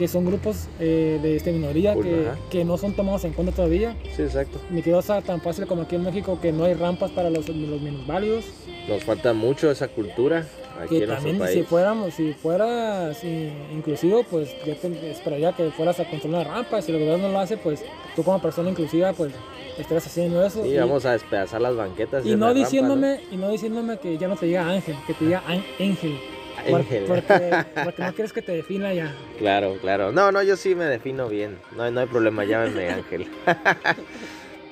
que 0.00 0.08
son 0.08 0.24
grupos 0.24 0.66
eh, 0.78 1.18
de 1.22 1.36
esta 1.36 1.50
minoría 1.50 1.94
que, 1.94 2.28
que 2.48 2.64
no 2.64 2.78
son 2.78 2.94
tomados 2.94 3.22
en 3.24 3.34
cuenta 3.34 3.52
todavía. 3.54 3.94
Sí, 4.16 4.22
exacto. 4.22 4.58
Me 4.70 4.80
quedó 4.80 5.02
sea, 5.02 5.20
tan 5.20 5.42
fácil 5.42 5.66
como 5.66 5.82
aquí 5.82 5.96
en 5.96 6.04
México 6.04 6.38
que 6.40 6.52
no 6.52 6.64
hay 6.64 6.72
rampas 6.72 7.10
para 7.10 7.28
los, 7.28 7.46
los 7.50 7.82
minusválidos. 7.82 8.46
Nos 8.88 9.04
falta 9.04 9.34
mucho 9.34 9.70
esa 9.70 9.88
cultura 9.88 10.46
aquí 10.80 10.96
Que 10.96 11.02
en 11.04 11.08
nuestro 11.10 11.16
también 11.16 11.38
país. 11.38 11.52
si 11.52 11.62
fuéramos, 11.64 12.14
si 12.14 12.32
fueras 12.32 13.18
eh, 13.24 13.52
inclusivo, 13.74 14.24
pues 14.30 14.48
yo 14.64 14.74
te 14.74 15.10
esperaría 15.10 15.52
que 15.52 15.70
fueras 15.70 16.00
a 16.00 16.08
construir 16.08 16.34
una 16.34 16.44
rampa. 16.44 16.80
Si 16.80 16.92
el 16.92 16.98
gobierno 16.98 17.26
no 17.28 17.34
lo 17.34 17.38
hace, 17.40 17.58
pues 17.58 17.84
tú 18.16 18.22
como 18.22 18.40
persona 18.40 18.70
inclusiva, 18.70 19.12
pues 19.12 19.34
estarás 19.76 20.06
haciendo 20.06 20.42
eso. 20.42 20.62
Sí, 20.62 20.70
y, 20.70 20.78
vamos 20.78 21.04
a 21.04 21.12
despedazar 21.12 21.60
las 21.60 21.76
banquetas. 21.76 22.24
y 22.24 22.32
en 22.32 22.38
no 22.38 22.46
rampa, 22.46 22.60
diciéndome, 22.60 23.20
y 23.30 23.36
no 23.36 23.50
diciéndome 23.50 23.98
que 23.98 24.16
ya 24.16 24.28
no 24.28 24.36
te 24.36 24.46
diga 24.46 24.66
ángel, 24.66 24.96
que 25.06 25.12
te 25.12 25.26
diga 25.26 25.42
án- 25.46 25.62
ángel. 25.78 26.18
Por-. 26.68 26.84
Porque, 27.06 27.64
porque 27.84 28.02
no 28.02 28.12
quieres 28.14 28.32
que 28.32 28.42
te 28.42 28.52
defina 28.52 28.92
ya. 28.92 29.14
Claro, 29.38 29.76
claro. 29.80 30.12
No, 30.12 30.30
no, 30.32 30.42
yo 30.42 30.56
sí 30.56 30.74
me 30.74 30.84
defino 30.84 31.28
bien. 31.28 31.58
No, 31.76 31.84
hay- 31.84 31.92
no 31.92 32.00
hay 32.00 32.06
problema, 32.06 32.44
llámenme 32.44 32.90
Ángel. 32.90 33.26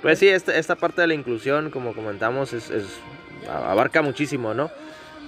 Pues 0.02 0.20
sí, 0.20 0.28
esta, 0.28 0.56
esta 0.56 0.76
parte 0.76 1.00
de 1.00 1.08
la 1.08 1.14
inclusión, 1.14 1.70
como 1.70 1.92
comentamos, 1.92 2.52
es, 2.52 2.70
es- 2.70 3.00
abarca 3.50 4.00
muchísimo, 4.00 4.54
¿no? 4.54 4.70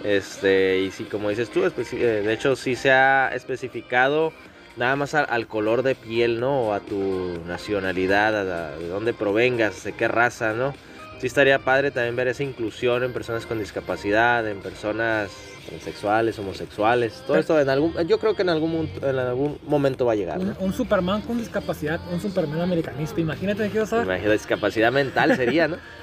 Este, 0.05 0.79
y 0.79 0.91
sí, 0.93 1.05
como 1.05 1.29
dices 1.29 1.51
tú, 1.51 1.65
especi- 1.65 1.99
eh, 1.99 2.23
de 2.23 2.33
hecho 2.33 2.55
sí 2.55 2.77
se 2.77 2.93
ha 2.93 3.31
especificado 3.35 4.33
nada 4.77 4.95
más 4.95 5.15
al, 5.15 5.27
al 5.29 5.49
color 5.49 5.83
de 5.83 5.97
piel, 5.97 6.39
¿no? 6.39 6.69
O 6.69 6.73
a 6.73 6.79
tu 6.81 7.41
nacionalidad, 7.49 8.41
a 8.41 8.45
la- 8.45 8.77
de 8.79 8.87
dónde 8.87 9.13
provengas, 9.13 9.83
de 9.83 9.93
qué 9.93 10.07
raza, 10.07 10.53
¿no? 10.53 10.73
Sí 11.19 11.27
estaría 11.27 11.59
padre 11.59 11.91
también 11.91 12.15
ver 12.15 12.29
esa 12.29 12.45
inclusión 12.45 13.03
en 13.03 13.13
personas 13.13 13.47
con 13.47 13.59
discapacidad, 13.59 14.47
en 14.49 14.61
personas 14.61 15.33
transexuales, 15.71 16.39
homosexuales, 16.39 17.23
todo 17.27 17.39
esto 17.39 17.59
en 17.59 17.71
algún, 17.71 17.95
yo 18.07 18.19
creo 18.19 18.35
que 18.35 18.43
en 18.43 18.49
algún, 18.51 18.91
en 19.01 19.19
algún 19.19 19.57
momento 19.67 20.05
va 20.05 20.13
a 20.13 20.17
llegar, 20.17 20.39
Un, 20.39 20.49
¿no? 20.49 20.57
un 20.61 20.73
Superman 20.75 21.23
con 21.23 21.39
discapacidad, 21.39 22.01
un 22.13 22.21
Superman 22.21 22.61
americanista. 22.61 23.21
Imagínate, 23.21 23.71
quiero 23.71 23.87
saber. 23.87 24.05
Imagina, 24.07 24.33
discapacidad 24.33 24.93
mental 24.93 25.37
sería, 25.37 25.69
¿no? 25.69 25.77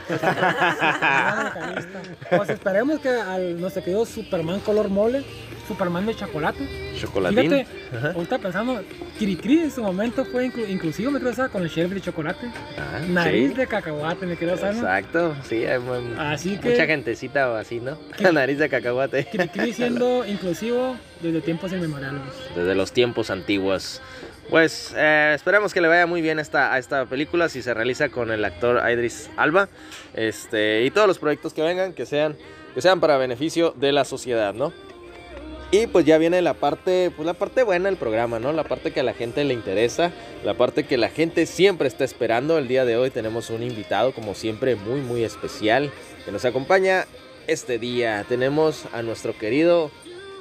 Pues 2.29 2.49
esperemos 2.49 2.99
que 2.99 3.09
al 3.09 3.59
nuestro 3.59 3.83
querido 3.83 4.05
Superman 4.05 4.59
color 4.61 4.89
mole, 4.89 5.23
Superman 5.67 6.05
de 6.05 6.15
chocolate. 6.15 6.93
Chocolatín. 6.97 7.49
Fíjate, 7.51 7.67
Ajá. 7.95 8.11
ahorita 8.13 8.39
pensando, 8.39 8.81
Kirikiri 9.19 9.59
en 9.63 9.71
su 9.71 9.83
momento 9.83 10.25
fue 10.25 10.47
inclu- 10.49 10.67
inclusivo, 10.69 11.11
me 11.11 11.19
creo 11.19 11.33
con 11.49 11.61
el 11.63 11.69
sheriff 11.69 11.93
de 11.93 12.01
chocolate. 12.01 12.47
Ah, 12.77 12.99
Nariz 13.07 13.49
sí. 13.51 13.57
de 13.57 13.67
cacahuate, 13.67 14.25
me 14.25 14.35
creo 14.37 14.57
saber. 14.57 14.75
¿no? 14.75 14.81
Exacto, 14.81 15.35
sí, 15.47 15.65
hay 15.65 15.79
Así 16.17 16.57
que 16.57 16.69
mucha 16.71 16.85
gentecita 16.85 17.51
o 17.51 17.55
así, 17.55 17.79
¿no? 17.79 17.97
Nariz 18.33 18.59
de 18.59 18.69
cacahuate. 18.69 19.25
Kirikiri 19.25 19.73
siendo 19.73 20.25
inclusivo 20.27 20.95
desde 21.21 21.41
tiempos 21.41 21.71
inmemoriales. 21.73 22.21
Desde 22.55 22.73
los 22.75 22.91
tiempos 22.91 23.29
antiguos. 23.29 24.01
Pues 24.49 24.93
eh, 24.95 25.33
esperemos 25.35 25.73
que 25.73 25.81
le 25.81 25.89
vaya 25.89 26.07
muy 26.07 26.21
bien 26.21 26.39
esta, 26.39 26.73
a 26.73 26.79
esta 26.79 27.05
película 27.05 27.49
si 27.49 27.61
se 27.61 27.73
realiza 27.73 28.07
con 28.07 28.31
el 28.31 28.45
actor 28.45 28.81
Idris 28.89 29.29
Alba. 29.35 29.67
Este, 30.13 30.83
y 30.83 30.91
todos 30.91 31.07
los 31.07 31.19
proyectos 31.19 31.53
que 31.53 31.61
vengan, 31.61 31.91
que 31.93 32.05
sean, 32.05 32.37
que 32.73 32.81
sean 32.81 33.01
para 33.01 33.17
beneficio 33.17 33.73
de 33.75 33.91
la 33.91 34.05
sociedad, 34.05 34.53
¿no? 34.53 34.71
Y 35.69 35.87
pues 35.87 36.05
ya 36.05 36.17
viene 36.17 36.41
la 36.41 36.53
parte, 36.53 37.11
pues 37.13 37.25
la 37.25 37.33
parte 37.33 37.63
buena 37.63 37.89
del 37.89 37.97
programa, 37.97 38.39
¿no? 38.39 38.53
La 38.53 38.63
parte 38.63 38.91
que 38.91 39.01
a 39.01 39.03
la 39.03 39.13
gente 39.13 39.43
le 39.43 39.53
interesa, 39.53 40.11
la 40.45 40.53
parte 40.53 40.85
que 40.85 40.95
la 40.95 41.09
gente 41.09 41.45
siempre 41.45 41.89
está 41.89 42.05
esperando. 42.05 42.57
El 42.57 42.69
día 42.69 42.85
de 42.85 42.95
hoy 42.95 43.09
tenemos 43.09 43.49
un 43.49 43.63
invitado, 43.63 44.13
como 44.13 44.33
siempre, 44.33 44.77
muy, 44.77 45.01
muy 45.01 45.25
especial, 45.25 45.91
que 46.23 46.31
nos 46.31 46.45
acompaña 46.45 47.05
este 47.47 47.79
día. 47.79 48.25
Tenemos 48.29 48.85
a 48.93 49.01
nuestro 49.01 49.37
querido 49.37 49.91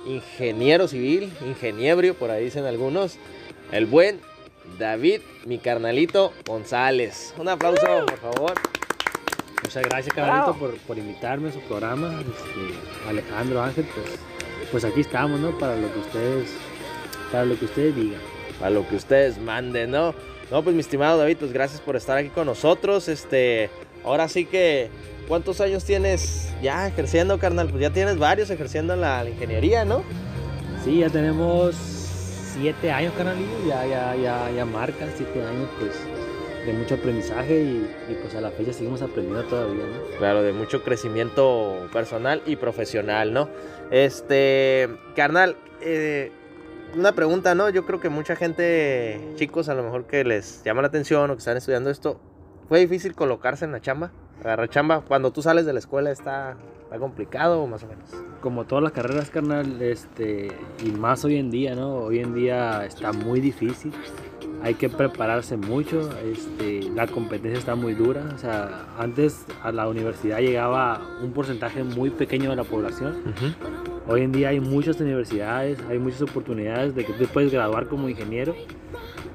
ingeniero 0.06 0.86
civil, 0.86 1.32
ingeniebrio, 1.44 2.14
por 2.14 2.30
ahí 2.30 2.44
dicen 2.44 2.64
algunos, 2.64 3.18
el 3.72 3.86
buen 3.86 4.20
David, 4.78 5.20
mi 5.44 5.58
carnalito 5.58 6.32
González. 6.46 7.34
Un 7.38 7.48
aplauso, 7.48 8.06
por 8.06 8.18
favor. 8.18 8.54
Muchas 9.62 9.82
gracias, 9.84 10.14
carnalito, 10.14 10.54
por, 10.54 10.76
por 10.78 10.98
invitarme 10.98 11.48
a 11.48 11.52
su 11.52 11.60
programa. 11.60 12.20
Este, 12.20 13.08
Alejandro 13.08 13.62
Ángel, 13.62 13.86
pues, 13.94 14.18
pues 14.70 14.84
aquí 14.84 15.00
estamos, 15.00 15.40
¿no? 15.40 15.56
Para 15.58 15.76
lo 15.76 15.92
que 15.92 15.98
ustedes, 16.00 16.50
para 17.32 17.44
lo 17.44 17.58
que 17.58 17.64
ustedes 17.64 17.96
digan. 17.96 18.20
A 18.62 18.70
lo 18.70 18.88
que 18.88 18.96
ustedes 18.96 19.38
manden, 19.38 19.90
¿no? 19.90 20.14
No, 20.50 20.62
pues 20.62 20.74
mi 20.74 20.80
estimado 20.80 21.18
David, 21.18 21.38
pues 21.38 21.52
gracias 21.52 21.80
por 21.80 21.96
estar 21.96 22.16
aquí 22.16 22.28
con 22.28 22.46
nosotros. 22.46 23.08
Este, 23.08 23.70
ahora 24.04 24.28
sí 24.28 24.46
que, 24.46 24.88
¿cuántos 25.26 25.60
años 25.60 25.84
tienes 25.84 26.50
ya 26.62 26.86
ejerciendo, 26.86 27.38
carnal? 27.38 27.68
Pues 27.68 27.82
ya 27.82 27.90
tienes 27.90 28.18
varios 28.18 28.50
ejerciendo 28.50 28.94
la, 28.94 29.24
la 29.24 29.30
ingeniería, 29.30 29.84
¿no? 29.84 30.04
Sí, 30.84 30.98
ya 30.98 31.10
tenemos 31.10 31.95
siete 32.58 32.90
años, 32.90 33.12
carnalillo, 33.16 33.66
ya, 33.66 33.86
ya, 33.86 34.16
ya, 34.16 34.50
ya 34.50 34.64
marcan 34.64 35.10
siete 35.14 35.44
años, 35.44 35.68
pues, 35.78 35.92
de 36.66 36.72
mucho 36.72 36.96
aprendizaje 36.96 37.60
y, 37.60 38.14
pues 38.20 38.34
a 38.34 38.40
la 38.40 38.50
fecha 38.50 38.72
seguimos 38.72 39.02
aprendiendo 39.02 39.44
todavía. 39.44 39.84
Claro, 40.18 40.42
de 40.42 40.52
mucho 40.52 40.82
crecimiento 40.82 41.88
personal 41.92 42.42
y 42.46 42.56
profesional, 42.56 43.32
¿no? 43.32 43.48
Este, 43.90 44.88
carnal, 45.14 45.56
eh, 45.80 46.32
una 46.96 47.12
pregunta, 47.12 47.54
¿no? 47.54 47.68
Yo 47.68 47.84
creo 47.86 48.00
que 48.00 48.08
mucha 48.08 48.34
gente, 48.36 49.20
chicos, 49.36 49.68
a 49.68 49.74
lo 49.74 49.82
mejor 49.82 50.06
que 50.06 50.24
les 50.24 50.62
llama 50.64 50.82
la 50.82 50.88
atención 50.88 51.30
o 51.30 51.34
que 51.34 51.38
están 51.38 51.56
estudiando 51.56 51.90
esto, 51.90 52.20
¿fue 52.68 52.80
difícil 52.80 53.14
colocarse 53.14 53.64
en 53.64 53.72
la 53.72 53.80
chamba? 53.80 54.12
Agarrar 54.40 54.68
chamba. 54.68 55.00
Cuando 55.00 55.30
tú 55.30 55.42
sales 55.42 55.66
de 55.66 55.72
la 55.72 55.78
escuela 55.78 56.10
está, 56.10 56.56
está 56.82 56.98
complicado 56.98 57.62
o 57.62 57.66
más 57.66 57.82
o 57.82 57.86
menos. 57.86 58.10
Como 58.40 58.64
todas 58.64 58.82
las 58.82 58.92
carreras, 58.92 59.30
carnal, 59.30 59.80
este, 59.82 60.48
y 60.84 60.90
más 60.92 61.24
hoy 61.24 61.36
en 61.36 61.50
día, 61.50 61.74
¿no? 61.74 61.96
Hoy 61.96 62.20
en 62.20 62.34
día 62.34 62.84
está 62.84 63.12
muy 63.12 63.40
difícil. 63.40 63.92
Hay 64.62 64.74
que 64.74 64.88
prepararse 64.88 65.56
mucho, 65.56 66.08
este, 66.22 66.82
la 66.94 67.06
competencia 67.06 67.58
está 67.58 67.74
muy 67.74 67.94
dura. 67.94 68.24
O 68.34 68.38
sea, 68.38 68.86
antes 68.98 69.44
a 69.62 69.72
la 69.72 69.88
universidad 69.88 70.38
llegaba 70.38 71.00
un 71.22 71.32
porcentaje 71.32 71.82
muy 71.82 72.10
pequeño 72.10 72.50
de 72.50 72.56
la 72.56 72.64
población. 72.64 73.22
Hoy 74.08 74.22
en 74.22 74.32
día 74.32 74.50
hay 74.50 74.60
muchas 74.60 75.00
universidades, 75.00 75.80
hay 75.88 75.98
muchas 75.98 76.22
oportunidades 76.22 76.94
de 76.94 77.04
que 77.04 77.12
tú 77.12 77.26
puedes 77.26 77.52
graduar 77.52 77.88
como 77.88 78.08
ingeniero, 78.08 78.54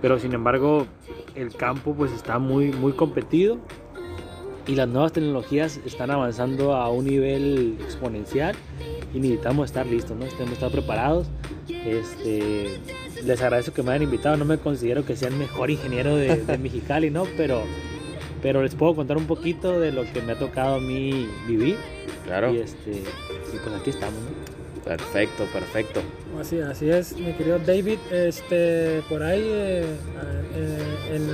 pero 0.02 0.18
sin 0.18 0.34
embargo 0.34 0.88
el 1.36 1.54
campo 1.54 1.94
pues 1.94 2.12
está 2.14 2.40
muy, 2.40 2.72
muy 2.72 2.94
competido 2.94 3.58
y 4.68 4.76
las 4.76 4.88
nuevas 4.88 5.12
tecnologías 5.14 5.80
están 5.86 6.12
avanzando 6.12 6.76
a 6.76 6.90
un 6.90 7.06
nivel 7.06 7.78
exponencial 7.82 8.56
y 9.14 9.20
necesitamos 9.20 9.66
estar 9.66 9.86
listos, 9.86 10.18
¿no? 10.18 10.26
Tenemos 10.26 10.50
que 10.50 10.54
estar 10.54 10.72
preparados. 10.72 11.28
Este, 11.70 12.80
les 13.24 13.42
agradezco 13.42 13.74
que 13.74 13.84
me 13.84 13.92
hayan 13.92 14.04
invitado, 14.04 14.38
no 14.38 14.46
me 14.46 14.58
considero 14.58 15.06
que 15.06 15.16
sea 15.16 15.30
el 15.30 15.36
mejor 15.36 15.70
ingeniero 15.72 16.16
de, 16.16 16.36
de 16.38 16.58
Mexicali, 16.60 17.10
¿no? 17.10 17.24
Pero, 17.38 17.64
pero 18.42 18.62
les 18.64 18.76
puedo 18.76 18.96
contar 18.96 19.18
un 19.18 19.26
poquito 19.26 19.80
de 19.80 19.92
lo 19.92 20.04
que 20.12 20.22
me 20.22 20.34
ha 20.34 20.40
tocado 20.40 20.76
a 20.76 20.80
mí 20.80 21.28
vivir 21.48 21.78
Claro. 22.26 22.54
y, 22.54 22.58
este, 22.60 22.92
y 22.92 23.58
pues 23.64 23.76
aquí 23.80 23.90
estamos, 23.90 24.14
¿no? 24.22 24.61
Perfecto, 24.84 25.46
perfecto. 25.54 26.02
Así, 26.40 26.60
así 26.60 26.90
es, 26.90 27.16
mi 27.18 27.34
querido 27.34 27.60
David. 27.60 28.00
Este, 28.12 29.02
por 29.10 29.22
ahí, 29.22 29.42
eh, 29.44 29.84
eh, 30.56 31.16
en, 31.16 31.30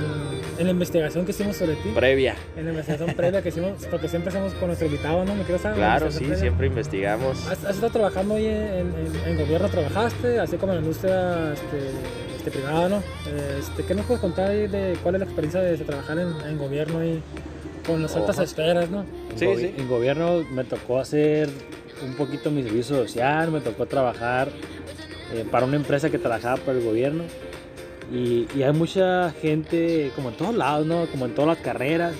en 0.58 0.64
la 0.66 0.70
investigación 0.70 1.24
que 1.24 1.30
hicimos 1.30 1.56
sobre 1.56 1.74
ti, 1.76 1.90
Previa. 1.94 2.34
en 2.56 2.64
la 2.66 2.70
investigación 2.72 3.14
previa 3.16 3.40
que 3.42 3.48
hicimos, 3.48 3.86
porque 3.90 4.08
siempre 4.08 4.30
hacemos 4.30 4.52
con 4.54 4.66
nuestro 4.68 4.86
invitado, 4.86 5.24
¿no? 5.24 5.34
¿Me 5.34 5.44
quieres 5.44 5.62
saber? 5.62 5.78
Claro, 5.78 6.06
La 6.06 6.12
sí, 6.12 6.18
previa. 6.18 6.36
siempre 6.36 6.66
investigamos. 6.66 7.46
¿Has, 7.46 7.64
has 7.64 7.74
estado 7.76 7.92
trabajando 7.92 8.34
ahí 8.34 8.46
en, 8.46 8.92
en- 8.94 9.28
en 9.28 9.38
gobierno, 9.38 9.68
trabajaste, 9.68 10.38
así 10.40 10.56
como 10.58 10.72
en 10.72 10.78
la 10.80 10.82
industria 10.84 11.52
este, 11.54 11.78
este, 12.36 12.50
privada, 12.50 12.88
¿no? 12.90 13.02
Este, 13.58 13.82
¿Qué 13.84 13.94
nos 13.94 14.04
puedes 14.04 14.20
contar 14.20 14.50
ahí 14.50 14.66
de 14.66 14.96
cuál 15.02 15.14
es 15.14 15.20
la 15.20 15.24
experiencia 15.24 15.60
de, 15.60 15.76
de 15.76 15.84
trabajar 15.84 16.18
en, 16.18 16.28
en 16.46 16.58
gobierno 16.58 17.02
y 17.04 17.20
con 17.86 18.02
las 18.02 18.14
altas 18.14 18.38
esferas, 18.40 18.90
¿no? 18.90 19.06
En 19.32 19.38
Sí, 19.38 19.46
gobi- 19.46 19.60
sí. 19.60 19.74
En 19.78 19.88
gobierno 19.88 20.44
me 20.50 20.64
tocó 20.64 20.98
hacer 20.98 21.48
un 22.04 22.14
poquito 22.14 22.50
mi 22.50 22.62
servicio 22.62 22.96
social, 22.96 23.50
me 23.50 23.60
tocó 23.60 23.86
trabajar 23.86 24.48
eh, 25.34 25.44
para 25.50 25.66
una 25.66 25.76
empresa 25.76 26.10
que 26.10 26.18
trabajaba 26.18 26.56
para 26.56 26.78
el 26.78 26.84
gobierno. 26.84 27.24
Y, 28.12 28.46
y 28.56 28.62
hay 28.62 28.72
mucha 28.72 29.30
gente, 29.32 30.10
como 30.16 30.30
en 30.30 30.36
todos 30.36 30.54
lados, 30.54 30.86
¿no? 30.86 31.06
Como 31.06 31.26
en 31.26 31.34
todas 31.34 31.56
las 31.56 31.64
carreras. 31.64 32.14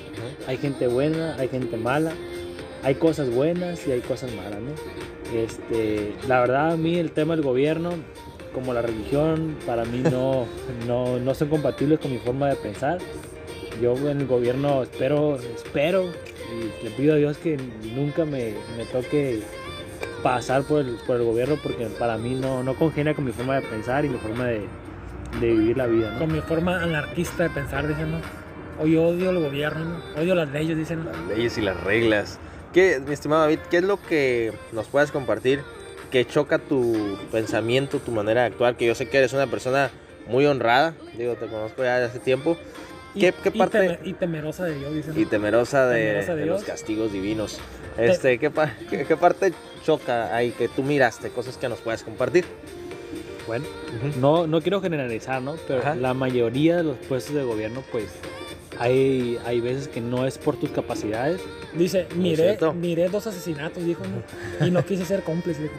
Hay 0.47 0.59
gente 0.59 0.87
buena, 0.87 1.37
hay 1.39 1.49
gente 1.49 1.77
mala. 1.77 2.13
Hay 2.83 2.95
cosas 2.97 3.31
buenas 3.31 3.87
y 3.87 3.93
hay 3.93 4.01
cosas 4.01 4.31
malas, 4.35 4.61
¿no? 4.61 4.73
Este, 5.37 6.15
la 6.27 6.41
verdad, 6.41 6.73
a 6.73 6.77
mí 6.77 6.99
el 6.99 7.13
tema 7.13 7.35
del 7.35 7.45
gobierno, 7.45 7.91
como 8.55 8.73
la 8.73 8.83
religión, 8.83 9.57
para 9.67 9.85
mí 9.85 9.99
no, 9.99 10.47
no, 10.87 11.19
no 11.19 11.35
son 11.35 11.49
compatibles 11.49 11.99
con 12.01 12.13
mi 12.13 12.19
forma 12.19 12.49
de 12.49 12.57
pensar. 12.57 12.99
Yo 13.81 13.95
en 14.09 14.21
el 14.21 14.27
gobierno 14.27 14.83
espero, 14.83 15.37
espero 15.37 16.05
y 16.51 16.85
le 16.85 16.91
pido 16.91 17.15
a 17.15 17.17
Dios 17.17 17.39
que 17.39 17.57
nunca 17.95 18.25
me, 18.25 18.55
me 18.77 18.85
toque 18.91 19.41
pasar 20.23 20.63
por 20.63 20.81
el, 20.81 20.97
por 21.07 21.17
el 21.17 21.25
gobierno 21.25 21.57
porque 21.63 21.87
para 21.87 22.19
mí 22.19 22.35
no, 22.35 22.63
no 22.63 22.75
congenia 22.75 23.15
con 23.15 23.25
mi 23.25 23.33
forma 23.33 23.57
de 23.57 23.63
pensar 23.63 24.05
y 24.05 24.09
mi 24.09 24.19
forma 24.19 24.47
de, 24.47 24.67
de 25.41 25.47
vivir 25.47 25.77
la 25.77 25.87
vida. 25.87 26.13
¿no? 26.13 26.19
Con 26.19 26.33
mi 26.33 26.41
forma 26.41 26.83
anarquista 26.83 27.45
de 27.45 27.51
pensar, 27.51 27.87
dicen, 27.87 28.13
¿no? 28.13 28.19
Hoy 28.81 28.97
odio 28.97 29.31
el 29.31 29.41
gobierno, 29.41 29.85
¿no? 29.85 30.21
Odio 30.21 30.35
las 30.35 30.51
leyes, 30.51 30.77
dicen. 30.77 31.05
¿no? 31.05 31.13
Las 31.13 31.27
leyes 31.37 31.59
y 31.59 31.63
las 31.63 31.83
reglas. 31.83 32.39
¿Qué, 32.73 33.01
mi 33.05 33.13
estimado 33.13 33.43
David, 33.43 33.61
qué 33.71 33.79
es 33.79 33.85
lo 33.85 34.01
que 34.03 34.53
nos 34.73 34.87
puedes 34.87 35.11
compartir 35.11 35.63
que 36.11 36.25
choca 36.25 36.59
tu 36.59 37.19
pensamiento, 37.33 37.99
tu 37.99 38.13
manera 38.13 38.43
de 38.43 38.49
actuar? 38.49 38.77
Que 38.77 38.87
yo 38.87 38.95
sé 38.95 39.09
que 39.09 39.19
eres 39.19 39.33
una 39.33 39.47
persona 39.47 39.91
muy 40.29 40.47
honrada, 40.47 40.95
digo, 41.17 41.35
te 41.35 41.47
conozco 41.47 41.83
ya 41.83 41.99
de 41.99 42.07
hace 42.07 42.19
tiempo, 42.19 42.57
¿Qué- 43.15 43.33
qué 43.43 43.51
y 43.55 43.59
parte- 43.59 43.79
teme- 43.81 43.99
Y, 44.05 44.13
temerosa 44.15 44.65
de 44.65 44.79
Dios, 44.79 44.95
dicen. 44.95 45.19
y 45.19 45.25
temerosa 45.25 45.87
de, 45.89 46.05
Temerosa 46.07 46.35
de 46.35 46.41
de 46.41 46.47
los 46.47 46.65
castigos 46.65 47.13
divinos. 47.13 47.59
Este, 47.97 48.39
¿qué, 48.39 48.51
pa- 48.51 48.75
qué- 48.91 49.05
qué 49.05 49.17
parte 49.17 49.53
choca 49.85 50.35
ahí 50.35 50.51
que 50.53 50.69
tú 50.69 50.83
miraste? 50.83 51.31
Cosas 51.31 51.57
que 51.57 51.69
nos 51.69 51.81
puedes 51.81 52.03
compartir. 52.03 52.45
Bueno, 53.47 53.65
no, 54.21 54.47
no 54.47 54.61
quiero 54.61 54.81
generalizar, 54.83 55.41
¿no? 55.41 55.57
Pero 55.67 55.81
Ajá. 55.81 55.95
la 55.95 56.13
mayoría 56.13 56.77
de 56.77 56.83
los 56.85 56.97
puestos 56.99 57.35
de 57.35 57.43
gobierno, 57.45 57.83
pues 57.91 58.05
hay, 58.79 59.39
hay 59.47 59.61
veces 59.61 59.89
que 59.89 60.03
no 60.03 60.27
es 60.27 60.37
por 60.39 60.57
tus 60.57 60.71
capacidades, 60.71 61.41
Dice, 61.75 62.07
miré, 62.17 62.59
miré 62.75 63.09
dos 63.09 63.27
asesinatos, 63.27 63.85
dijo, 63.85 64.03
¿no? 64.05 64.67
Y 64.67 64.71
no 64.71 64.85
quise 64.85 65.05
ser 65.05 65.23
cómplice, 65.23 65.63
dijo. 65.63 65.75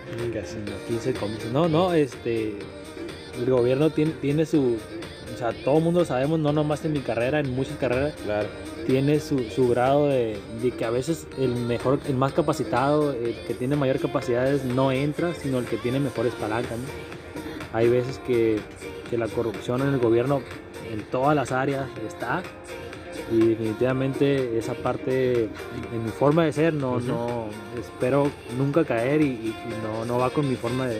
sino 0.45 0.71
15 0.87 1.13
cómplices. 1.13 1.51
No, 1.51 1.67
no, 1.67 1.93
este. 1.93 2.53
El 3.37 3.45
gobierno 3.49 3.89
tiene, 3.91 4.11
tiene 4.21 4.45
su. 4.45 4.77
O 5.39 5.41
sea, 5.41 5.53
todo 5.63 5.77
el 5.77 5.83
mundo 5.85 6.01
lo 6.01 6.05
sabemos, 6.05 6.37
no 6.37 6.51
nomás 6.51 6.83
en 6.83 6.91
mi 6.91 6.99
carrera, 6.99 7.39
en 7.39 7.55
muchas 7.55 7.77
carreras, 7.77 8.13
Claro. 8.25 8.49
tiene 8.85 9.21
su, 9.21 9.39
su 9.39 9.69
grado 9.69 10.07
de, 10.09 10.37
de 10.61 10.71
que 10.71 10.83
a 10.83 10.89
veces 10.89 11.27
el 11.37 11.55
mejor, 11.55 11.99
el 12.09 12.15
más 12.15 12.33
capacitado, 12.33 13.13
el 13.13 13.35
que 13.47 13.53
tiene 13.53 13.77
mayor 13.77 13.99
capacidades 14.01 14.65
no 14.65 14.91
entra, 14.91 15.33
sino 15.35 15.59
el 15.59 15.65
que 15.65 15.77
tiene 15.77 16.01
mejores 16.01 16.33
palancas. 16.33 16.77
¿no? 16.77 16.83
Hay 17.71 17.87
veces 17.87 18.19
que, 18.27 18.59
que 19.09 19.17
la 19.17 19.29
corrupción 19.29 19.81
en 19.81 19.93
el 19.93 19.99
gobierno 19.99 20.41
en 20.91 21.03
todas 21.03 21.37
las 21.37 21.53
áreas 21.53 21.85
está 22.05 22.43
y 23.31 23.39
definitivamente 23.49 24.57
esa 24.57 24.73
parte 24.73 25.43
en 25.43 26.03
mi 26.03 26.09
forma 26.11 26.45
de 26.45 26.53
ser 26.53 26.73
no, 26.73 26.99
no 26.99 27.45
espero 27.79 28.31
nunca 28.57 28.83
caer 28.85 29.21
y, 29.21 29.25
y- 29.25 29.55
y 29.67 29.73
no, 29.83 30.05
no 30.05 30.17
va 30.17 30.29
con 30.29 30.47
mi 30.49 30.55
forma 30.55 30.87
de, 30.87 30.95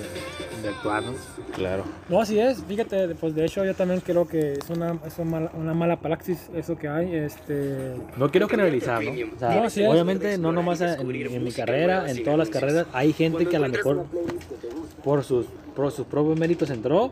de 0.61 0.69
actuar. 0.69 1.03
¿no? 1.03 1.13
Claro. 1.55 1.83
No, 2.09 2.21
así 2.21 2.39
es. 2.39 2.63
Fíjate, 2.67 3.09
pues 3.15 3.33
de 3.35 3.45
hecho 3.45 3.65
yo 3.65 3.73
también 3.73 4.01
creo 4.01 4.27
que 4.27 4.53
es 4.53 4.69
una, 4.69 4.97
es 5.05 5.17
una, 5.17 5.29
mala, 5.31 5.51
una 5.55 5.73
mala 5.73 5.99
praxis 5.99 6.49
eso 6.55 6.77
que 6.77 6.87
hay. 6.87 7.15
Este, 7.15 7.95
No 8.17 8.29
quiero 8.29 8.47
generalizar, 8.47 9.03
¿no? 9.03 9.11
O 9.11 9.39
sea, 9.39 9.55
No, 9.55 9.63
así 9.63 9.81
es. 9.83 9.89
obviamente 9.89 10.37
no 10.37 10.51
nomás 10.51 10.81
en, 10.81 10.99
en 11.11 11.43
mi 11.43 11.51
carrera, 11.51 12.09
en 12.09 12.23
todas 12.23 12.39
las 12.39 12.49
carreras, 12.49 12.85
hay 12.93 13.13
gente 13.13 13.45
que 13.45 13.55
a 13.55 13.59
lo 13.59 13.69
mejor 13.69 14.05
por 15.03 15.23
sus, 15.23 15.45
por 15.75 15.91
sus 15.91 16.05
propios 16.05 16.37
méritos 16.37 16.69
entró. 16.69 17.11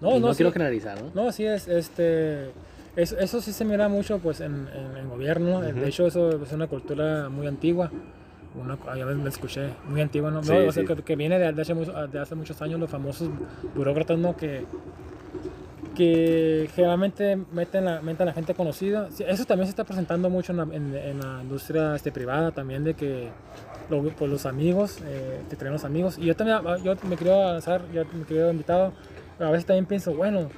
no, 0.00 0.10
no, 0.12 0.20
no 0.20 0.34
sí, 0.34 0.38
quiero 0.38 0.52
generalizar, 0.52 1.00
¿no? 1.00 1.10
no, 1.22 1.28
así 1.28 1.44
es. 1.46 1.68
Este, 1.68 2.50
eso, 2.96 3.18
eso 3.18 3.40
sí 3.40 3.52
se 3.52 3.64
mira 3.64 3.88
mucho 3.88 4.18
pues 4.18 4.40
en, 4.40 4.68
en 4.74 4.96
el 4.96 5.06
gobierno. 5.08 5.60
De 5.60 5.88
hecho, 5.88 6.06
eso 6.06 6.42
es 6.42 6.52
una 6.52 6.66
cultura 6.66 7.28
muy 7.28 7.46
antigua. 7.46 7.90
Una, 8.54 8.76
ya 8.96 9.06
me 9.06 9.28
escuché, 9.30 9.70
muy 9.88 10.02
antigua, 10.02 10.30
¿no? 10.30 10.42
Sí, 10.42 10.52
No, 10.52 10.58
o 10.68 10.72
sea, 10.72 10.82
sí. 10.82 10.86
que, 10.94 11.02
que 11.02 11.16
viene 11.16 11.38
de, 11.38 11.46
hace, 11.62 11.74
de 11.74 12.18
hace 12.18 12.34
muchos 12.34 12.60
años 12.60 12.78
los 12.78 12.90
famosos 12.90 13.30
burócratas, 13.74 14.18
¿no? 14.18 14.36
Que, 14.36 14.66
que 15.94 16.68
generalmente 16.74 17.36
meten 17.52 17.86
a, 17.88 18.00
meten 18.00 18.22
a 18.22 18.30
la 18.30 18.32
gente 18.34 18.54
conocida. 18.54 19.08
Eso 19.26 19.44
también 19.44 19.66
se 19.66 19.70
está 19.70 19.84
presentando 19.84 20.30
mucho 20.30 20.52
en 20.52 20.58
la, 20.58 20.62
en- 20.64 20.94
en 20.94 21.20
la 21.20 21.42
industria 21.42 21.94
este, 21.96 22.12
privada 22.12 22.50
también, 22.52 22.84
de 22.84 22.94
que 22.94 23.28
lo- 23.90 24.02
pues, 24.02 24.30
los 24.30 24.46
amigos, 24.46 24.98
eh, 25.04 25.40
que 25.50 25.56
tenemos 25.56 25.84
amigos. 25.84 26.18
Y 26.18 26.26
yo 26.26 26.36
también, 26.36 26.58
ah, 26.66 26.76
yo 26.82 26.94
me 27.08 27.16
quería 27.16 27.34
avanzar, 27.50 27.82
yo 27.92 28.04
me 28.18 28.24
quería 28.24 28.50
invitado, 28.50 28.92
pero 29.36 29.48
a 29.48 29.52
veces 29.52 29.66
también 29.66 29.86
pienso, 29.86 30.14
bueno, 30.14 30.48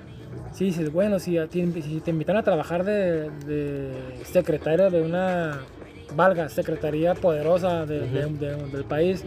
si 0.53 0.67
dices, 0.67 0.93
bueno, 0.93 1.19
si, 1.19 1.37
te 1.49 2.11
invitan 2.11 2.37
a 2.37 2.43
trabajar 2.43 2.85
de, 2.85 3.31
de 3.47 3.93
secretario 4.25 4.91
de 4.91 5.03
una, 5.03 5.61
valga, 6.15 6.49
secretaría 6.49 7.15
poderosa 7.15 7.87
de- 7.87 8.01
de- 8.09 8.27
de- 8.27 8.57
del 8.69 8.85
país, 8.85 9.25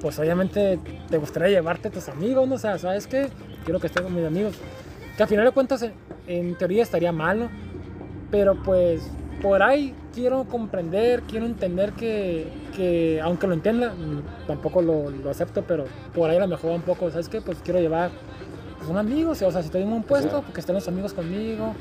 pues 0.00 0.18
obviamente 0.18 0.78
te 1.08 1.18
gustaría 1.18 1.48
llevarte 1.48 1.88
a 1.88 1.90
tus 1.90 2.08
amigos, 2.08 2.46
¿no? 2.48 2.56
O 2.56 2.58
sea, 2.58 2.78
¿sabes 2.78 3.06
qué? 3.06 3.28
Quiero 3.64 3.80
que 3.80 3.86
estés 3.86 4.02
con 4.02 4.14
mis 4.14 4.24
amigos. 4.24 4.54
Que 5.16 5.22
al 5.22 5.28
final 5.28 5.44
de 5.46 5.52
cuentas, 5.52 5.82
en, 5.82 5.92
en 6.26 6.54
teoría 6.56 6.82
estaría 6.82 7.12
mal, 7.12 7.38
¿no? 7.40 7.48
Pero 8.30 8.60
pues 8.62 9.08
por 9.42 9.62
ahí 9.62 9.94
quiero 10.14 10.44
comprender, 10.44 11.22
quiero 11.22 11.46
entender 11.46 11.92
que, 11.92 12.48
que 12.74 13.20
aunque 13.22 13.46
lo 13.46 13.54
entienda, 13.54 13.90
mm, 13.92 14.46
tampoco 14.46 14.82
lo, 14.82 15.10
lo 15.10 15.30
acepto, 15.30 15.62
pero 15.62 15.84
por 16.14 16.28
ahí 16.30 16.36
a 16.36 16.40
lo 16.40 16.48
mejor 16.48 16.72
un 16.72 16.82
poco, 16.82 17.10
¿sabes 17.10 17.28
qué? 17.28 17.40
Pues 17.40 17.58
quiero 17.62 17.78
llevar 17.80 18.10
pues, 18.86 18.90
un 18.90 18.98
amigo, 18.98 19.30
o 19.32 19.34
sea, 19.34 19.50
si 19.52 19.58
estoy 19.66 19.82
en 19.82 19.92
un 19.92 20.02
puesto, 20.02 20.42
porque 20.42 20.60
estén 20.60 20.74
los 20.74 20.86
amigos 20.88 21.12
conmigo. 21.12 21.74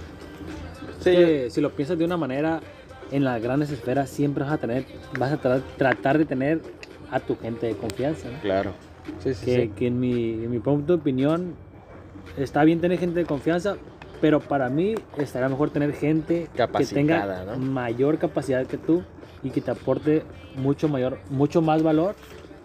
Sí, 0.99 1.11
que 1.11 1.47
si 1.49 1.61
lo 1.61 1.71
piensas 1.71 1.97
de 1.97 2.05
una 2.05 2.17
manera, 2.17 2.61
en 3.11 3.23
las 3.23 3.41
grandes 3.41 3.69
esferas 3.71 4.09
siempre 4.09 4.43
vas 4.43 4.53
a 4.53 4.57
tener, 4.57 4.85
vas 5.19 5.31
a 5.33 5.41
tra- 5.41 5.61
tratar 5.77 6.17
de 6.17 6.25
tener 6.25 6.61
a 7.11 7.19
tu 7.19 7.37
gente 7.37 7.67
de 7.67 7.75
confianza. 7.75 8.29
¿no? 8.29 8.39
claro. 8.41 8.71
Sí, 9.19 9.35
sí, 9.35 9.45
Que, 9.45 9.61
sí. 9.63 9.71
que 9.75 9.87
en, 9.87 9.99
mi, 9.99 10.31
en 10.45 10.49
mi 10.49 10.57
punto 10.59 10.93
de 10.95 10.99
opinión 10.99 11.53
está 12.37 12.63
bien 12.63 12.81
tener 12.81 12.97
gente 12.97 13.19
de 13.19 13.25
confianza, 13.25 13.75
pero 14.19 14.39
para 14.39 14.67
mí 14.69 14.95
estaría 15.17 15.47
mejor 15.47 15.69
tener 15.69 15.93
gente 15.93 16.47
que 16.77 16.85
tenga 16.87 17.43
¿no? 17.45 17.57
mayor 17.59 18.17
capacidad 18.17 18.65
que 18.65 18.77
tú 18.77 19.03
y 19.43 19.51
que 19.51 19.61
te 19.61 19.69
aporte 19.69 20.23
mucho 20.55 20.89
mayor, 20.89 21.19
mucho 21.29 21.61
más 21.61 21.83
valor 21.83 22.15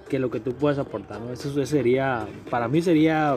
que 0.09 0.19
lo 0.19 0.31
que 0.31 0.41
tú 0.41 0.55
puedes 0.55 0.79
aportar. 0.79 1.21
¿no? 1.21 1.31
Eso, 1.31 1.51
eso 1.51 1.67
sería, 1.67 2.27
para 2.49 2.69
mí 2.69 2.81
sería 2.81 3.37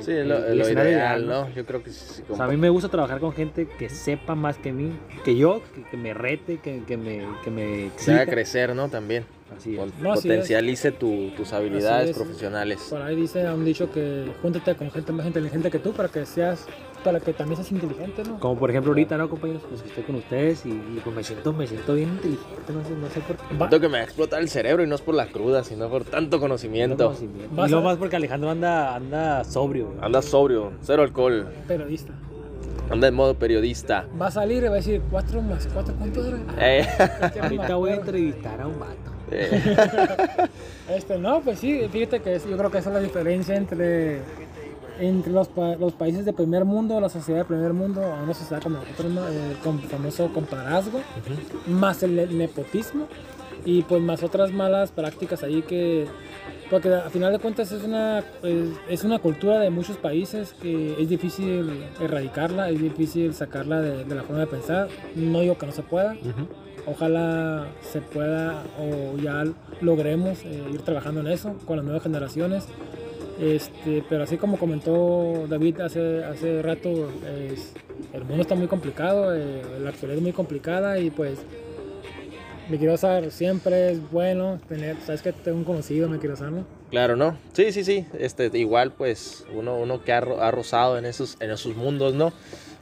Sí, 0.00 0.12
el- 0.12 0.28
lo, 0.28 0.46
el 0.46 0.58
lo 0.58 0.62
escenario 0.64 0.92
ideal, 0.92 1.22
ideal, 1.24 1.48
¿no? 1.48 1.54
Yo 1.54 1.66
creo 1.66 1.82
que 1.82 1.90
sí. 1.90 2.04
sí, 2.16 2.22
O 2.28 2.36
sea, 2.36 2.44
a 2.44 2.48
mí 2.48 2.56
me 2.56 2.68
gusta 2.68 2.88
trabajar 2.88 3.18
con 3.20 3.32
gente 3.32 3.66
que 3.66 3.88
sepa 3.88 4.34
más 4.34 4.56
que 4.58 4.72
mí, 4.72 4.92
que 5.24 5.36
yo, 5.36 5.62
que, 5.74 5.82
que 5.84 5.96
me 5.96 6.14
rete, 6.14 6.58
que, 6.58 6.82
que 6.86 6.96
me, 6.96 7.26
que 7.44 7.50
me 7.50 7.90
se 7.96 8.12
haga 8.12 8.26
crecer, 8.26 8.74
¿no? 8.74 8.88
También. 8.88 9.24
Así 9.56 9.76
es. 9.76 9.92
Potencialice 10.02 10.92
tu- 10.92 11.30
tus 11.36 11.52
habilidades 11.52 12.10
es. 12.10 12.16
profesionales. 12.16 12.86
Por 12.88 13.02
ahí 13.02 13.16
dice, 13.16 13.46
han 13.46 13.64
dicho 13.64 13.90
que 13.90 14.30
júntate 14.42 14.76
con 14.76 14.90
gente 14.92 15.10
más 15.12 15.26
inteligente 15.26 15.70
que 15.72 15.80
tú 15.80 15.92
para 15.92 16.08
que 16.08 16.24
seas, 16.24 16.66
para 17.02 17.20
que 17.20 17.32
también 17.32 17.56
seas 17.56 17.70
inteligente, 17.72 18.22
¿no? 18.24 18.38
Como 18.40 18.58
por 18.58 18.70
ejemplo 18.70 18.90
ahorita, 18.92 19.16
¿no, 19.16 19.28
compañeros? 19.28 19.62
Pues 19.68 19.82
que 19.82 19.88
estoy 19.88 20.04
con 20.04 20.16
ustedes 20.16 20.64
y, 20.66 20.70
y, 20.70 21.00
pues 21.02 21.14
me 21.16 21.22
siento, 21.24 21.52
me 21.52 21.66
siento 21.66 21.94
bien 21.94 22.08
inteligente, 22.10 22.72
no 22.72 22.84
sé, 22.84 22.90
no 22.90 23.08
sé 23.08 23.20
por 23.20 23.36
qué. 23.36 23.42
Siento 23.56 23.80
que 23.80 23.88
me 23.88 23.94
va 23.94 24.00
a 24.00 24.04
explotar 24.04 24.40
el 24.40 24.48
cerebro 24.48 24.82
y 24.82 24.86
no 24.86 24.94
es 24.94 25.00
por 25.00 25.14
la 25.14 25.26
cruda, 25.26 25.64
sino 25.64 25.88
por 25.88 26.04
tanto 26.04 26.38
conocimiento. 26.40 27.06
Conocimiento. 27.06 27.54
Vas 27.54 27.68
Y 27.68 27.72
lo 27.72 27.82
más 27.82 27.96
porque 27.96 28.16
Alejandro 28.16 28.50
anda, 28.50 28.94
anda 28.94 29.44
sobrio. 29.44 29.86
güey. 29.88 29.98
Anda 30.02 30.22
sobrio, 30.22 30.72
cero 30.82 31.02
alcohol, 31.02 31.46
periodista. 31.66 32.12
anda 32.90 33.08
en 33.08 33.14
modo 33.14 33.34
periodista. 33.34 34.06
Va 34.20 34.26
a 34.26 34.30
salir 34.30 34.62
y 34.64 34.66
va 34.66 34.72
a 34.74 34.76
decir 34.76 35.00
4 35.10 35.40
más 35.42 35.68
4, 35.72 35.94
¿cuánto 35.98 36.24
era? 36.26 36.38
Eh, 36.58 36.86
Ahorita 37.42 37.76
voy 37.76 37.90
a 37.90 37.94
entrevistar 37.96 38.60
a 38.60 38.66
un 38.66 38.78
vato. 38.78 38.94
eh, 39.30 40.48
Este, 40.90 41.18
no, 41.18 41.40
pues 41.40 41.60
sí, 41.60 41.86
fíjate 41.90 42.20
que 42.20 42.34
es- 42.34 42.48
yo 42.48 42.56
creo 42.56 42.68
que 42.70 42.78
esa 42.78 42.88
es 42.90 42.94
la 42.94 43.00
diferencia 43.00 43.54
entre, 43.54 44.18
entre 45.00 45.32
los, 45.32 45.48
pa- 45.48 45.76
los 45.76 45.92
países 45.94 46.24
de 46.24 46.32
primer 46.32 46.64
mundo, 46.64 47.00
la 47.00 47.08
sociedad 47.08 47.40
de 47.40 47.44
primer 47.46 47.72
mundo, 47.72 48.02
a 48.04 48.22
una 48.22 48.34
sociedad 48.34 48.62
como 48.62 48.76
nosotros, 48.78 49.10
¿no? 49.12 49.26
el 49.26 49.56
com- 49.64 49.80
famoso 49.80 50.32
compadrazgo, 50.32 51.00
más 51.66 52.02
el, 52.02 52.36
nepotismo 52.36 53.06
y 53.64 53.82
pues 53.82 54.00
más 54.02 54.22
otras 54.22 54.52
malas 54.52 54.90
prácticas 54.90 55.42
ahí 55.42 55.62
que, 55.62 56.06
porque 56.70 56.94
a 56.94 57.10
final 57.10 57.32
de 57.32 57.38
cuentas 57.38 57.72
es 57.72 57.82
una, 57.82 58.20
es, 58.42 58.68
es 58.88 59.04
una 59.04 59.18
cultura 59.18 59.58
de 59.58 59.70
muchos 59.70 59.96
países 59.96 60.54
que 60.62 61.00
es 61.00 61.08
difícil 61.08 61.68
erradicarla, 62.00 62.70
es 62.70 62.80
difícil 62.80 63.34
sacarla 63.34 63.80
de, 63.80 64.04
de 64.04 64.14
la 64.14 64.22
forma 64.22 64.40
de 64.40 64.46
pensar, 64.46 64.88
no 65.16 65.40
digo 65.40 65.58
que 65.58 65.66
no 65.66 65.72
se 65.72 65.82
pueda, 65.82 66.14
Ojalá 66.86 67.66
se 67.82 68.00
pueda 68.00 68.62
o 68.80 69.18
ya 69.18 69.44
logremos 69.82 70.38
eh, 70.44 70.62
ir 70.72 70.80
trabajando 70.80 71.20
en 71.20 71.26
eso 71.28 71.54
con 71.66 71.76
las 71.76 71.84
nuevas 71.84 72.02
generaciones. 72.02 72.66
Este, 73.40 74.04
pero 74.08 74.24
así 74.24 74.36
como 74.36 74.58
comentó 74.58 75.46
David 75.48 75.80
hace, 75.80 76.22
hace 76.24 76.60
rato, 76.60 77.08
el 78.12 78.24
mundo 78.24 78.42
está 78.42 78.54
muy 78.54 78.66
complicado, 78.66 79.34
eh, 79.34 79.62
la 79.80 79.90
actualidad 79.90 80.18
es 80.18 80.22
muy 80.22 80.32
complicada 80.32 80.98
y 80.98 81.10
pues 81.10 81.38
mi 82.68 82.78
querido 82.78 82.96
Sar, 82.96 83.30
siempre 83.30 83.92
es 83.92 84.10
bueno 84.10 84.60
tener, 84.68 84.96
sabes 85.04 85.22
que 85.22 85.32
tengo 85.32 85.58
un 85.58 85.64
conocido, 85.64 86.08
mi 86.08 86.18
querido 86.18 86.36
Sar, 86.36 86.52
¿no? 86.52 86.66
claro, 86.90 87.16
¿no? 87.16 87.36
Sí, 87.52 87.72
sí, 87.72 87.82
sí. 87.82 88.06
Este, 88.18 88.50
igual, 88.58 88.92
pues, 88.92 89.44
uno, 89.54 89.76
uno 89.76 90.04
que 90.04 90.12
ha, 90.12 90.18
ha 90.18 90.50
rozado 90.50 90.98
en 90.98 91.04
esos, 91.04 91.36
en 91.40 91.50
esos 91.50 91.74
mundos, 91.76 92.14
¿no? 92.14 92.32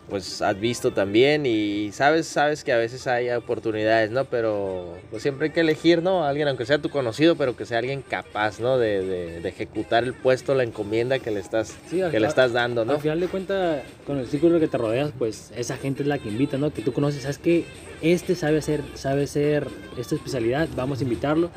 Pues 0.09 0.40
has 0.40 0.59
visto 0.59 0.90
también 0.90 1.44
y 1.44 1.90
sabes, 1.92 2.26
sabes 2.26 2.64
que 2.64 2.72
a 2.72 2.78
veces 2.78 3.06
hay 3.06 3.28
oportunidades, 3.28 4.11
¿no? 4.11 4.24
Pero 4.24 4.96
pues 5.11 5.22
siempre 5.22 5.48
hay 5.48 5.52
que 5.52 5.61
elegir, 5.61 6.02
¿no? 6.02 6.24
Alguien, 6.24 6.48
aunque 6.48 6.64
sea 6.64 6.78
tu 6.78 6.88
conocido, 6.88 7.36
pero 7.36 7.54
que 7.56 7.66
sea 7.66 7.78
alguien 7.78 8.00
capaz, 8.00 8.59
¿no? 8.59 8.78
De, 8.78 9.02
de- 9.04 9.40
de 9.40 9.48
ejecutar 9.50 10.04
el 10.04 10.14
puesto, 10.14 10.54
la 10.54 10.62
encomienda 10.62 11.18
que 11.18 11.30
le 11.30 11.40
estás, 11.40 11.74
Sí, 11.90 12.00
al- 12.00 12.11
que 12.11 12.20
le 12.20 12.26
estás 12.26 12.54
dando, 12.54 12.86
¿no? 12.86 12.94
Al 12.94 13.00
final 13.00 13.20
de 13.20 13.28
cuentas, 13.28 13.82
con 14.06 14.18
el 14.18 14.26
círculo 14.26 14.59
que 14.59 14.68
te 14.68 14.78
rodeas, 14.78 15.11
pues 15.18 15.52
esa 15.54 15.76
gente 15.76 16.02
es 16.02 16.09
la 16.09 16.18
que 16.18 16.28
invita, 16.30 16.56
¿no? 16.56 16.72
Que 16.72 16.80
tú 16.80 16.92
conoces, 16.94 17.22
sabes 17.22 17.36
que 17.38 17.64
este 18.03 18.34
sabe 18.34 18.59
hacer, 18.59 18.82
sabe 18.94 19.24
hacer 19.24 19.66
esta 19.96 20.14
especialidad, 20.14 20.68
vamos 20.76 21.01
a 21.01 21.03
invitarlo, 21.03 21.51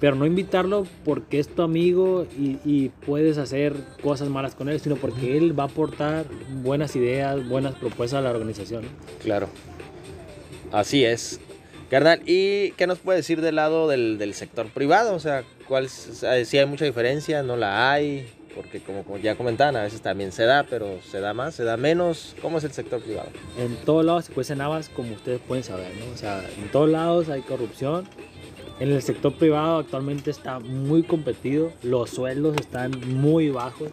pero 0.00 0.16
no 0.16 0.26
invitarlo 0.26 0.86
porque 1.04 1.38
es 1.38 1.48
tu 1.48 1.62
amigo 1.62 2.26
y, 2.38 2.58
y 2.64 2.90
puedes 3.04 3.38
hacer 3.38 3.74
cosas 4.02 4.28
malas 4.28 4.54
con 4.54 4.68
él, 4.68 4.80
sino 4.80 4.96
porque 4.96 5.36
él 5.36 5.58
va 5.58 5.64
a 5.64 5.66
aportar 5.66 6.24
buenas 6.62 6.96
ideas, 6.96 7.46
buenas 7.48 7.74
propuestas 7.74 8.18
a 8.18 8.22
la 8.22 8.30
organización. 8.30 8.84
Claro. 9.22 9.48
Así 10.72 11.04
es. 11.04 11.40
Carnal, 11.90 12.20
¿y 12.26 12.72
qué 12.72 12.86
nos 12.86 12.98
puede 12.98 13.18
decir 13.18 13.40
del 13.40 13.54
lado 13.54 13.88
del, 13.88 14.18
del 14.18 14.34
sector 14.34 14.66
privado? 14.68 15.14
O 15.14 15.20
sea, 15.20 15.44
¿cuál, 15.68 15.88
si 15.88 16.58
hay 16.58 16.66
mucha 16.66 16.84
diferencia, 16.84 17.42
no 17.42 17.56
la 17.56 17.92
hay, 17.92 18.26
porque 18.56 18.80
como, 18.80 19.18
ya 19.18 19.36
comentaban, 19.36 19.76
a 19.76 19.82
veces 19.82 20.00
también 20.00 20.32
se 20.32 20.44
da, 20.44 20.64
pero 20.68 20.98
se 21.02 21.20
da 21.20 21.34
más, 21.34 21.54
se 21.54 21.62
da 21.62 21.76
menos. 21.76 22.34
¿Cómo 22.40 22.58
es 22.58 22.64
el 22.64 22.72
sector 22.72 23.02
privado? 23.02 23.28
En 23.58 23.76
todos 23.84 24.04
lados 24.04 24.24
se 24.24 24.32
cuecen 24.32 24.62
habas, 24.62 24.88
como 24.88 25.12
ustedes 25.12 25.40
pueden 25.46 25.62
saber, 25.62 25.92
¿no? 25.96 26.12
O 26.12 26.16
sea, 26.16 26.42
en 26.58 26.72
todos 26.72 26.88
lados 26.88 27.28
hay 27.28 27.42
corrupción. 27.42 28.08
En 28.80 28.90
el 28.90 29.02
sector 29.02 29.34
privado 29.34 29.78
actualmente 29.78 30.30
está 30.30 30.58
muy 30.58 31.02
competido, 31.02 31.72
los 31.82 32.10
sueldos 32.10 32.56
están 32.58 32.92
muy 33.20 33.50
bajos. 33.50 33.90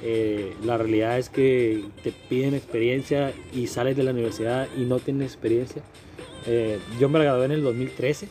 Eh, 0.00 0.54
la 0.64 0.78
realidad 0.78 1.18
es 1.18 1.28
que 1.28 1.84
te 2.04 2.12
piden 2.12 2.54
experiencia 2.54 3.32
y 3.52 3.66
sales 3.66 3.96
de 3.96 4.04
la 4.04 4.12
universidad 4.12 4.68
y 4.76 4.84
no 4.84 5.00
tienes 5.00 5.32
experiencia. 5.32 5.82
Eh, 6.46 6.78
yo 7.00 7.08
me 7.08 7.18
gradué 7.18 7.46
en 7.46 7.52
el 7.52 7.62
2013. 7.62 8.28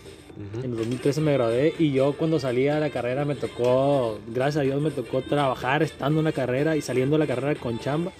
En 0.63 0.71
el 0.71 0.77
2013 0.77 1.21
me 1.21 1.33
gradué 1.33 1.73
y 1.79 1.91
yo 1.91 2.13
cuando 2.13 2.39
salía 2.39 2.75
de 2.75 2.81
la 2.81 2.89
carrera 2.89 3.25
me 3.25 3.35
tocó, 3.35 4.19
gracias 4.27 4.57
a 4.57 4.61
Dios 4.61 4.81
me 4.81 4.91
tocó 4.91 5.21
trabajar 5.21 5.81
estando 5.83 6.19
en 6.19 6.25
la 6.25 6.31
carrera 6.31 6.75
y 6.75 6.81
saliendo 6.81 7.15
de 7.17 7.19
la 7.25 7.27
carrera 7.27 7.59
con 7.59 7.79
chamba. 7.79 8.11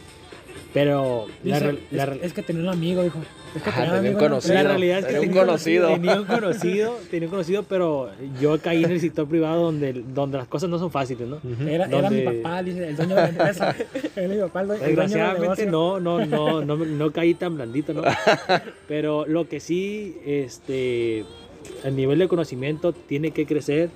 Pero 0.73 1.27
la, 1.43 1.59
Dice, 1.59 1.71
real- 1.71 1.79
la 2.19 2.25
es, 2.25 2.33
que 2.33 2.43
tenía 2.43 2.61
un 2.63 2.69
amigo, 2.69 3.01
dijo. 3.01 3.19
Es 3.55 3.63
que 3.63 3.69
Ah, 3.69 3.73
tenía 3.73 3.85
tenía 3.85 3.93
un 3.93 4.05
amigo 4.05 4.19
conocido. 4.19 4.53
la 4.55 4.63
realidad 4.63 4.99
es 4.99 5.05
que 5.05 5.11
Era 5.11 5.21
un 5.21 5.27
tenía 5.27 5.41
conocido. 5.45 5.87
Tenía 5.87 6.19
un 6.19 6.25
conocido, 6.27 6.99
tenía 7.09 7.27
un 7.27 7.31
conocido, 7.31 7.63
pero 7.63 8.09
yo 8.41 8.59
caí 8.59 8.83
en 8.83 8.91
el 8.91 8.99
sector 8.99 9.27
privado 9.27 9.63
donde, 9.63 9.93
donde 9.93 10.37
las 10.37 10.47
cosas 10.47 10.69
no 10.69 10.77
son 10.77 10.91
fáciles, 10.91 11.27
¿no? 11.27 11.39
Era, 11.67 11.85
era 11.85 12.09
mi 12.09 12.21
papá, 12.21 12.61
dice, 12.63 12.89
el 12.89 12.95
dueño 12.97 13.15
de 13.15 13.21
la 13.21 13.29
empresa. 13.29 13.75
Era 14.15 14.27
mi 14.27 14.39
papá, 14.41 14.61
el, 14.61 14.67
dueño 14.67 14.83
Desgraciadamente 14.85 15.65
no, 15.65 15.99
no, 15.99 16.25
no, 16.25 16.63
no, 16.63 16.75
no 16.75 17.11
caí 17.11 17.33
tan 17.33 17.55
blandito, 17.55 17.93
¿no? 17.93 18.03
Pero 18.87 19.25
lo 19.25 19.47
que 19.47 19.59
sí, 19.59 20.17
este, 20.25 21.23
el 21.83 21.95
nivel 21.95 22.19
de 22.19 22.27
conocimiento 22.27 22.93
tiene 22.93 23.31
que 23.31 23.45
crecer. 23.45 23.89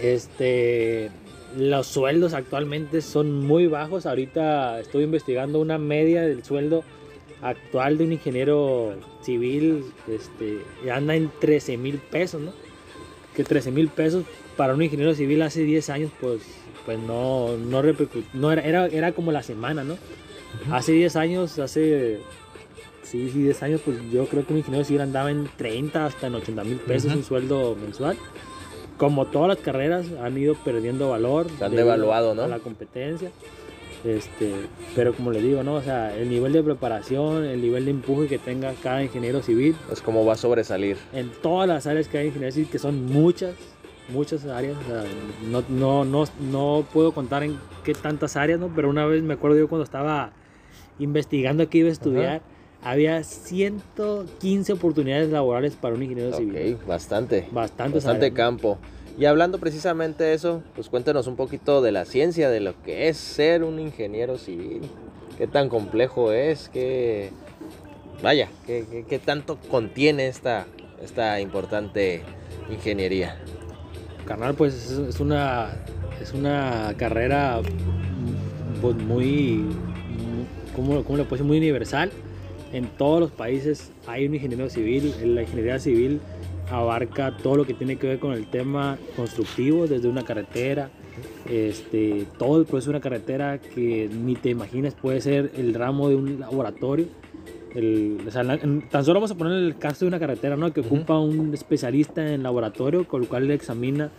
Este, 0.00 1.10
los 1.56 1.86
sueldos 1.86 2.34
actualmente 2.34 3.00
son 3.00 3.46
muy 3.46 3.66
bajos. 3.66 4.06
Ahorita 4.06 4.80
estoy 4.80 5.04
investigando 5.04 5.60
una 5.60 5.78
media 5.78 6.22
del 6.22 6.44
sueldo 6.44 6.84
actual 7.42 7.98
de 7.98 8.04
un 8.04 8.12
ingeniero 8.12 8.94
civil, 9.22 9.84
este, 10.08 10.58
anda 10.90 11.14
en 11.14 11.30
13 11.40 11.76
mil 11.76 11.98
pesos, 11.98 12.40
¿no? 12.40 12.52
Que 13.34 13.44
13 13.44 13.70
mil 13.70 13.88
pesos 13.88 14.24
para 14.56 14.74
un 14.74 14.82
ingeniero 14.82 15.14
civil 15.14 15.42
hace 15.42 15.62
10 15.62 15.90
años, 15.90 16.10
pues, 16.20 16.40
pues 16.84 16.98
no, 16.98 17.56
no, 17.56 18.52
era, 18.52 18.62
era, 18.62 18.86
era 18.86 19.12
como 19.12 19.30
la 19.30 19.42
semana, 19.42 19.84
¿no? 19.84 19.96
Hace 20.72 20.92
10 20.92 21.16
años, 21.16 21.58
hace, 21.58 22.18
sí, 23.10 23.30
sí, 23.30 23.42
10 23.42 23.62
años, 23.62 23.80
pues 23.84 23.96
yo 24.12 24.26
creo 24.26 24.46
que 24.46 24.52
un 24.52 24.58
ingeniero 24.58 24.84
civil 24.84 25.00
andaba 25.02 25.30
en 25.30 25.48
30 25.56 26.06
hasta 26.06 26.26
en 26.26 26.34
80 26.34 26.64
mil 26.64 26.76
pesos 26.78 27.10
Ujú. 27.10 27.18
un 27.18 27.24
sueldo 27.24 27.76
mensual. 27.80 28.16
Como 28.96 29.26
todas 29.26 29.48
las 29.48 29.58
carreras 29.58 30.06
han 30.22 30.36
ido 30.36 30.54
perdiendo 30.56 31.10
valor. 31.10 31.46
Se 31.58 31.64
han 31.64 31.74
devaluado, 31.76 32.34
¿no? 32.34 32.42
A 32.42 32.48
la 32.48 32.58
competencia. 32.58 33.30
Este, 34.04 34.52
pero 34.94 35.12
como 35.12 35.30
les 35.32 35.42
digo, 35.42 35.62
¿no? 35.64 35.74
O 35.74 35.82
sea, 35.82 36.16
el 36.16 36.28
nivel 36.28 36.52
de 36.52 36.62
preparación, 36.62 37.44
el 37.44 37.60
nivel 37.60 37.84
de 37.84 37.90
empuje 37.92 38.28
que 38.28 38.38
tenga 38.38 38.72
cada 38.82 39.02
ingeniero 39.02 39.42
civil 39.42 39.74
Es 39.90 40.00
como 40.00 40.24
va 40.24 40.34
a 40.34 40.36
sobresalir. 40.36 40.96
en 41.12 41.30
todas 41.42 41.68
las 41.68 41.86
áreas 41.86 42.06
que 42.08 42.18
hay 42.18 42.24
en 42.24 42.28
ingeniería 42.28 42.52
civil, 42.54 42.68
que 42.70 42.78
son 42.78 43.06
muchas, 43.06 43.54
muchas 44.08 44.44
áreas. 44.46 44.76
o 44.84 44.88
sea, 44.88 45.04
no, 45.50 45.64
no, 45.68 46.04
no, 46.04 46.24
no 46.52 46.84
puedo 46.92 47.12
contar 47.12 47.42
en 47.42 47.56
qué 47.84 47.92
tantas 47.94 48.36
áreas, 48.36 48.60
¿no? 48.60 48.68
Pero 48.74 48.88
una 48.88 49.04
vez 49.06 49.22
me 49.22 49.34
acuerdo 49.34 49.56
yo 49.58 49.68
cuando 49.68 49.84
estaba 49.84 50.30
investigando 50.98 51.68
que 51.68 51.78
iba 51.78 51.88
a 51.88 51.92
estudiar, 51.92 52.42
había 52.82 53.22
115 53.24 54.72
oportunidades 54.72 55.30
laborales 55.30 55.74
para 55.74 55.94
un 55.94 56.02
ingeniero 56.02 56.36
civil. 56.36 56.76
Ok, 56.80 56.86
bastante. 56.86 57.48
Bastante 57.50 58.30
¿no? 58.30 58.36
campo. 58.36 58.78
Y 59.18 59.24
hablando 59.24 59.58
precisamente 59.58 60.22
de 60.24 60.34
eso, 60.34 60.62
pues 60.76 60.88
cuéntanos 60.88 61.26
un 61.26 61.34
poquito 61.36 61.82
de 61.82 61.90
la 61.90 62.04
ciencia, 62.04 62.50
de 62.50 62.60
lo 62.60 62.80
que 62.82 63.08
es 63.08 63.16
ser 63.16 63.64
un 63.64 63.80
ingeniero 63.80 64.38
civil. 64.38 64.82
¿Qué 65.36 65.46
tan 65.48 65.68
complejo 65.68 66.32
es? 66.32 66.68
¿Qué, 66.68 67.30
vaya, 68.22 68.48
qué, 68.66 68.84
qué- 68.90 69.04
qué 69.04 69.18
tanto 69.18 69.58
contiene 69.70 70.28
esta, 70.28 70.66
esta 71.02 71.40
importante 71.40 72.22
ingeniería? 72.70 73.36
Carnal, 74.24 74.54
pues 74.54 74.90
es, 74.90 75.18
una, 75.20 75.70
es 76.20 76.32
una 76.32 76.94
carrera 76.96 77.60
pues, 78.80 78.94
muy, 78.96 79.64
mm, 79.64 80.74
¿cómo, 80.76 81.02
cómo 81.02 81.16
le 81.18 81.24
puedo 81.24 81.36
decir? 81.38 81.44
Muy 81.46 81.58
universal. 81.58 82.12
En 82.72 82.86
todos 82.98 83.20
los 83.20 83.30
países 83.30 83.90
hay 84.06 84.26
un 84.26 84.34
ingeniero 84.34 84.68
civil. 84.68 85.12
La 85.34 85.42
ingeniería 85.42 85.78
civil 85.78 86.20
abarca 86.70 87.36
todo 87.36 87.56
lo 87.56 87.64
que 87.66 87.74
tiene 87.74 87.96
que 87.96 88.06
ver 88.06 88.18
con 88.18 88.32
el 88.32 88.46
tema 88.50 88.98
constructivo, 89.16 89.86
desde 89.86 90.06
una 90.08 90.22
carretera, 90.24 90.90
este, 91.50 92.26
todo 92.38 92.58
el 92.60 92.66
proceso 92.66 92.90
de 92.90 92.96
una 92.98 93.02
carretera 93.02 93.58
que 93.58 94.08
ni 94.12 94.34
te 94.34 94.50
imaginas 94.50 94.94
puede 94.94 95.20
ser 95.20 95.50
el 95.56 95.72
ramo 95.74 96.08
de 96.08 96.16
un 96.16 96.40
laboratorio. 96.40 97.06
El- 97.74 98.18
o 98.26 98.30
sea, 98.30 98.42
la- 98.42 98.58
tan 98.58 99.04
solo 99.04 99.14
vamos 99.14 99.30
a 99.30 99.34
poner 99.34 99.52
el 99.62 99.76
caso 99.78 100.04
de 100.04 100.08
una 100.08 100.18
carretera, 100.18 100.56
¿no? 100.56 100.72
Que 100.72 100.80
ocupa 100.80 101.18
un 101.18 101.52
especialista 101.54 102.32
en 102.34 102.42
laboratorio, 102.42 103.06
con 103.06 103.22
el 103.22 103.28
cual 103.28 103.46
le 103.48 103.54
examina 103.54 104.10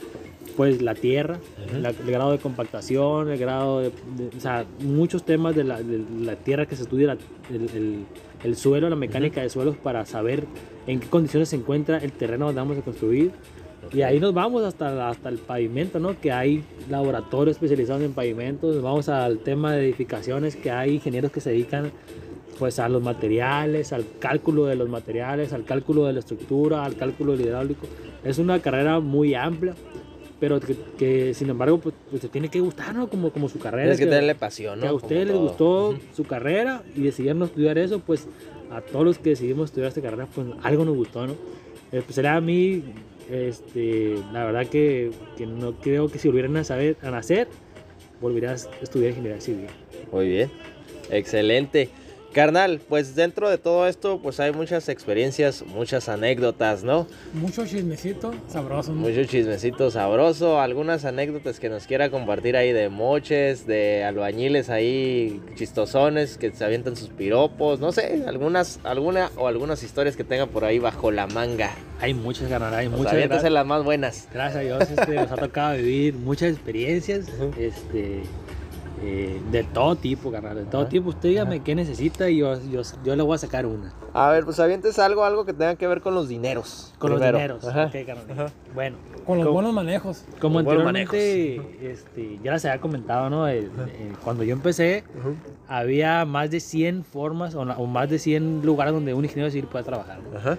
pues 0.55 0.81
la 0.81 0.93
tierra, 0.93 1.39
Ujú. 1.69 1.79
la- 1.81 1.89
el 1.91 2.11
grado 2.11 2.31
de 2.31 2.37
compactación, 2.39 3.29
el 3.29 3.37
grado 3.39 3.79
de, 3.79 3.91
de- 4.17 4.35
o 4.37 4.39
sea, 4.39 4.65
muchos 4.81 5.23
temas 5.23 5.55
de 5.55 5.63
la, 5.63 5.81
de 5.81 6.03
la 6.21 6.35
tierra 6.35 6.65
que 6.65 6.75
se 6.75 6.83
estudia, 6.83 7.07
la- 7.07 7.17
el, 7.49 7.61
el- 7.75 7.99
el 8.43 8.55
suelo, 8.55 8.89
la 8.89 8.95
mecánica 8.95 9.41
de 9.41 9.49
suelos 9.49 9.75
para 9.77 10.05
saber 10.05 10.45
en 10.87 10.99
qué 10.99 11.07
condiciones 11.07 11.49
se 11.49 11.55
encuentra 11.55 11.97
el 11.97 12.11
terreno 12.11 12.45
donde 12.47 12.61
vamos 12.61 12.77
a 12.77 12.81
construir. 12.81 13.31
Y 13.91 14.01
ahí 14.01 14.19
nos 14.19 14.33
vamos 14.33 14.63
hasta, 14.63 15.09
hasta 15.09 15.29
el 15.29 15.39
pavimento, 15.39 15.99
¿no? 15.99 16.19
Que 16.19 16.31
hay 16.31 16.63
laboratorios 16.89 17.55
especializados 17.55 18.03
en 18.03 18.13
pavimentos. 18.13 18.81
Vamos 18.81 19.09
al 19.09 19.39
tema 19.39 19.73
de 19.73 19.85
edificaciones, 19.85 20.55
que 20.55 20.69
hay 20.69 20.95
ingenieros 20.95 21.31
que 21.31 21.41
se 21.41 21.51
dedican 21.51 21.91
pues 22.59 22.77
a 22.77 22.89
los 22.89 23.01
materiales, 23.01 23.93
al 23.93 24.05
cálculo 24.19 24.65
de 24.65 24.75
los 24.75 24.89
materiales, 24.89 25.53
al 25.53 25.63
cálculo 25.63 26.05
de 26.05 26.13
la 26.13 26.19
estructura, 26.19 26.83
al 26.83 26.97
cálculo 26.97 27.33
hidráulico. 27.33 27.87
Es 28.23 28.37
una 28.37 28.59
carrera 28.59 28.99
muy 28.99 29.33
amplia, 29.33 29.73
pero 30.39 30.59
que, 30.59 30.75
que, 30.97 31.33
sin 31.33 31.49
embargo 31.49 31.79
pues, 31.79 31.95
pues 32.09 32.21
te 32.21 32.29
tiene 32.29 32.49
que 32.49 32.59
gustar, 32.61 32.95
¿no? 32.95 33.09
Como, 33.09 33.31
como 33.31 33.49
su 33.49 33.59
carrera. 33.59 33.83
Tienes 33.83 33.97
que 33.99 34.05
que- 34.05 34.09
tenerle 34.09 34.35
pasión, 34.35 34.79
¿no? 34.79 34.83
que 34.83 34.87
a 34.87 34.93
ustedes 34.93 35.27
les 35.27 35.35
gustó 35.35 35.89
Ujú. 35.89 35.99
su 36.15 36.23
carrera 36.23 36.83
y 36.95 37.01
decidieron 37.01 37.43
estudiar 37.43 37.77
eso, 37.77 37.99
pues 37.99 38.27
a 38.71 38.81
todos 38.81 39.03
los 39.05 39.17
que 39.19 39.31
decidimos 39.31 39.69
estudiar 39.69 39.89
esta 39.89 40.01
carrera, 40.01 40.27
pues 40.33 40.47
algo 40.63 40.85
nos 40.85 40.95
gustó, 40.95 41.27
¿no? 41.27 41.33
Eh, 41.91 42.01
pues 42.05 42.17
era 42.17 42.35
a 42.35 42.41
mí, 42.41 42.83
este, 43.29 44.15
la 44.31 44.45
verdad 44.45 44.67
que, 44.67 45.11
que 45.37 45.45
no 45.47 45.73
creo 45.73 46.07
que 46.07 46.19
si 46.19 46.27
volvieran 46.27 46.55
a, 46.57 46.63
saber, 46.63 46.95
a 47.01 47.09
nacer, 47.11 47.47
volverías 48.21 48.67
a 48.67 48.83
estudiar 48.83 49.09
ingeniería 49.11 49.41
civil. 49.41 49.67
Muy 50.11 50.27
bien, 50.29 50.51
excelente. 51.09 51.89
Carnal, 52.33 52.79
pues 52.87 53.15
dentro 53.15 53.49
de 53.49 53.57
todo 53.57 53.87
esto, 53.87 54.19
pues 54.21 54.39
hay 54.39 54.51
muchas 54.51 54.87
experiencias, 54.87 55.63
muchas 55.65 56.09
anécdotas, 56.09 56.83
¿no? 56.83 57.07
Mucho 57.33 57.65
chismecito 57.65 58.33
sabroso. 58.47 58.93
¿no? 58.93 59.01
Mucho 59.01 59.23
chismecito 59.25 59.89
sabroso, 59.89 60.59
algunas 60.59 61.05
anécdotas 61.05 61.59
que 61.59 61.69
nos 61.69 61.87
quiera 61.87 62.11
compartir 62.11 62.55
ahí 62.55 62.71
de 62.71 62.89
moches, 62.89 63.65
de 63.65 64.03
albañiles 64.03 64.69
ahí 64.69 65.41
chistosones 65.55 66.37
que 66.37 66.51
se 66.51 66.63
avientan 66.63 66.95
sus 66.95 67.09
piropos, 67.09 67.79
no 67.79 67.91
sé, 67.91 68.23
algunas, 68.27 68.79
alguna 68.83 69.31
o 69.35 69.47
algunas 69.47 69.81
historias 69.81 70.15
que 70.15 70.23
tengan 70.23 70.49
por 70.49 70.65
ahí 70.65 70.77
bajo 70.77 71.11
la 71.11 71.25
manga. 71.27 71.71
Hay 71.99 72.13
muchas 72.13 72.47
ganas, 72.49 72.71
hay 72.73 72.87
Pues 72.87 72.99
muchas 72.99 73.13
aviéntase 73.13 73.49
las 73.49 73.65
más 73.65 73.83
buenas. 73.83 74.27
Gracias 74.31 74.55
a 74.57 74.59
Dios 74.59 74.83
este, 74.83 75.15
nos 75.15 75.31
ha 75.31 75.35
tocado 75.35 75.77
vivir 75.77 76.13
muchas 76.13 76.51
experiencias 76.51 77.25
este, 77.57 78.21
eh, 79.01 79.39
de 79.51 79.63
todo 79.63 79.95
tipo, 79.95 80.31
carnal, 80.31 80.55
de 80.55 80.65
todo 80.65 80.81
Ajá. 80.81 80.89
tipo. 80.89 81.09
Usted 81.09 81.29
dígame 81.29 81.61
qué 81.61 81.73
necesita 81.75 82.29
y 82.29 82.37
yo, 82.37 82.59
yo, 82.69 82.81
yo 83.03 83.15
le 83.15 83.23
voy 83.23 83.35
a 83.35 83.37
sacar 83.37 83.65
una. 83.65 83.93
A 84.13 84.29
ver, 84.31 84.43
pues 84.45 84.59
avientes 84.59 84.99
algo, 84.99 85.23
algo 85.23 85.45
que 85.45 85.53
tenga 85.53 85.75
que 85.75 85.87
ver 85.87 86.01
con 86.01 86.15
los 86.15 86.27
dineros. 86.27 86.93
Con 86.99 87.11
primero. 87.11 87.31
los 87.31 87.41
dineros. 87.41 87.65
Ajá. 87.65 87.85
Ok, 87.85 88.05
carnal. 88.05 88.25
Ajá. 88.31 88.53
Bueno, 88.73 88.97
Con 89.25 89.37
los 89.37 89.45
¿cómo- 89.45 89.53
buenos 89.53 89.73
manejos. 89.73 90.25
Como 90.41 90.59
anteriormente, 90.59 91.61
este, 91.81 92.39
ya 92.43 92.51
les 92.53 92.65
había 92.65 92.81
comentado, 92.81 93.29
¿no? 93.29 93.47
El- 93.47 93.65
el- 93.65 94.17
cuando 94.23 94.43
yo 94.43 94.53
empecé, 94.53 95.03
había 95.67 96.25
más 96.25 96.51
de 96.51 96.59
100 96.59 97.03
formas 97.03 97.55
o, 97.55 97.65
más 97.65 98.09
de 98.09 98.19
100 98.19 98.61
lugares 98.65 98.93
donde 98.93 99.13
un 99.13 99.23
ingeniero 99.23 99.51
civil 99.51 99.67
puede 99.67 99.85
trabajar. 99.85 100.19
¿no? 100.31 100.37
Ajá. 100.37 100.57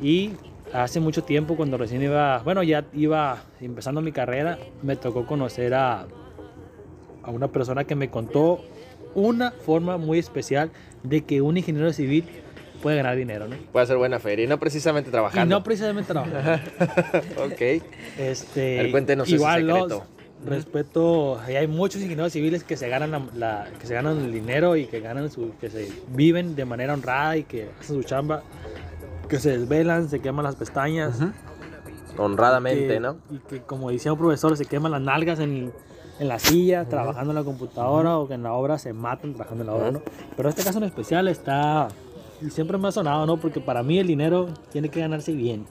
Y 0.00 0.32
hace 0.72 1.00
mucho 1.00 1.24
tiempo, 1.24 1.56
cuando 1.56 1.76
recién 1.76 2.02
iba, 2.02 2.38
bueno, 2.44 2.62
ya 2.62 2.84
iba 2.92 3.38
empezando 3.60 4.00
mi 4.00 4.12
carrera, 4.12 4.58
me 4.82 4.96
tocó 4.96 5.26
conocer 5.26 5.74
a, 5.74 6.06
a 7.30 7.32
una 7.32 7.48
persona 7.48 7.84
que 7.84 7.94
me 7.94 8.10
contó 8.10 8.60
una 9.14 9.50
forma 9.52 9.96
muy 9.96 10.18
especial 10.18 10.70
de 11.02 11.22
que 11.22 11.40
un 11.40 11.56
ingeniero 11.56 11.92
civil 11.92 12.24
puede 12.82 12.96
ganar 12.96 13.16
dinero, 13.16 13.46
¿no? 13.48 13.56
Puede 13.72 13.86
ser 13.86 13.96
buena 13.96 14.18
feria 14.18 14.44
y 14.44 14.48
no 14.48 14.58
precisamente 14.58 15.10
Y 15.10 15.12
trabajando. 15.12 15.54
no 15.56 15.62
precisamente 15.62 16.12
trabajar. 16.12 16.60
Ok. 17.44 17.82
Este, 18.18 18.76
ver, 18.76 18.90
cuéntenos 18.90 19.26
ese 19.28 19.36
igual, 19.36 19.66
¿no? 19.66 19.74
secreto. 19.76 20.04
Respeto, 20.46 21.38
ahí 21.40 21.56
hay 21.56 21.66
muchos 21.66 22.00
ingenieros 22.00 22.32
civiles 22.32 22.64
que 22.64 22.76
se 22.78 22.88
ganan 22.88 23.10
la, 23.10 23.20
la- 23.34 23.68
que 23.78 23.86
se 23.86 23.92
ganan 23.92 24.18
el 24.20 24.32
dinero 24.32 24.74
y 24.76 24.86
que 24.86 25.00
ganan 25.00 25.30
su, 25.30 25.52
que 25.60 25.68
se 25.68 25.88
viven 26.14 26.56
de 26.56 26.64
manera 26.64 26.94
honrada 26.94 27.36
y 27.36 27.44
que 27.44 27.68
hacen 27.78 27.96
su 27.96 28.02
chamba, 28.04 28.42
que 29.28 29.38
se 29.38 29.58
desvelan, 29.58 30.08
se 30.08 30.20
queman 30.20 30.44
las 30.44 30.56
pestañas, 30.56 31.18
Honradamente, 32.16 32.88
que- 32.94 33.00
¿no? 33.00 33.16
y 33.30 33.38
que 33.38 33.60
como 33.60 33.90
decía 33.90 34.12
un 34.12 34.18
profesor 34.18 34.56
se 34.56 34.64
queman 34.64 34.92
las 34.92 35.00
nalgas 35.02 35.40
en, 35.40 35.72
en 36.20 36.28
la 36.28 36.38
silla, 36.38 36.84
trabajando 36.84 37.32
en 37.32 37.36
la 37.36 37.44
computadora 37.44 38.18
o 38.18 38.28
que 38.28 38.34
en 38.34 38.42
la 38.42 38.52
obra 38.52 38.78
se 38.78 38.92
matan 38.92 39.32
trabajando 39.32 39.64
en 39.64 39.66
la 39.66 39.74
obra, 39.74 39.90
¿no? 39.90 40.02
Pero 40.36 40.50
este 40.50 40.62
caso 40.62 40.78
en 40.78 40.84
especial 40.84 41.26
está 41.28 41.88
y 42.42 42.50
siempre 42.50 42.76
me 42.76 42.88
ha 42.88 42.92
sonado, 42.92 43.24
¿no? 43.24 43.38
Porque 43.38 43.60
para 43.60 43.82
mí 43.82 43.98
el 43.98 44.06
dinero 44.06 44.48
tiene 44.70 44.90
que 44.90 45.00
ganarse 45.00 45.32
bien, 45.32 45.64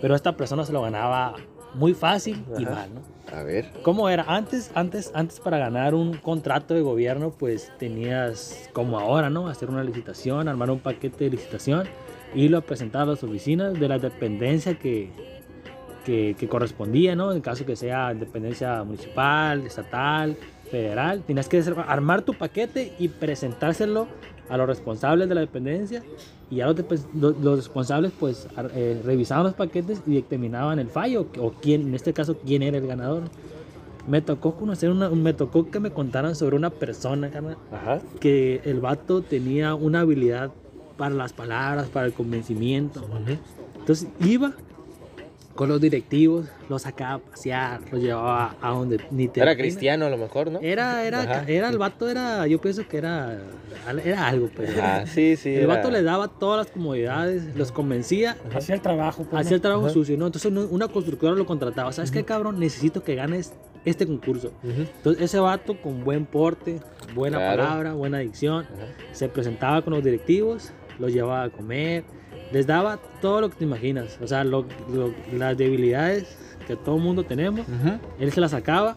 pero 0.00 0.14
esta 0.14 0.34
persona 0.34 0.64
se 0.64 0.72
lo 0.72 0.80
ganaba 0.80 1.34
muy 1.74 1.92
fácil 1.92 2.42
y 2.58 2.64
Ajá. 2.64 2.74
mal, 2.74 2.94
¿no? 2.94 3.36
A 3.36 3.42
ver. 3.42 3.70
¿Cómo 3.82 4.08
era? 4.08 4.24
Antes, 4.26 4.70
antes, 4.74 5.10
antes 5.14 5.40
para 5.40 5.58
ganar 5.58 5.94
un 5.94 6.14
contrato 6.14 6.72
de 6.72 6.80
gobierno, 6.80 7.32
pues 7.32 7.70
tenías, 7.78 8.70
como 8.72 8.98
ahora, 8.98 9.28
¿no? 9.28 9.48
Hacer 9.48 9.68
una 9.68 9.84
licitación, 9.84 10.48
armar 10.48 10.70
un 10.70 10.78
paquete 10.78 11.24
de 11.24 11.30
licitación, 11.30 11.86
irlo 12.34 12.58
a 12.58 12.60
presentar 12.62 13.02
a 13.02 13.06
las 13.06 13.22
oficinas 13.22 13.74
de 13.74 13.88
la 13.88 13.98
dependencia 13.98 14.78
que, 14.78 15.10
que, 16.06 16.36
que 16.38 16.48
correspondía, 16.48 17.16
¿no? 17.16 17.32
En 17.32 17.40
caso 17.42 17.66
que 17.66 17.74
sea 17.76 18.14
dependencia 18.14 18.82
municipal, 18.84 19.66
estatal, 19.66 20.36
federal, 20.70 21.22
tenías 21.26 21.48
que 21.48 21.62
armar 21.86 22.22
tu 22.22 22.32
paquete 22.32 22.92
y 22.98 23.08
presentárselo 23.08 24.06
a 24.48 24.56
los 24.56 24.66
responsables 24.68 25.28
de 25.28 25.34
la 25.34 25.40
dependencia 25.42 26.02
y 26.50 26.56
ya 26.56 26.66
los, 26.68 26.76
los- 27.14 27.36
los 27.38 27.56
responsables 27.58 28.12
pues 28.18 28.46
eh, 28.74 29.02
revisaban 29.04 29.44
los 29.44 29.54
paquetes 29.54 30.00
y 30.06 30.14
determinaban 30.14 30.78
el 30.78 30.86
fallo 30.88 31.26
o 31.40 31.50
quién, 31.60 31.82
en 31.88 31.94
este 31.96 32.12
caso, 32.12 32.38
quién 32.46 32.62
era 32.62 32.78
el 32.78 32.86
ganador. 32.86 33.24
Me 34.06 34.20
tocó 34.22 34.54
conocer 34.54 34.90
una, 34.90 35.08
me 35.10 35.32
tocó 35.32 35.68
que 35.68 35.80
me 35.80 35.90
contaran 35.90 36.36
sobre 36.36 36.54
una 36.54 36.70
persona, 36.70 37.28
Ajá. 37.72 37.98
que 38.20 38.60
el 38.64 38.78
vato 38.80 39.20
tenía 39.22 39.74
una 39.74 40.00
habilidad 40.00 40.52
para 40.96 41.12
las 41.16 41.32
palabras, 41.32 41.88
para 41.88 42.06
el 42.06 42.12
convencimiento. 42.12 43.04
Entonces 43.80 44.08
iba 44.20 44.52
con 45.56 45.68
los 45.70 45.80
directivos, 45.80 46.46
los 46.68 46.82
sacaba 46.82 47.14
a 47.14 47.18
pasear, 47.18 47.80
los 47.90 48.00
llevaba 48.02 48.54
a 48.60 48.70
donde 48.70 49.00
ni 49.10 49.26
te 49.26 49.40
Era 49.40 49.52
imaginas. 49.52 49.56
cristiano 49.74 50.04
a 50.06 50.10
lo 50.10 50.18
mejor, 50.18 50.50
¿no? 50.52 50.60
Era, 50.60 51.04
era, 51.04 51.22
Ajá. 51.22 51.44
era, 51.48 51.68
el 51.70 51.78
vato 51.78 52.08
era, 52.08 52.46
yo 52.46 52.60
pienso 52.60 52.86
que 52.86 52.98
era, 52.98 53.38
era 54.04 54.26
algo, 54.28 54.50
pero 54.54 54.70
Ah, 54.82 55.04
sí, 55.06 55.34
sí. 55.36 55.48
el 55.54 55.64
era- 55.64 55.74
vato 55.76 55.90
le 55.90 56.02
daba 56.02 56.28
todas 56.28 56.58
las 56.66 56.70
comodidades, 56.72 57.56
los 57.56 57.72
convencía, 57.72 58.36
Hacía 58.54 58.74
el 58.74 58.82
trabajo. 58.82 59.24
pues, 59.24 59.44
hacía 59.44 59.54
el 59.56 59.60
trabajo 59.62 59.86
Ajá. 59.86 59.94
sucio, 59.94 60.16
¿no? 60.18 60.26
Entonces 60.26 60.52
una- 60.70 60.88
constructora 60.88 61.34
lo 61.34 61.46
contrataba, 61.46 61.90
¿sabes 61.92 62.10
qué, 62.10 62.24
cabrón? 62.24 62.60
Necesito 62.60 63.02
que 63.02 63.14
ganes 63.14 63.52
este 63.84 64.06
concurso. 64.06 64.52
Entonces 64.62 65.22
ese 65.22 65.38
vato 65.38 65.80
con 65.80 66.04
buen 66.04 66.26
porte, 66.26 66.80
buena 67.14 67.38
Claro. 67.38 67.62
palabra, 67.62 67.92
buena 67.94 68.18
dicción, 68.18 68.64
Ajá. 68.66 68.86
se 69.12 69.28
presentaba 69.28 69.80
con 69.82 69.94
los 69.94 70.04
directivos, 70.04 70.70
los 70.98 71.12
llevaba 71.12 71.44
a 71.44 71.50
comer, 71.50 72.04
les 72.52 72.66
daba 72.66 72.98
todo 73.20 73.40
lo 73.40 73.50
que 73.50 73.56
te 73.56 73.64
imaginas, 73.64 74.18
o 74.22 74.26
sea, 74.26 74.44
lo- 74.44 74.66
lo- 74.92 75.12
las 75.36 75.56
debilidades 75.56 76.26
que 76.66 76.76
todo 76.76 76.98
mundo 76.98 77.24
tenemos, 77.24 77.66
él 78.18 78.32
se 78.32 78.40
las 78.40 78.50
sacaba, 78.52 78.96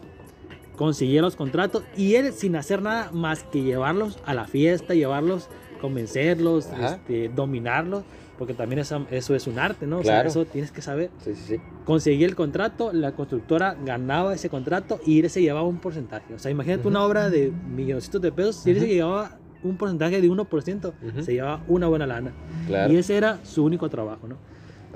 conseguía 0.76 1.20
los 1.22 1.36
contratos 1.36 1.84
y 1.96 2.14
él 2.14 2.32
sin 2.32 2.56
hacer 2.56 2.80
nada 2.82 3.10
más 3.12 3.42
que 3.44 3.62
llevarlos 3.62 4.18
a 4.24 4.34
la 4.34 4.46
fiesta, 4.46 4.94
llevarlos, 4.94 5.48
convencerlos, 5.80 6.68
este, 6.82 7.28
dominarlos, 7.28 8.04
porque 8.38 8.54
también 8.54 8.78
eso, 8.78 9.06
eso 9.10 9.34
es 9.34 9.46
un 9.46 9.58
arte, 9.58 9.86
¿no? 9.86 9.98
O 9.98 10.02
Claro. 10.02 10.30
sea, 10.30 10.42
eso 10.42 10.50
tienes 10.50 10.70
que 10.72 10.80
saber. 10.80 11.10
Sí, 11.22 11.34
sí, 11.34 11.42
sí. 11.46 11.56
Conseguía 11.84 12.26
el 12.26 12.34
contrato, 12.34 12.90
la 12.92 13.12
constructora 13.12 13.76
ganaba 13.84 14.34
ese 14.34 14.48
contrato 14.48 14.98
y 15.04 15.20
él 15.20 15.28
se 15.28 15.42
llevaba 15.42 15.66
un 15.66 15.78
porcentaje. 15.78 16.32
O 16.34 16.38
sea, 16.38 16.50
imagínate 16.50 16.88
una 16.88 17.04
obra 17.04 17.28
de 17.28 17.52
milloncitos 17.74 18.20
de 18.22 18.32
pesos, 18.32 18.56
si 18.56 18.70
él 18.70 18.80
se 18.80 18.86
llevaba 18.88 19.38
un 19.62 19.76
porcentaje 19.76 20.20
de 20.20 20.28
1%, 20.28 20.92
Ujú. 21.02 21.22
se 21.22 21.32
llevaba 21.34 21.62
una 21.68 21.86
buena 21.88 22.06
lana. 22.06 22.32
Claro. 22.66 22.92
Y 22.92 22.96
ese 22.96 23.16
era 23.16 23.38
su 23.44 23.64
único 23.64 23.88
trabajo, 23.88 24.26
¿no? 24.28 24.36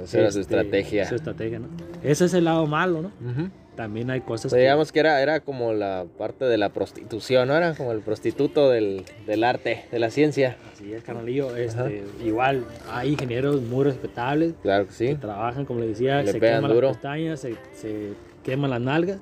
Esa 0.02 0.18
era 0.20 0.30
su 0.32 0.40
Este, 0.40 0.54
estrategia. 0.56 1.08
Su 1.08 1.14
estrategia, 1.14 1.58
¿no? 1.60 1.68
Ese 2.02 2.24
es 2.24 2.34
el 2.34 2.44
lado 2.44 2.66
malo, 2.66 3.02
¿no? 3.02 3.08
Ujú. 3.30 3.48
También 3.76 4.08
hay 4.10 4.20
O 4.20 4.24
cosas 4.24 4.50
sea, 4.50 4.56
que- 4.58 4.62
digamos 4.62 4.92
que 4.92 5.00
era, 5.00 5.20
era 5.20 5.40
como 5.40 5.72
la 5.72 6.04
parte 6.16 6.44
de 6.44 6.56
la 6.58 6.68
prostitución, 6.68 7.48
¿no? 7.48 7.56
Era 7.56 7.74
como 7.74 7.90
el 7.92 8.00
prostituto 8.00 8.70
del, 8.70 9.04
del 9.26 9.42
arte, 9.44 9.84
de 9.90 9.98
la 9.98 10.10
ciencia. 10.10 10.56
Así 10.72 10.92
es, 10.92 11.02
carnalillo. 11.02 11.56
Este, 11.56 12.04
igual 12.24 12.64
hay 12.90 13.10
ingenieros 13.12 13.60
muy 13.62 13.84
respetables 13.84 14.54
Claro 14.62 14.84
que 14.84 14.90
que 14.90 14.94
sí. 14.94 15.14
trabajan, 15.16 15.64
como 15.64 15.80
le 15.80 15.88
decía, 15.88 16.22
Le 16.22 16.32
se 16.32 16.40
queman 16.40 16.70
duro. 16.72 16.88
las 16.88 16.96
pestañas, 16.96 17.40
se, 17.40 17.56
se 17.74 18.12
queman 18.44 18.70
las 18.70 18.80
nalgas. 18.80 19.18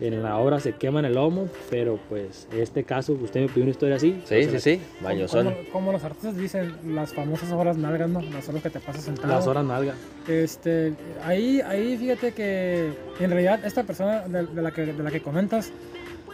En 0.00 0.22
la 0.22 0.38
obra 0.38 0.60
se 0.60 0.72
queman 0.72 1.04
el 1.04 1.14
lomo, 1.14 1.48
pero 1.68 1.98
pues 2.08 2.48
en 2.52 2.60
este 2.62 2.84
caso, 2.84 3.12
usted 3.12 3.42
me 3.42 3.48
pidió 3.48 3.64
una 3.64 3.70
historia 3.72 3.96
así. 3.96 4.20
Sí, 4.24 4.36
o 4.36 4.50
sí, 4.50 4.60
sí. 4.60 4.80
Como, 4.96 5.08
Mañosón. 5.08 5.54
como 5.72 5.92
los 5.92 6.02
artistas 6.02 6.36
dicen, 6.36 6.74
las 6.94 7.12
famosas 7.12 7.52
horas 7.52 7.76
nalgas, 7.76 8.08
¿no? 8.08 8.22
Las 8.22 8.48
horas 8.48 8.62
que 8.62 8.70
te 8.70 8.80
pasas 8.80 9.04
sentado. 9.04 9.28
Las 9.28 9.46
horas 9.46 9.64
nalgas. 9.64 9.96
Este, 10.26 10.94
ahí, 11.24 11.60
ahí 11.60 11.98
fíjate 11.98 12.32
que 12.32 12.92
en 13.20 13.30
realidad 13.30 13.64
esta 13.64 13.82
persona 13.84 14.20
de, 14.20 14.46
de 14.46 14.62
la, 14.62 14.70
que, 14.70 14.86
de 14.86 15.02
la 15.02 15.10
que 15.10 15.20
comentas, 15.20 15.70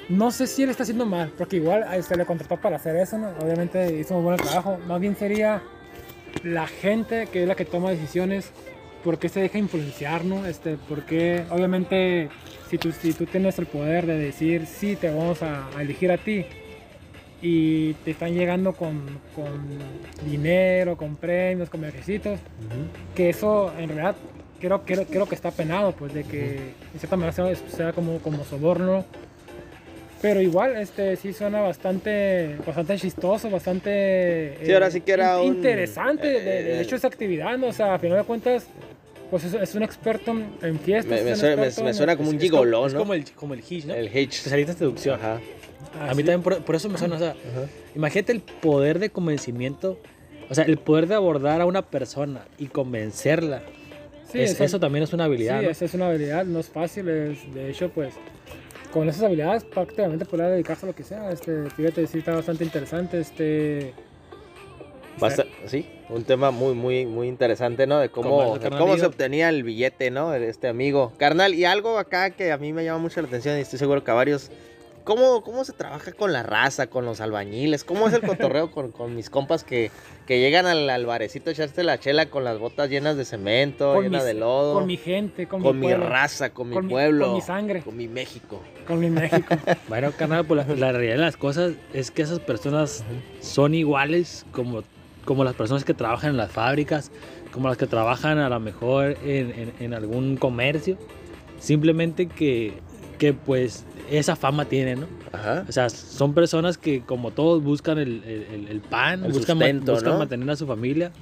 no 0.09 0.31
sé 0.31 0.47
si 0.47 0.63
él 0.63 0.71
está 0.71 0.85
haciendo 0.85 1.05
mal, 1.05 1.33
porque 1.37 1.57
igual 1.57 1.83
a 1.83 1.97
este 1.97 2.17
le 2.17 2.25
contrató 2.25 2.57
para 2.59 2.77
hacer 2.77 2.95
eso, 2.95 3.19
¿no? 3.19 3.31
Obviamente 3.43 3.99
hizo 3.99 4.15
muy 4.15 4.23
buen 4.23 4.37
trabajo. 4.37 4.79
Más 4.87 5.01
bien 5.01 5.17
sería 5.17 5.61
la 6.45 6.69
gente 6.69 7.27
que 7.33 7.43
es 7.43 7.49
la 7.49 7.57
que 7.57 7.65
toma 7.65 7.91
decisiones, 7.91 8.53
por 9.03 9.19
qué 9.19 9.29
se 9.29 9.41
deja 9.41 9.59
influenciar, 9.59 10.25
¿no? 10.25 10.47
Este, 10.47 10.77
porque 10.89 11.45
obviamente 11.51 12.29
si 12.69 12.79
tú, 12.79 12.93
si 12.93 13.13
tú 13.13 13.27
tienes 13.27 13.59
el 13.59 13.67
poder 13.67 14.07
de 14.07 14.19
decir, 14.19 14.67
sí, 14.67 14.97
te 14.97 15.09
vamos 15.11 15.43
a, 15.43 15.69
a 15.77 15.83
elegir 15.83 16.11
a 16.13 16.19
ti, 16.19 16.45
y 17.43 17.93
te 18.05 18.13
están 18.13 18.35
llegando 18.35 18.73
con, 18.73 19.03
con 19.35 19.47
dinero, 20.25 20.97
con 20.97 21.17
premios, 21.17 21.69
con 21.69 21.83
requisitos, 21.83 22.41
que 23.15 23.29
eso 23.29 23.73
en 23.79 23.89
realidad 23.91 24.17
creo, 24.59 24.83
creo, 24.85 25.05
creo 25.05 25.27
que 25.29 25.35
está 25.35 25.51
penado, 25.51 25.93
pues 25.93 26.15
de 26.15 26.25
que 26.25 26.57
en 26.95 26.99
cierta 26.99 27.17
manera 27.17 27.33
sea, 27.33 27.55
sea 27.55 27.93
como, 27.93 28.19
como 28.21 28.43
soborno. 28.45 29.05
Pero 30.23 30.41
igual, 30.41 30.77
este 30.77 31.15
sí 31.17 31.35
suena 31.35 31.61
bastante, 31.61 32.57
bastante 32.67 32.97
chistoso, 32.97 33.51
bastante 33.51 34.57
Sí, 34.65 34.73
ahora 34.73 34.91
sí 34.91 35.03
que 35.03 35.13
era 35.13 35.41
in- 35.43 35.51
un- 35.51 35.57
interesante. 35.57 36.27
de, 36.27 36.41
de 36.41 36.79
eh, 36.79 36.81
hecho, 36.81 36.97
esa 36.97 37.07
actividad, 37.07 37.59
¿no? 37.59 37.67
o 37.69 37.73
sea, 37.73 37.95
a 37.95 37.99
final 37.99 38.17
de 38.19 38.25
cuentas, 38.25 38.67
pues 39.31 39.45
es, 39.45 39.55
es 39.55 39.75
un 39.75 39.83
experto 39.83 40.33
en 40.63 40.79
fiestas. 40.79 41.23
Me, 41.23 41.37
suena, 41.37 41.57
me- 41.57 41.63
experto 41.65 41.83
me 41.85 41.89
en- 41.91 41.95
suena 41.95 42.17
como 42.17 42.31
un 42.31 42.37
Es- 42.37 42.43
es 42.45 42.51
como- 42.51 42.63
gigoló, 42.63 42.87
Es 42.87 42.93
¿no? 42.95 42.99
como 43.01 43.15
el, 43.15 43.25
como 43.33 43.55
el 43.55 43.61
Hitch, 43.69 43.85
¿no? 43.87 43.95
El 43.95 44.07
Hitch. 44.17 44.35
Especialista 44.37 44.73
en 44.73 44.79
seducción. 44.79 45.15
Ajá. 45.21 45.41
A 46.01 46.15
mí 46.15 46.23
también 46.23 46.43
por, 46.43 46.63
por 46.63 46.75
eso 46.77 46.89
me 46.89 46.99
suena, 46.99 47.17
o 47.17 47.19
sea, 47.19 47.31
Ajá. 47.31 47.67
imagínate 47.95 48.33
el 48.33 48.41
poder 48.41 48.99
de 48.99 49.11
convencimiento, 49.11 49.99
o 50.51 50.55
sea, 50.55 50.65
el 50.65 50.77
poder 50.79 51.07
de 51.07 51.15
abordar 51.15 51.61
a 51.61 51.67
una 51.67 51.83
persona 51.83 52.47
y 52.59 52.67
convencerla. 52.67 53.63
Sí, 54.31 54.41
Es- 54.41 54.53
eso- 54.53 54.65
eso 54.65 54.81
también 54.81 55.05
es 55.05 55.13
una 55.13 55.25
habilidad. 55.25 55.61
Sí, 55.61 55.65
¿no? 55.67 55.71
esa 55.71 55.85
es 55.85 55.95
una 55.95 56.09
habilidad, 56.09 56.45
no 56.45 56.61
es 56.61 56.69
fácil, 56.69 57.09
es, 57.09 57.55
de 57.55 57.71
hecho, 57.71 57.89
pues, 57.91 58.15
con 58.93 59.09
esas 59.09 59.23
habilidades 59.23 59.65
prácticamente 59.65 60.25
podría 60.25 60.49
dedicarse 60.49 60.85
a 60.87 60.89
lo 60.89 60.95
que 60.95 61.05
sea, 61.05 61.31
este, 61.31 61.71
fíjate, 61.71 62.07
sí 62.07 62.19
está 62.19 62.35
bastante 62.35 62.65
interesante, 62.65 63.21
este... 63.21 63.93
Basta- 65.19 65.47
sí, 65.67 65.87
un 66.09 66.25
tema 66.25 66.51
muy, 66.51 66.75
muy, 66.75 67.05
muy 67.07 67.29
interesante, 67.29 67.87
¿no? 67.87 67.99
De 67.99 68.09
Como 68.09 68.31
cómo, 68.31 68.59
de 68.59 68.71
cómo 68.71 68.97
se 68.97 69.07
obtenía 69.07 69.49
el 69.49 69.63
billete, 69.63 70.11
¿no? 70.11 70.35
Este 70.35 70.69
amigo. 70.69 71.13
Carnal, 71.19 71.55
y 71.55 71.65
algo 71.65 71.99
acá 71.99 72.31
que 72.31 72.53
a 72.53 72.59
mí 72.59 72.73
me 72.73 72.85
llama 72.85 72.99
mucho 72.99 73.21
la 73.21 73.29
atención 73.29 73.57
y 73.59 73.61
estoy 73.63 73.79
seguro 73.79 74.05
que 74.05 74.11
a 74.11 74.15
varios. 74.15 74.51
¿Cómo, 75.05 75.45
cómo 75.45 75.65
se 75.65 75.73
trabaja 75.73 76.11
con 76.11 76.33
la 76.33 76.43
raza, 76.43 76.89
con 76.89 77.05
los 77.05 77.21
albañiles? 77.21 77.85
¿Cómo 77.85 78.09
es 78.09 78.15
el 78.15 78.23
cotorreo 78.23 78.73
con, 78.73 78.91
con 78.91 79.15
mis 79.15 79.31
compas 79.31 79.63
que, 79.63 79.93
que 80.27 80.41
llegan 80.41 80.67
al, 80.67 80.91
al 80.91 81.07
barecito 81.07 81.49
a 81.49 81.53
echarse 81.53 81.85
la 81.85 82.01
chela 82.01 82.27
con 82.27 82.43
las 82.43 82.59
botas 82.59 82.91
llenas 82.91 83.17
de 83.17 83.25
cemento, 83.25 83.95
Con 83.95 84.03
llenas 84.03 84.23
mis- 84.25 84.27
de 84.27 84.35
lodo? 84.35 84.75
Con 84.75 84.87
mi 84.87 84.97
gente, 84.97 85.47
con, 85.47 85.63
con 85.63 85.79
mi 85.79 85.95
raza, 85.95 86.51
con 86.51 86.71
mi 86.71 86.75
con 86.75 86.87
mi- 86.87 86.93
pueblo. 86.93 87.27
con 87.27 87.35
mi 87.37 87.41
sangre. 87.41 87.83
Con 87.83 87.97
mi 87.97 88.09
México. 88.09 88.61
con 88.85 88.99
mi 88.99 89.09
México. 89.09 89.55
Bueno, 89.89 90.11
carnal, 90.19 90.45
pues 90.45 90.67
la, 90.67 90.75
la 90.75 90.91
realidad 90.91 91.15
de 91.15 91.21
las 91.21 91.37
cosas 91.37 91.75
es 91.95 92.11
que 92.11 92.23
esas 92.23 92.41
personas 92.41 93.05
son 93.41 93.75
iguales 93.75 94.45
como, 94.51 94.83
como 95.27 95.45
las 95.45 95.55
personas 95.55 95.85
que 95.85 95.93
trabajan 95.93 96.31
en 96.31 96.37
las 96.39 96.51
fábricas, 96.51 97.11
como 97.53 97.69
las 97.69 97.77
que 97.77 97.87
trabajan 97.87 98.39
a 98.39 98.49
lo 98.49 98.59
mejor 98.61 99.19
en, 99.23 99.51
en- 99.51 99.73
en 99.81 99.93
algún 99.93 100.39
comercio. 100.39 100.97
Simplemente 101.59 102.27
que, 102.29 102.75
que 103.19 103.33
pues 103.35 103.85
esa 104.11 104.37
fama 104.37 104.65
tienen, 104.67 105.01
¿no? 105.01 105.07
Ajá. 105.33 105.65
O 105.69 105.73
sea, 105.73 105.91
son 105.91 106.33
personas 106.33 106.79
que 106.79 107.01
como 107.03 107.33
todos 107.33 107.63
buscan 107.63 107.99
el, 107.99 108.23
el- 108.25 108.81
pan, 108.81 109.25
El 109.25 109.33
buscan, 109.33 109.59
ma- 109.59 109.65
buscan 109.93 110.13
¿no? 110.13 110.19
mantener 110.19 110.49
a 110.51 110.57
su 110.57 110.67
familia. 110.67 111.13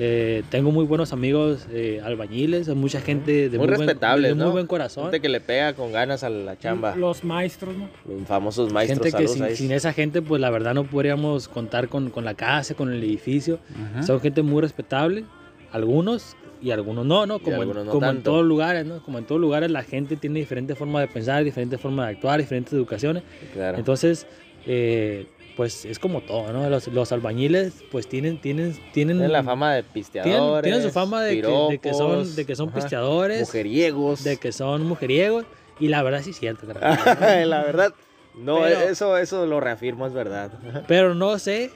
Eh, 0.00 0.44
tengo 0.50 0.70
muy 0.70 0.84
buenos 0.84 1.12
amigos 1.12 1.66
eh, 1.72 2.00
albañiles, 2.04 2.68
mucha 2.68 3.00
gente 3.00 3.48
de 3.48 3.58
Muy 3.58 3.66
muy, 3.66 3.76
buen- 3.76 3.80
respetables, 3.88 4.28
de 4.30 4.34
muy 4.36 4.44
¿no? 4.44 4.52
buen 4.52 4.66
corazón. 4.66 5.04
Gente 5.04 5.20
que 5.20 5.28
le 5.28 5.40
pega 5.40 5.72
con 5.74 5.90
ganas 5.92 6.22
a 6.22 6.30
la 6.30 6.56
chamba. 6.56 6.94
Los 6.94 7.24
maestros, 7.24 7.76
¿no? 7.76 7.88
Los 8.06 8.26
famosos 8.28 8.72
maestros. 8.72 9.12
gente 9.12 9.18
que 9.18 9.56
sin, 9.56 9.72
esa 9.72 9.92
gente, 9.92 10.22
pues 10.22 10.40
la 10.40 10.50
verdad 10.50 10.74
no 10.74 10.84
podríamos 10.84 11.48
contar 11.48 11.88
con, 11.88 12.10
con 12.10 12.24
la 12.24 12.34
casa, 12.34 12.74
con 12.74 12.92
el 12.92 13.02
edificio. 13.02 13.58
Son 14.06 14.20
gente 14.20 14.42
muy 14.42 14.62
respetable, 14.62 15.24
algunos 15.72 16.36
y 16.62 16.70
algunos 16.70 17.04
no, 17.06 17.26
¿no? 17.26 17.38
Como, 17.40 17.56
en, 17.56 17.62
algunos 17.62 17.84
no 17.86 17.92
como 17.92 18.06
en 18.06 18.16
tanto. 18.16 18.30
todos 18.32 18.44
lugares, 18.46 18.86
¿no? 18.86 19.02
Como 19.02 19.18
en 19.18 19.24
todos 19.24 19.40
lugares 19.40 19.70
la 19.70 19.82
gente 19.82 20.16
tiene 20.16 20.38
diferentes 20.40 20.76
formas 20.78 21.02
de 21.02 21.08
pensar, 21.08 21.42
diferentes 21.44 21.80
formas 21.80 22.06
de 22.06 22.12
actuar, 22.14 22.40
diferentes 22.40 22.72
educaciones. 22.72 23.22
Claro. 23.52 23.78
Entonces, 23.78 24.26
eh, 24.66 25.26
pues 25.58 25.84
es 25.84 25.98
como 25.98 26.20
todo, 26.20 26.52
¿no? 26.52 26.70
Los, 26.70 26.86
los 26.86 27.10
albañiles, 27.10 27.82
pues 27.90 28.08
tienen, 28.08 28.40
tienen, 28.40 28.74
tienen, 28.92 29.16
Tienen 29.18 29.32
la 29.32 29.42
fama 29.42 29.74
de 29.74 29.82
pisteadores. 29.82 30.62
tienen 30.62 30.82
su 30.86 30.92
fama 30.92 31.20
de 31.24 31.40
que, 31.42 31.48
de 31.48 31.78
que 31.80 31.92
son, 31.92 32.36
de 32.36 32.46
que 32.46 32.54
son 32.54 32.68
ajá, 32.68 32.76
pisteadores, 32.76 33.40
Mujeriegos. 33.40 34.22
de 34.22 34.36
que 34.36 34.52
son 34.52 34.86
mujeriegos, 34.86 35.46
y 35.80 35.88
la 35.88 36.04
verdad 36.04 36.22
sí 36.22 36.30
es 36.30 36.38
cierto. 36.38 36.64
la 36.72 37.64
verdad, 37.64 37.92
no, 38.36 38.60
Pero- 38.60 38.80
eso, 38.82 39.16
eso 39.16 39.46
lo 39.46 39.58
reafirmo, 39.58 40.06
es 40.06 40.12
verdad. 40.12 40.52
Pero 40.86 41.16
no 41.16 41.36
sé 41.40 41.72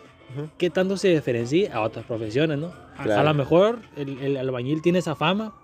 qué 0.58 0.70
tanto 0.70 0.96
se 0.96 1.08
diferencia 1.08 1.74
a 1.74 1.80
otras 1.80 2.04
profesiones, 2.04 2.58
¿no? 2.58 2.72
Claro. 3.02 3.20
A 3.20 3.24
lo 3.24 3.34
mejor 3.34 3.80
el, 3.96 4.16
el 4.20 4.36
albañil 4.36 4.80
tiene 4.80 5.00
esa 5.00 5.16
fama 5.16 5.54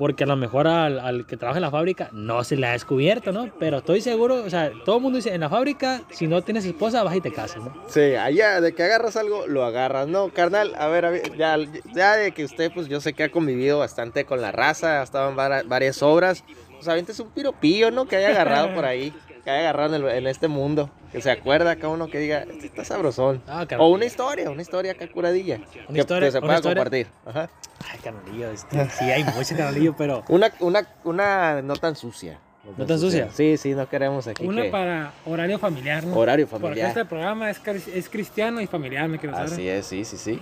porque 0.00 0.24
a 0.24 0.26
lo 0.26 0.34
mejor 0.34 0.66
al, 0.66 0.98
al 0.98 1.26
que 1.26 1.36
trabaja 1.36 1.58
en 1.58 1.62
la 1.62 1.70
fábrica 1.70 2.08
no 2.12 2.42
se 2.42 2.56
le 2.56 2.66
ha 2.66 2.72
descubierto, 2.72 3.32
¿no? 3.32 3.50
Pero 3.58 3.76
estoy 3.76 4.00
seguro, 4.00 4.36
o 4.36 4.48
sea, 4.48 4.72
todo 4.86 4.96
el 4.96 5.02
mundo 5.02 5.16
dice, 5.16 5.34
en 5.34 5.42
la 5.42 5.50
fábrica, 5.50 6.00
si 6.08 6.26
no 6.26 6.40
tienes 6.40 6.64
esposa, 6.64 7.02
vas 7.02 7.14
y 7.16 7.20
te 7.20 7.30
casas, 7.30 7.62
¿no? 7.62 7.74
Sí, 7.86 8.14
allá 8.14 8.62
de 8.62 8.74
que 8.74 8.82
agarras 8.82 9.16
algo, 9.16 9.46
lo 9.46 9.62
agarras. 9.62 10.08
No, 10.08 10.30
carnal, 10.30 10.74
a 10.78 10.88
ver, 10.88 11.36
ya, 11.36 11.58
ya 11.92 12.16
de 12.16 12.32
que 12.32 12.46
usted, 12.46 12.72
pues 12.72 12.88
yo 12.88 13.02
sé 13.02 13.12
que 13.12 13.24
ha 13.24 13.30
convivido 13.30 13.78
bastante 13.78 14.24
con 14.24 14.40
la 14.40 14.52
raza, 14.52 15.00
ha 15.00 15.02
estado 15.02 15.28
en 15.28 15.68
varias 15.68 16.02
obras. 16.02 16.44
Pues 16.70 16.88
avientes 16.88 17.20
un 17.20 17.28
piropillo, 17.28 17.90
¿no? 17.90 18.06
Que 18.06 18.16
haya 18.16 18.30
agarrado 18.30 18.74
por 18.74 18.86
ahí. 18.86 19.12
Que 19.42 19.50
haya 19.50 19.60
agarrado 19.70 19.96
en, 19.96 20.04
el- 20.04 20.10
en 20.10 20.26
este 20.26 20.48
mundo. 20.48 20.90
Que 21.12 21.20
se 21.20 21.30
acuerda 21.30 21.72
acá 21.72 21.88
uno 21.88 22.08
que 22.08 22.18
diga, 22.18 22.40
este 22.50 22.66
está 22.66 22.84
sabrosón. 22.84 23.42
Ah. 23.48 23.66
O 23.78 23.88
una 23.88 24.04
historia, 24.04 24.50
una 24.50 24.62
historia 24.62 24.92
acá 24.92 25.08
curadilla. 25.08 25.58
que, 25.92 25.98
historia- 26.00 26.28
que 26.28 26.32
se 26.32 26.40
pueda 26.40 26.56
historia. 26.56 26.76
compartir. 26.76 27.06
Ajá. 27.26 27.50
Ay, 27.90 27.98
carnalillo, 28.04 28.50
este, 28.50 28.88
sí 28.90 29.04
hay 29.04 29.24
mucho 29.24 29.56
carnalillo, 29.56 29.94
pero 29.96 30.22
Una, 30.28 30.52
una, 30.60 30.86
una 31.04 31.62
no 31.62 31.74
tan 31.76 31.96
sucia. 31.96 32.38
¿No 32.76 32.84
tan 32.86 32.98
sucia? 33.00 33.30
Sí, 33.32 33.56
sí, 33.56 33.74
no 33.74 33.88
queremos 33.88 34.26
aquí 34.28 34.46
Una 34.46 34.62
que... 34.62 34.68
para 34.68 35.12
horario 35.24 35.58
familiar, 35.58 36.04
¿no? 36.04 36.14
Horario 36.16 36.46
Porque 36.46 36.62
familiar. 36.66 36.88
este 36.88 37.04
programa 37.06 37.50
es, 37.50 37.58
es 37.88 38.08
cristiano 38.10 38.60
y 38.60 38.66
familiar, 38.66 39.08
me 39.08 39.18
quiero 39.18 39.34
Así 39.36 39.66
es, 39.66 39.86
sí, 39.86 40.04
sí, 40.04 40.16
sí. 40.18 40.38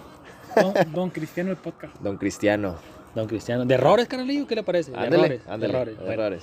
Don, 0.57 0.75
don 0.93 1.11
Cristiano 1.11 1.51
el 1.53 1.57
podcast. 1.57 1.95
Don 2.01 2.17
Cristiano. 2.17 2.75
don 3.15 3.29
Cristiano, 3.29 3.65
¿de 3.65 3.75
errores, 3.75 4.09
carnalillo? 4.09 4.47
¿Qué 4.49 4.57
le 4.57 4.63
parece? 4.65 4.91
De 4.91 4.97
Ándale, 4.99 5.17
errores, 5.17 5.47
de 5.47 5.53
ándale. 5.53 5.73
errores. 5.73 5.97
Bueno, 5.99 6.13
errores. 6.13 6.43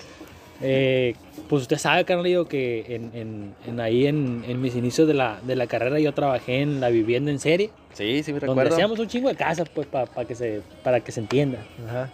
Eh, 0.62 1.16
pues 1.50 1.64
usted 1.64 1.78
sabe, 1.78 2.06
carnalillo, 2.06 2.48
que 2.48 2.86
en, 2.96 3.12
en- 3.14 3.56
en 3.68 3.80
ahí 3.80 4.08
en, 4.08 4.44
en 4.48 4.62
mis 4.62 4.76
inicios 4.76 5.08
de 5.08 5.14
la, 5.14 5.40
de 5.46 5.56
la 5.56 5.68
carrera 5.68 6.00
yo 6.00 6.14
trabajé 6.14 6.62
en 6.62 6.80
la 6.80 6.90
vivienda 6.90 7.32
en 7.32 7.40
serie, 7.40 7.72
Sí, 7.94 8.24
sí 8.24 8.34
me 8.34 8.40
donde 8.40 8.48
recuerdo. 8.54 8.74
hacíamos 8.76 9.00
un 9.00 9.08
chingo 9.08 9.30
de 9.30 9.36
casas, 9.36 9.70
pues, 9.70 9.88
para 9.88 10.08
que, 10.26 10.36
se, 10.36 10.62
para 10.84 11.00
que 11.02 11.12
se 11.12 11.20
entienda. 11.22 11.60
Ajá. 11.88 12.10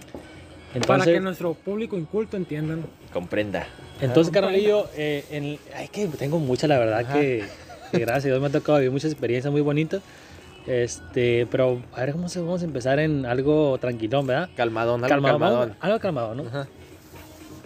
Entonces, 0.74 0.88
para 0.88 1.06
que 1.06 1.20
nuestro 1.20 1.54
público 1.54 1.98
inculto 1.98 2.38
entiendan. 2.38 2.84
Comprenda. 3.12 3.68
Entonces, 4.00 4.32
carnalillo, 4.34 4.88
eh, 4.96 5.26
en- 5.32 5.58
ay, 5.76 5.88
que 5.90 6.08
tengo 6.08 6.40
mucha, 6.40 6.68
la 6.68 6.78
verdad, 6.80 7.00
Ajá. 7.02 7.14
que, 7.20 7.44
que 7.92 8.00
gracias 8.00 8.26
a 8.26 8.28
Dios 8.30 8.42
me 8.42 8.48
ha 8.48 8.52
tocado 8.52 8.78
vivir 8.78 8.92
muchas 8.92 9.12
experiencias 9.12 9.52
muy 9.52 9.62
bonitas. 9.62 10.02
Este, 10.68 11.48
pero 11.50 11.82
a 11.94 12.02
ver 12.02 12.12
cómo 12.14 12.30
se, 12.30 12.40
vamos 12.40 12.62
a 12.62 12.66
empezar 12.66 13.00
en 13.00 13.26
algo 13.26 13.78
tranquilón, 13.80 14.28
¿verdad? 14.28 14.50
Calmadón, 14.56 15.04
algo 15.04 15.10
Calmado, 15.10 15.34
calmadón. 15.40 15.60
vamos- 15.70 15.78
algo 15.82 16.00
calmado, 16.00 16.36
¿no? 16.36 16.44
Ajá. 16.48 16.68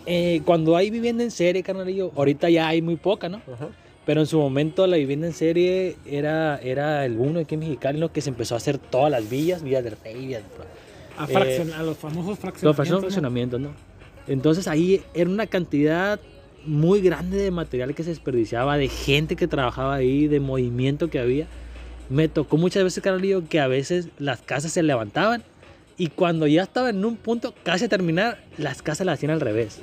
Eh, 0.05 0.41
cuando 0.45 0.75
hay 0.75 0.89
vivienda 0.89 1.23
en 1.23 1.31
serie, 1.31 1.63
carnalillo, 1.63 2.11
ahorita 2.15 2.49
ya 2.49 2.67
hay 2.67 2.81
muy 2.81 2.95
poca, 2.95 3.27
¿no? 3.29 3.37
Ajá. 3.51 3.69
Pero 4.05 4.21
en 4.21 4.27
su 4.27 4.37
momento 4.37 4.85
la 4.85 4.97
vivienda 4.97 5.25
en 5.25 5.33
serie 5.33 5.95
era, 6.05 6.57
era 6.61 7.05
el 7.05 7.15
boom 7.17 7.37
aquí 7.37 7.55
en 7.55 7.61
Mexicali, 7.61 7.99
¿no? 7.99 8.11
Que 8.13 8.21
se 8.21 8.29
empezó 8.29 8.53
a 8.53 8.57
hacer 8.57 8.77
todas 8.77 9.09
las 9.09 9.27
villas, 9.27 9.63
Villas 9.63 9.83
del 9.83 9.95
Rey, 10.03 10.13
Villas 10.15 10.43
del 10.43 10.67
A, 11.17 11.23
Eh, 11.25 11.33
fraccion- 11.33 11.73
a 11.73 11.81
los 11.81 11.97
famosos 11.97 12.27
Los 12.27 12.39
fraccionamientos. 12.39 12.75
fraccionamientos, 12.75 12.91
¿no? 12.91 12.99
fraccionamientos, 13.01 13.59
¿no? 13.61 13.69
Entonces 14.27 14.67
ahí 14.67 15.01
era 15.15 15.29
una 15.29 15.47
cantidad 15.47 16.19
muy 16.67 17.01
grande 17.01 17.37
de 17.37 17.49
material 17.51 17.95
que 17.95 18.03
se 18.03 18.09
desperdiciaba, 18.09 18.77
de 18.77 18.89
gente 18.89 19.35
que 19.35 19.47
trabajaba 19.47 19.95
ahí, 19.95 20.27
de 20.27 20.39
movimiento 20.39 21.09
que 21.09 21.19
había. 21.19 21.47
Me 22.09 22.27
tocó 22.27 22.57
muchas 22.57 22.83
veces, 22.83 23.03
Carolillo, 23.03 23.43
que 23.49 23.59
a 23.59 23.67
veces 23.67 24.09
las 24.19 24.41
casas 24.41 24.71
se 24.71 24.83
levantaban 24.83 25.43
y 25.97 26.07
cuando 26.07 26.45
ya 26.45 26.61
estaba 26.63 26.89
en 26.91 27.03
un 27.05 27.15
punto 27.17 27.53
casi 27.63 27.85
a 27.85 27.89
terminar, 27.89 28.43
las 28.57 28.81
casas 28.83 29.05
las 29.07 29.15
hacían 29.17 29.31
al 29.31 29.41
revés. 29.41 29.79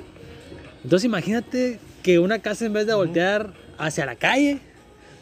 Entonces 0.83 1.05
imagínate 1.05 1.79
que 2.01 2.19
una 2.19 2.39
casa 2.39 2.65
en 2.65 2.73
vez 2.73 2.85
de 2.87 2.93
voltear 2.93 3.53
hacia 3.77 4.05
la 4.05 4.15
calle, 4.15 4.59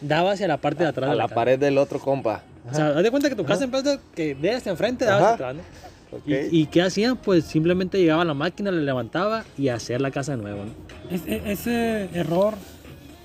daba 0.01 0.31
hacia 0.31 0.47
la 0.47 0.57
parte 0.57 0.83
de 0.83 0.89
atrás 0.89 1.07
A 1.09 1.11
de 1.11 1.17
la, 1.17 1.27
la 1.27 1.33
pared 1.33 1.59
del 1.59 1.77
otro 1.77 1.99
compa. 1.99 2.43
O 2.69 2.73
sea, 2.73 2.89
haz 2.89 3.03
de 3.03 3.11
cuenta 3.11 3.29
que 3.29 3.35
tu 3.35 3.45
casa 3.45 3.63
en 3.63 3.71
vez 3.71 3.83
de 3.83 3.99
que 4.15 4.35
de 4.35 4.51
hacia 4.55 4.71
enfrente, 4.71 5.05
daba 5.05 5.33
hacia 5.33 5.47
atrás, 5.49 5.55
¿no? 5.55 6.17
Ok. 6.17 6.23
¿Y, 6.27 6.61
y 6.61 6.65
qué 6.65 6.81
hacían? 6.81 7.15
Pues 7.17 7.45
simplemente 7.45 7.97
llegaba 7.99 8.23
a 8.23 8.25
la 8.25 8.33
máquina, 8.33 8.69
le 8.71 8.81
levantaba 8.81 9.45
y 9.57 9.69
hacer 9.69 10.01
la 10.01 10.11
casa 10.11 10.35
de 10.35 10.41
nuevo. 10.41 10.65
¿no? 10.65 10.71
Es- 11.15 11.25
e- 11.25 11.41
ese 11.51 12.09
error 12.13 12.55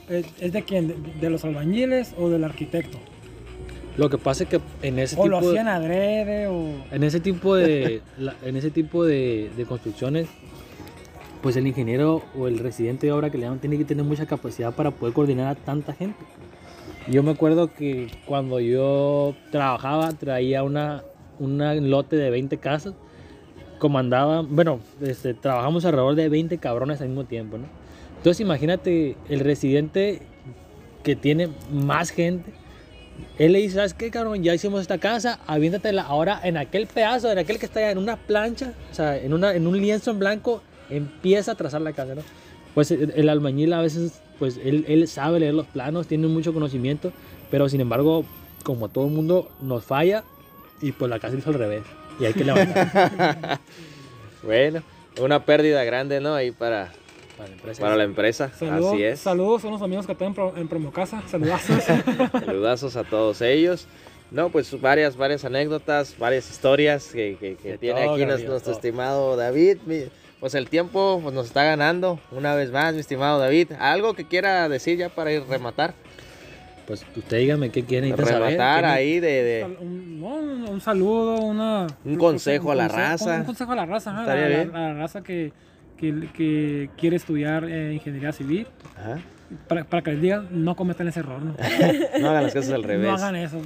es, 0.08 0.26
es 0.40 0.52
de 0.52 0.62
quién? 0.62 0.88
De, 0.88 0.94
de 1.20 1.30
los 1.30 1.44
albañiles 1.44 2.14
o 2.18 2.28
del 2.30 2.44
arquitecto? 2.44 2.98
Lo 3.96 4.08
que 4.10 4.18
pasa 4.18 4.44
es 4.44 4.50
que 4.50 4.60
en 4.82 4.98
ese 4.98 5.16
O 5.18 5.26
lo 5.26 5.38
tipo, 5.38 5.50
hacían 5.50 5.68
adrede 5.68 6.46
o... 6.48 6.84
en 6.92 7.02
ese 7.02 7.18
tipo 7.18 7.56
de, 7.56 8.02
la- 8.18 8.34
en 8.44 8.56
ese 8.56 8.70
tipo 8.70 9.04
de, 9.04 9.50
de 9.56 9.64
construcciones, 9.64 10.28
pues 11.42 11.56
el 11.56 11.66
ingeniero 11.66 12.22
o 12.38 12.48
el 12.48 12.58
residente 12.58 13.06
de 13.06 13.12
obra 13.12 13.30
que 13.30 13.38
le 13.38 13.44
llaman 13.44 13.58
tiene 13.58 13.78
que 13.78 13.84
tener 13.84 14.04
mucha 14.04 14.26
capacidad 14.26 14.74
para 14.74 14.90
poder 14.90 15.14
coordinar 15.14 15.48
a 15.48 15.54
tanta 15.54 15.92
gente. 15.92 16.18
Yo 17.08 17.22
me 17.22 17.30
acuerdo 17.30 17.72
que 17.72 18.08
cuando 18.26 18.58
yo 18.58 19.34
trabajaba 19.50 20.10
traía 20.12 20.62
una, 20.62 21.04
una 21.38 21.74
lote 21.74 22.16
de 22.16 22.30
20 22.30 22.58
casas, 22.58 22.94
comandaba, 23.78 24.42
bueno, 24.42 24.80
este, 25.00 25.34
trabajamos 25.34 25.84
alrededor 25.84 26.14
de 26.14 26.28
20 26.28 26.58
cabrones 26.58 27.00
al 27.00 27.08
mismo 27.08 27.24
tiempo, 27.24 27.58
¿no? 27.58 27.66
Entonces 28.16 28.40
imagínate 28.40 29.16
el 29.28 29.40
residente 29.40 30.22
que 31.04 31.14
tiene 31.14 31.50
más 31.70 32.10
gente, 32.10 32.52
él 33.38 33.52
le 33.52 33.60
dice, 33.60 33.76
¿sabes 33.76 33.94
qué, 33.94 34.10
cabrón? 34.10 34.42
Ya 34.42 34.54
hicimos 34.54 34.80
esta 34.80 34.98
casa, 34.98 35.40
aviéntatela 35.46 36.02
ahora 36.02 36.40
en 36.42 36.56
aquel 36.56 36.86
pedazo, 36.86 37.30
en 37.30 37.38
aquel 37.38 37.58
que 37.58 37.66
está 37.66 37.90
en 37.90 37.98
una 37.98 38.16
plancha, 38.16 38.72
o 38.90 38.94
sea, 38.94 39.16
en, 39.16 39.32
una, 39.32 39.54
en 39.54 39.66
un 39.66 39.78
lienzo 39.80 40.10
en 40.10 40.18
blanco, 40.18 40.62
empieza 40.90 41.52
a 41.52 41.54
trazar 41.54 41.80
la 41.82 41.92
casa, 41.92 42.14
¿no? 42.14 42.22
Pues 42.74 42.90
el, 42.90 43.28
albañil 43.28 43.72
a 43.72 43.80
veces, 43.80 44.20
pues 44.38 44.58
él, 44.62 44.84
él 44.88 45.08
sabe 45.08 45.40
leer 45.40 45.54
los 45.54 45.66
planos, 45.66 46.06
tiene 46.06 46.26
mucho 46.26 46.52
conocimiento, 46.52 47.12
pero 47.50 47.68
sin 47.68 47.80
embargo, 47.80 48.24
como 48.64 48.88
todo 48.88 49.06
el 49.06 49.12
mundo, 49.12 49.50
nos 49.62 49.84
falla 49.84 50.24
y 50.82 50.92
pues 50.92 51.08
la 51.10 51.18
casa 51.18 51.36
hizo 51.36 51.50
al 51.50 51.54
revés. 51.58 51.82
Y 52.20 52.24
hay 52.26 52.32
que 52.34 52.44
levantar 52.44 53.60
Bueno, 54.42 54.82
una 55.20 55.44
pérdida 55.44 55.82
grande, 55.84 56.20
¿no? 56.20 56.34
Ahí 56.34 56.50
para, 56.50 56.92
para 57.36 57.48
la 57.48 57.54
empresa. 57.54 57.80
para 57.82 57.96
la 57.96 58.04
empresa. 58.04 58.50
Saludos, 58.58 58.92
Así 58.92 59.02
es. 59.02 59.20
saludos 59.20 59.64
a 59.64 59.68
unos 59.68 59.82
amigos 59.82 60.06
que 60.06 60.12
están 60.12 60.28
en, 60.28 60.34
Pro- 60.34 60.54
en 60.56 60.68
Promocasa. 60.68 61.22
Saludazos. 61.28 61.82
Saludazos 62.44 62.96
a 62.96 63.04
todos 63.04 63.40
ellos. 63.42 63.86
No, 64.30 64.50
pues 64.50 64.78
varias, 64.80 65.16
varias 65.16 65.44
anécdotas, 65.44 66.16
varias 66.18 66.50
historias 66.50 67.06
que, 67.12 67.36
que- 67.40 67.56
que 67.56 67.78
tiene 67.78 68.00
todo, 68.02 68.12
aquí 68.14 68.20
Gabriel, 68.22 68.28
nuestro 68.48 68.60
todo. 68.60 68.72
estimado 68.74 69.36
David. 69.36 69.78
Mi- 69.86 70.04
Pues 70.40 70.54
el 70.54 70.68
tiempo 70.68 71.18
pues, 71.22 71.34
nos 71.34 71.46
está 71.46 71.64
ganando 71.64 72.20
una 72.30 72.54
vez 72.54 72.70
más, 72.70 72.94
mi 72.94 73.00
estimado 73.00 73.38
David. 73.38 73.72
¿Algo 73.78 74.14
que 74.14 74.26
quiera 74.26 74.68
decir 74.68 74.98
ya 74.98 75.08
para 75.08 75.32
ir 75.32 75.42
rematar? 75.48 75.94
Pues 76.86 77.04
usted 77.16 77.38
dígame 77.38 77.70
qué 77.70 77.84
quiere 77.84 78.10
saber. 78.10 78.26
Rematar 78.26 78.80
¿Qué 78.82 78.86
ne- 78.86 78.92
ahí 78.92 79.20
de... 79.20 79.42
de- 79.42 79.64
un, 79.80 80.20
no, 80.20 80.26
un- 80.36 80.68
un 80.68 80.80
saludo, 80.80 81.38
una, 81.38 81.86
Un 82.04 82.16
consejo 82.16 82.70
a 82.70 82.74
la 82.74 82.84
consejo- 82.88 82.96
raza. 83.26 83.36
Un 83.38 83.44
consejo 83.44 83.72
a 83.72 83.76
la 83.76 83.86
raza, 83.86 84.10
Estaría 84.20 84.44
a, 84.46 84.48
la, 84.48 84.56
bien. 84.56 84.76
a 84.76 84.80
la 84.80 84.94
raza 84.94 85.22
que, 85.22 85.52
que, 85.96 86.28
que 86.34 86.90
quiere 86.96 87.16
estudiar 87.16 87.64
eh, 87.68 87.94
ingeniería 87.94 88.30
civil. 88.32 88.66
Ajá. 88.96 89.18
Para, 89.68 89.84
para 89.84 90.02
que 90.02 90.10
les 90.12 90.20
digan, 90.22 90.48
no 90.50 90.76
cometan 90.76 91.08
ese 91.08 91.20
error. 91.20 91.40
No, 91.42 91.54
No 92.20 92.30
hagan 92.30 92.42
las 92.44 92.52
cosas 92.54 92.72
al 92.72 92.82
revés. 92.84 93.08
no 93.08 93.14
hagan 93.16 93.36
eso. 93.36 93.60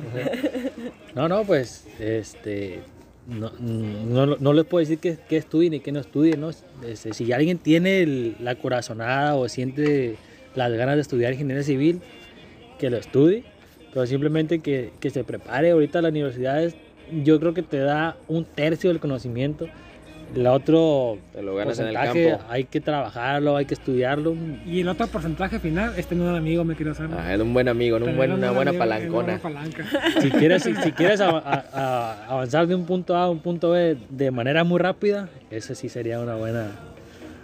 No, 1.15 1.29
no, 1.29 1.43
pues, 1.45 1.87
este, 1.99 2.81
no, 3.27 3.53
no, 3.59 4.37
no 4.37 4.53
les 4.53 4.65
puedo 4.65 4.81
decir 4.81 4.99
que, 4.99 5.19
que 5.29 5.37
estudien 5.37 5.75
y 5.75 5.81
que 5.81 5.93
no 5.93 6.01
estudien, 6.01 6.41
¿no? 6.41 6.51
Este, 6.87 7.13
si 7.13 7.33
alguien 7.33 7.59
tiene 7.59 8.35
la 8.41 8.57
corazonada 8.57 9.37
o 9.37 9.49
siente 9.49 10.17
las 10.55 10.73
ganas 10.73 10.97
de 10.97 11.03
estudiar 11.03 11.33
ingeniería 11.33 11.63
civil, 11.63 12.01
que 12.79 12.91
lo 12.91 12.97
estudie, 12.97 13.45
pero 13.93 14.07
simplemente 14.07 14.61
que, 14.61 14.93
que 15.01 15.11
se 15.11 15.25
prepare. 15.25 15.71
Ahorita 15.71 16.03
las 16.03 16.11
universidades, 16.11 16.75
yo 17.23 17.39
creo 17.39 17.55
que 17.55 17.63
te 17.63 17.79
da 17.79 18.17
un 18.29 18.45
tercio 18.45 18.91
del 18.91 19.01
conocimiento. 19.01 19.69
El 20.35 20.47
otro 20.47 21.19
Te 21.33 21.43
lo 21.43 21.57
ganas 21.57 21.79
en 21.81 21.89
el 21.89 21.95
porcentaje 21.95 22.31
campo. 22.31 22.45
hay 22.49 22.65
que 22.65 22.81
trabajarlo, 22.81 23.57
hay 23.57 23.65
que 23.67 23.75
estudiarlo. 23.75 24.37
Y 24.65 24.81
el 24.81 24.89
otro 24.89 25.07
porcentaje 25.09 25.59
final 25.59 25.93
es 25.97 26.07
tener 26.07 26.29
un 26.29 26.37
amigo, 26.37 26.63
me 26.65 26.77
quiero 26.77 26.95
saber. 26.95 27.17
Ah, 27.19 27.35
en 27.35 27.43
un 27.43 27.53
buen 27.53 27.69
amigo, 27.69 27.97
en 27.97 28.03
un 28.05 28.07
Tener 28.11 28.17
buen, 28.17 28.31
un 28.33 28.39
una 28.39 28.53
buen 28.53 28.69
buena 28.77 28.97
amigo, 28.97 29.21
en 29.21 29.25
una 29.27 29.39
palancona. 29.39 29.83
palanca. 29.83 30.21
Si 30.21 30.31
quieres, 30.31 30.63
si, 30.63 30.75
si 30.77 30.93
quieres 30.93 31.21
a- 31.21 31.31
a- 31.31 31.65
a- 31.73 32.27
avanzar 32.29 32.67
de 32.69 32.75
un 32.77 32.87
punto 32.87 33.17
A 33.17 33.25
a 33.25 33.31
un 33.31 33.41
punto 33.41 33.71
B 33.71 33.97
de 34.09 34.31
manera 34.31 34.63
muy 34.63 34.79
rápida, 34.79 35.29
ese 35.51 35.75
sí 35.75 35.89
sería 35.89 36.21
una 36.21 36.37
buena. 36.37 36.69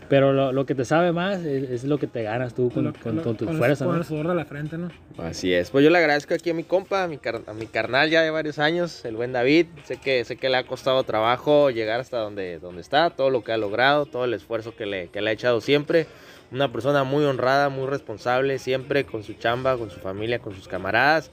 Pero 0.08 0.32
lo, 0.32 0.52
lo 0.52 0.66
que 0.66 0.74
te 0.74 0.84
sabe 0.84 1.12
más 1.12 1.40
es, 1.40 1.70
es 1.70 1.84
lo 1.84 1.98
que 1.98 2.06
te 2.06 2.22
ganas 2.22 2.54
tú 2.54 2.70
con, 2.70 2.84
Lo- 2.84 2.92
con, 2.92 3.16
lo- 3.16 3.22
con 3.22 3.36
el- 3.48 3.56
fuerzas. 3.58 3.86
Con 3.86 3.94
¿no? 3.96 4.00
el 4.02 4.06
sudor 4.06 4.28
de 4.28 4.34
la 4.34 4.44
frente, 4.44 4.78
¿no? 4.78 4.90
Así 5.18 5.52
es. 5.52 5.70
Pues 5.70 5.84
yo 5.84 5.90
le 5.90 5.98
agradezco 5.98 6.34
aquí 6.34 6.50
a 6.50 6.54
mi 6.54 6.62
compa, 6.64 7.02
a 7.04 7.08
mi, 7.08 7.18
car- 7.18 7.42
a 7.46 7.52
mi 7.52 7.66
carnal 7.66 8.08
ya 8.10 8.22
de 8.22 8.30
varios 8.30 8.58
años, 8.58 9.04
el 9.04 9.16
buen 9.16 9.32
David. 9.32 9.66
Sé 9.84 9.96
que, 9.96 10.24
sé 10.24 10.36
que 10.36 10.48
le 10.48 10.56
ha 10.58 10.64
costado 10.66 11.02
trabajo 11.04 11.70
llegar 11.70 12.00
hasta 12.00 12.18
donde, 12.18 12.58
donde 12.58 12.80
está, 12.82 13.10
todo 13.10 13.30
lo 13.30 13.42
que 13.42 13.52
ha 13.52 13.56
logrado, 13.56 14.06
todo 14.06 14.24
el 14.24 14.34
esfuerzo 14.34 14.74
que 14.76 14.86
le, 14.86 15.08
que 15.08 15.20
le 15.20 15.30
ha 15.30 15.32
echado 15.32 15.60
siempre. 15.60 16.06
Una 16.52 16.70
persona 16.72 17.02
muy 17.02 17.24
honrada, 17.24 17.68
muy 17.68 17.86
responsable, 17.88 18.58
siempre 18.60 19.04
con 19.04 19.24
su 19.24 19.34
chamba, 19.34 19.76
con 19.76 19.90
su 19.90 19.98
familia, 19.98 20.38
con 20.38 20.54
sus 20.54 20.68
camaradas. 20.68 21.30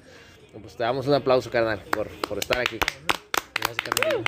Pues 0.59 0.76
te 0.76 0.84
damos 0.84 1.07
un 1.07 1.13
aplauso, 1.13 1.49
carnal, 1.51 1.80
por, 1.91 2.07
por 2.28 2.38
estar 2.39 2.59
aquí. 2.59 2.78
Gracias, 3.55 3.78
carnal. 3.78 4.24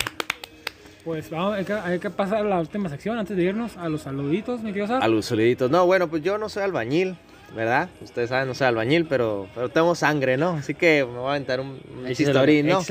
Pues 1.05 1.29
vamos, 1.29 1.53
hay 1.53 1.65
que, 1.65 1.73
hay 1.73 1.99
que 1.99 2.09
pasar 2.09 2.39
a 2.39 2.43
la 2.43 2.59
última 2.59 2.89
sección 2.89 3.19
antes 3.19 3.37
de 3.37 3.43
irnos 3.43 3.77
a 3.77 3.87
los 3.89 4.01
saluditos, 4.01 4.63
me 4.63 4.71
quiero 4.71 4.87
saber. 4.87 5.03
A 5.03 5.07
los 5.07 5.27
soliditos. 5.27 5.69
No, 5.69 5.85
bueno, 5.85 6.07
pues 6.07 6.23
yo 6.23 6.39
no 6.39 6.49
soy 6.49 6.63
albañil, 6.63 7.15
¿verdad? 7.55 7.89
Ustedes 8.01 8.29
saben, 8.29 8.47
no 8.47 8.55
soy 8.55 8.65
albañil, 8.65 9.05
pero, 9.05 9.47
pero 9.53 9.69
tengo 9.69 9.93
sangre, 9.93 10.35
¿no? 10.35 10.49
Así 10.53 10.73
que 10.73 11.05
me 11.05 11.19
voy 11.19 11.27
a 11.27 11.29
aventar 11.31 11.59
un, 11.59 11.79
un 11.95 12.11
chistorín, 12.11 12.65
¿no? 12.65 12.81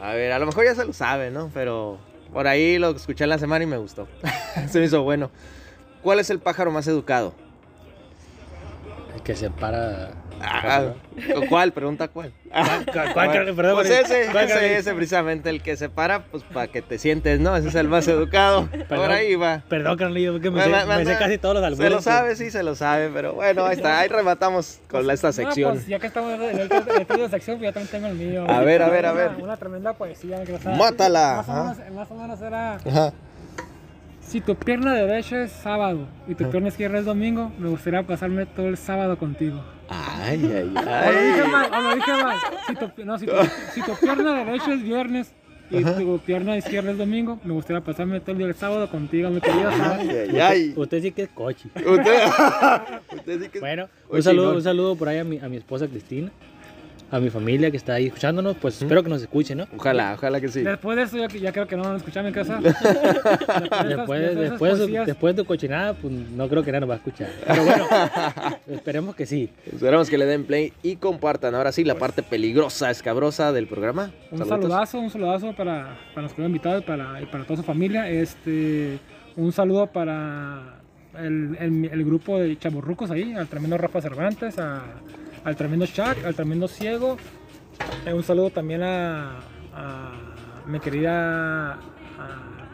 A 0.00 0.14
ver, 0.14 0.32
a 0.32 0.38
lo 0.38 0.46
mejor 0.46 0.64
ya 0.64 0.74
se 0.74 0.86
lo 0.86 0.94
sabe, 0.94 1.30
¿no? 1.30 1.50
Pero 1.52 1.98
por 2.32 2.46
ahí 2.46 2.78
lo 2.78 2.90
escuché 2.92 3.24
en 3.24 3.30
la 3.30 3.38
semana 3.38 3.62
y 3.62 3.66
me 3.66 3.76
gustó. 3.76 4.08
se 4.70 4.78
me 4.78 4.86
hizo 4.86 5.02
bueno. 5.02 5.30
¿Cuál 6.02 6.20
es 6.20 6.30
el 6.30 6.38
pájaro 6.38 6.70
más 6.70 6.88
educado? 6.88 7.34
El 9.14 9.20
que 9.22 9.36
se 9.36 9.50
para. 9.50 10.12
Ah, 10.46 10.92
¿Cuál? 11.48 11.72
Pregunta 11.72 12.08
cuál. 12.08 12.32
¿Cuál, 12.50 13.12
cuál, 13.12 13.28
Bueno, 13.28 13.54
perdón, 13.56 13.74
pues 13.76 13.88
perdón. 13.88 14.04
ese, 14.04 14.32
¿Cuál, 14.32 14.44
ese, 14.44 14.76
ese 14.78 14.94
precisamente 14.94 15.48
el 15.50 15.62
que 15.62 15.76
se 15.76 15.88
para, 15.88 16.24
pues 16.24 16.42
para 16.44 16.66
que 16.68 16.82
te 16.82 16.98
sientes, 16.98 17.40
¿no? 17.40 17.56
Ese 17.56 17.68
es 17.68 17.74
el 17.74 17.88
más 17.88 18.06
educado. 18.08 18.68
Por 18.88 19.10
ahí 19.10 19.34
va. 19.36 19.62
Perdón, 19.68 19.96
Carnalito, 19.96 20.40
que 20.40 20.50
me, 20.50 20.58
Me- 20.58 20.64
sé, 20.80 20.86
me- 20.86 20.96
me 20.98 21.04
sé 21.04 21.16
casi 21.18 21.38
todos 21.38 21.54
los 21.56 21.64
albures. 21.64 21.88
Se 21.88 21.94
lo 21.96 22.02
sabe, 22.02 22.36
sí, 22.36 22.50
se 22.50 22.62
lo 22.62 22.74
sabe, 22.74 23.10
pero 23.12 23.32
bueno, 23.34 23.64
ahí 23.64 23.76
está, 23.76 24.00
ahí 24.00 24.08
rematamos 24.08 24.80
con 24.88 25.08
esta 25.10 25.28
No, 25.28 25.32
sección. 25.32 25.72
pues, 25.74 25.86
ya 25.86 25.98
que 25.98 26.06
estamos 26.08 26.32
en 26.34 26.68
de 26.68 27.28
sección, 27.30 27.58
pues 27.58 27.68
yo 27.68 27.72
también 27.72 27.88
tengo 27.90 28.06
el 28.08 28.14
mío. 28.14 28.44
A 28.48 28.60
ver, 28.60 28.82
a 28.82 28.88
ver, 28.90 29.06
a 29.06 29.12
Una- 29.12 29.20
ver. 29.20 29.30
Una, 29.42 29.56
tremenda 29.56 29.92
poesía. 29.94 30.44
que, 30.44 30.52
o 30.54 30.58
sea, 30.58 30.74
Mátala, 30.76 31.36
Más 31.36 31.48
o, 31.48 31.52
menos, 31.52 31.92
más 31.94 32.10
o 32.10 32.14
menos 32.14 32.42
era, 32.42 32.74
Ajá. 32.74 33.12
si 34.20 34.40
tu 34.40 34.54
pierna 34.56 34.92
derecha 34.94 35.42
es 35.42 35.52
sábado 35.52 36.06
y 36.26 36.34
tu 36.34 36.50
pierna 36.50 36.68
izquierda 36.68 36.98
es 36.98 37.04
domingo, 37.04 37.52
me 37.58 37.68
gustaría 37.68 38.02
pasarme 38.02 38.46
todo 38.46 38.68
el 38.68 38.76
sábado 38.76 39.16
contigo. 39.18 39.62
Ay, 39.88 40.44
ay, 40.44 40.62
O 40.62 41.12
lo 41.12 41.20
dije 41.22 41.42
ay. 41.42 41.50
mal, 41.50 41.72
o 41.72 41.80
lo 41.80 41.94
dije 41.94 42.12
mal. 42.22 42.38
Si 42.66 42.74
tu, 42.74 43.04
no, 43.04 43.18
si 43.18 43.26
tu, 43.26 43.32
si 43.74 43.82
tu 43.82 43.94
pierna 43.96 44.44
derecha 44.44 44.72
es 44.72 44.82
viernes 44.82 45.32
y 45.70 45.82
tu 45.84 46.18
pierna 46.20 46.56
izquierda 46.56 46.90
es 46.92 46.98
domingo, 46.98 47.38
me 47.44 47.52
gustaría 47.52 47.80
pasarme 47.82 48.20
todo 48.20 48.32
el 48.32 48.38
día 48.38 48.46
el 48.46 48.54
sábado 48.54 48.88
contigo, 48.90 49.30
mi 49.30 49.40
querido. 49.40 49.70
Ay, 49.70 50.08
ay, 50.10 50.40
ay. 50.40 50.74
Usted 50.76 51.02
sí 51.02 51.12
que 51.12 51.22
es 51.24 51.28
cochi. 51.30 51.68
Usted, 51.74 52.18
usted 53.16 53.42
sí 53.42 53.48
que 53.48 53.60
Bueno, 53.60 53.88
Oye, 54.08 54.18
un 54.18 54.22
saludo, 54.22 54.52
un 54.54 54.62
saludo 54.62 54.96
por 54.96 55.08
ahí 55.08 55.18
a 55.18 55.24
mi, 55.24 55.38
a 55.38 55.48
mi 55.48 55.56
esposa 55.56 55.86
Cristina, 55.88 56.30
a 57.10 57.20
mi 57.20 57.30
familia 57.30 57.70
que 57.70 57.76
está 57.76 57.94
ahí 57.94 58.06
escuchándonos, 58.06 58.56
pues 58.56 58.80
espero 58.82 59.02
que 59.02 59.08
nos 59.08 59.22
escuchen, 59.22 59.58
¿no? 59.58 59.66
Ojalá, 59.76 60.14
ojalá 60.14 60.40
que 60.40 60.48
sí. 60.48 60.62
Después 60.62 60.96
de 60.96 61.02
eso, 61.04 61.16
ya, 61.16 61.28
ya 61.28 61.52
creo 61.52 61.66
que 61.68 61.76
no 61.76 61.84
van 61.84 61.92
a 61.94 61.96
escuchar 61.98 62.24
mi 62.24 62.32
casa. 62.32 62.58
Después, 63.88 64.36
después, 64.36 64.78
de, 64.78 64.86
su- 64.86 65.04
después 65.06 65.36
de 65.36 65.42
tu 65.42 65.46
cochinada, 65.46 65.94
pues 65.94 66.12
no 66.12 66.48
creo 66.48 66.62
que 66.62 66.72
nadie 66.72 66.80
nos 66.80 66.90
va 66.90 66.94
a 66.94 66.96
escuchar. 66.98 67.28
Pero 67.46 67.64
bueno, 67.64 67.86
esperemos 68.68 69.14
que 69.14 69.26
sí. 69.26 69.50
Esperamos 69.70 70.08
que 70.10 70.18
le 70.18 70.26
den 70.26 70.44
play 70.44 70.72
y 70.82 70.96
compartan. 70.96 71.54
Ahora 71.54 71.72
sí, 71.72 71.84
la 71.84 71.94
parte 71.96 72.22
peligrosa, 72.22 72.90
escabrosa 72.90 73.52
del 73.52 73.66
programa. 73.66 74.10
Un 74.30 74.38
Saludos. 74.38 74.48
saludazo, 74.60 74.98
un 74.98 75.10
saludazo 75.10 75.52
para, 75.54 75.96
para 76.14 76.22
los 76.22 76.32
que 76.34 76.42
han 76.42 76.46
invitado 76.48 76.78
y 76.78 76.82
para, 76.82 77.20
y 77.22 77.26
para 77.26 77.44
toda 77.44 77.58
su 77.58 77.62
familia. 77.62 78.08
Este, 78.08 78.98
un 79.36 79.52
saludo 79.52 79.86
para 79.86 80.80
el, 81.18 81.56
el- 81.60 81.84
el 81.92 82.04
grupo 82.04 82.38
de 82.38 82.58
chaburrucos 82.58 83.10
ahí, 83.10 83.34
al 83.34 83.46
tremendo 83.48 83.78
Rafa 83.78 84.00
Cervantes, 84.00 84.58
a- 84.58 84.82
al 85.44 85.56
tremendo 85.56 85.86
Shaq, 85.86 86.24
al 86.24 86.34
tremendo 86.34 86.68
Ciego. 86.68 87.16
Eh, 88.06 88.12
un 88.12 88.22
saludo 88.22 88.50
también 88.50 88.82
a, 88.82 89.38
a 89.74 90.12
mi 90.66 90.80
querida 90.80 91.72
a 91.72 91.78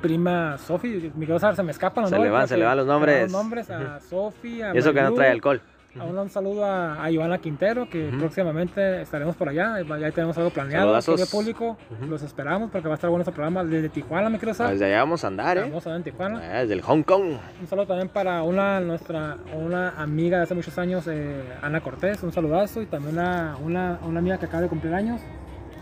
prima 0.00 0.56
Sofi. 0.58 1.10
Mi 1.14 1.20
querido 1.26 1.38
Sar, 1.38 1.56
se 1.56 1.62
me 1.62 1.72
escapan 1.72 2.02
los 2.02 2.10
Se 2.10 2.18
le 2.18 2.30
van, 2.30 2.48
se 2.48 2.56
le 2.56 2.64
van 2.64 2.76
los 2.76 2.86
nombres. 2.86 3.14
se 3.14 3.18
me 3.18 3.24
van 3.24 3.32
los 3.32 3.42
nombres 3.42 3.70
a 3.70 4.00
Sofi, 4.00 4.62
a 4.62 4.74
Y 4.74 4.78
eso 4.78 4.92
que 4.92 5.02
no 5.02 5.12
trae 5.14 5.30
alcohol. 5.30 5.60
A 5.98 6.04
Un, 6.04 6.30
saludo 6.30 6.64
a, 6.64 7.02
a 7.02 7.10
Ivana 7.10 7.38
Quintero, 7.38 7.88
que 7.90 8.10
próximamente 8.18 9.02
estaremos 9.02 9.34
por 9.34 9.48
allá. 9.48 9.80
Ya 9.98 10.10
tenemos 10.12 10.36
algo 10.38 10.50
planeado. 10.50 10.84
Saludazos. 11.00 11.16
querido 11.16 11.30
público, 11.30 11.76
los 12.08 12.22
esperamos 12.22 12.70
porque 12.70 12.86
va 12.86 12.94
a 12.94 12.96
estar 12.96 13.10
bueno 13.10 13.22
este 13.22 13.32
programa 13.32 13.64
desde 13.64 13.88
Tijuana, 13.88 14.30
mi 14.30 14.38
querido 14.38 14.54
Sar. 14.54 14.70
Desde 14.70 14.84
allá 14.86 14.98
vamos 15.00 15.24
a 15.24 15.26
andar, 15.26 15.58
¿eh? 15.58 15.62
Vamos 15.62 15.84
a 15.86 15.90
ver 15.90 15.96
en 15.96 16.04
Tijuana. 16.04 16.40
Ah, 16.42 16.60
Desde 16.60 16.74
el 16.74 16.82
Hong 16.82 17.02
Kong. 17.02 17.38
Un 17.60 17.66
saludo 17.66 17.86
también 17.86 18.08
para 18.08 18.42
una 18.44 18.80
nuestra 18.80 19.36
una 19.54 19.90
amiga 20.00 20.36
de 20.38 20.44
hace 20.44 20.54
muchos 20.54 20.78
años, 20.78 21.06
eh, 21.08 21.42
Ana 21.62 21.80
Cortés. 21.80 22.22
Un 22.22 22.32
saludazo. 22.32 22.82
Y 22.82 22.86
también 22.86 23.18
a 23.18 23.56
una, 23.62 23.98
una 24.06 24.20
amiga 24.20 24.38
que 24.38 24.46
acaba 24.46 24.62
de 24.62 24.68
cumplir 24.68 24.94
años, 24.94 25.20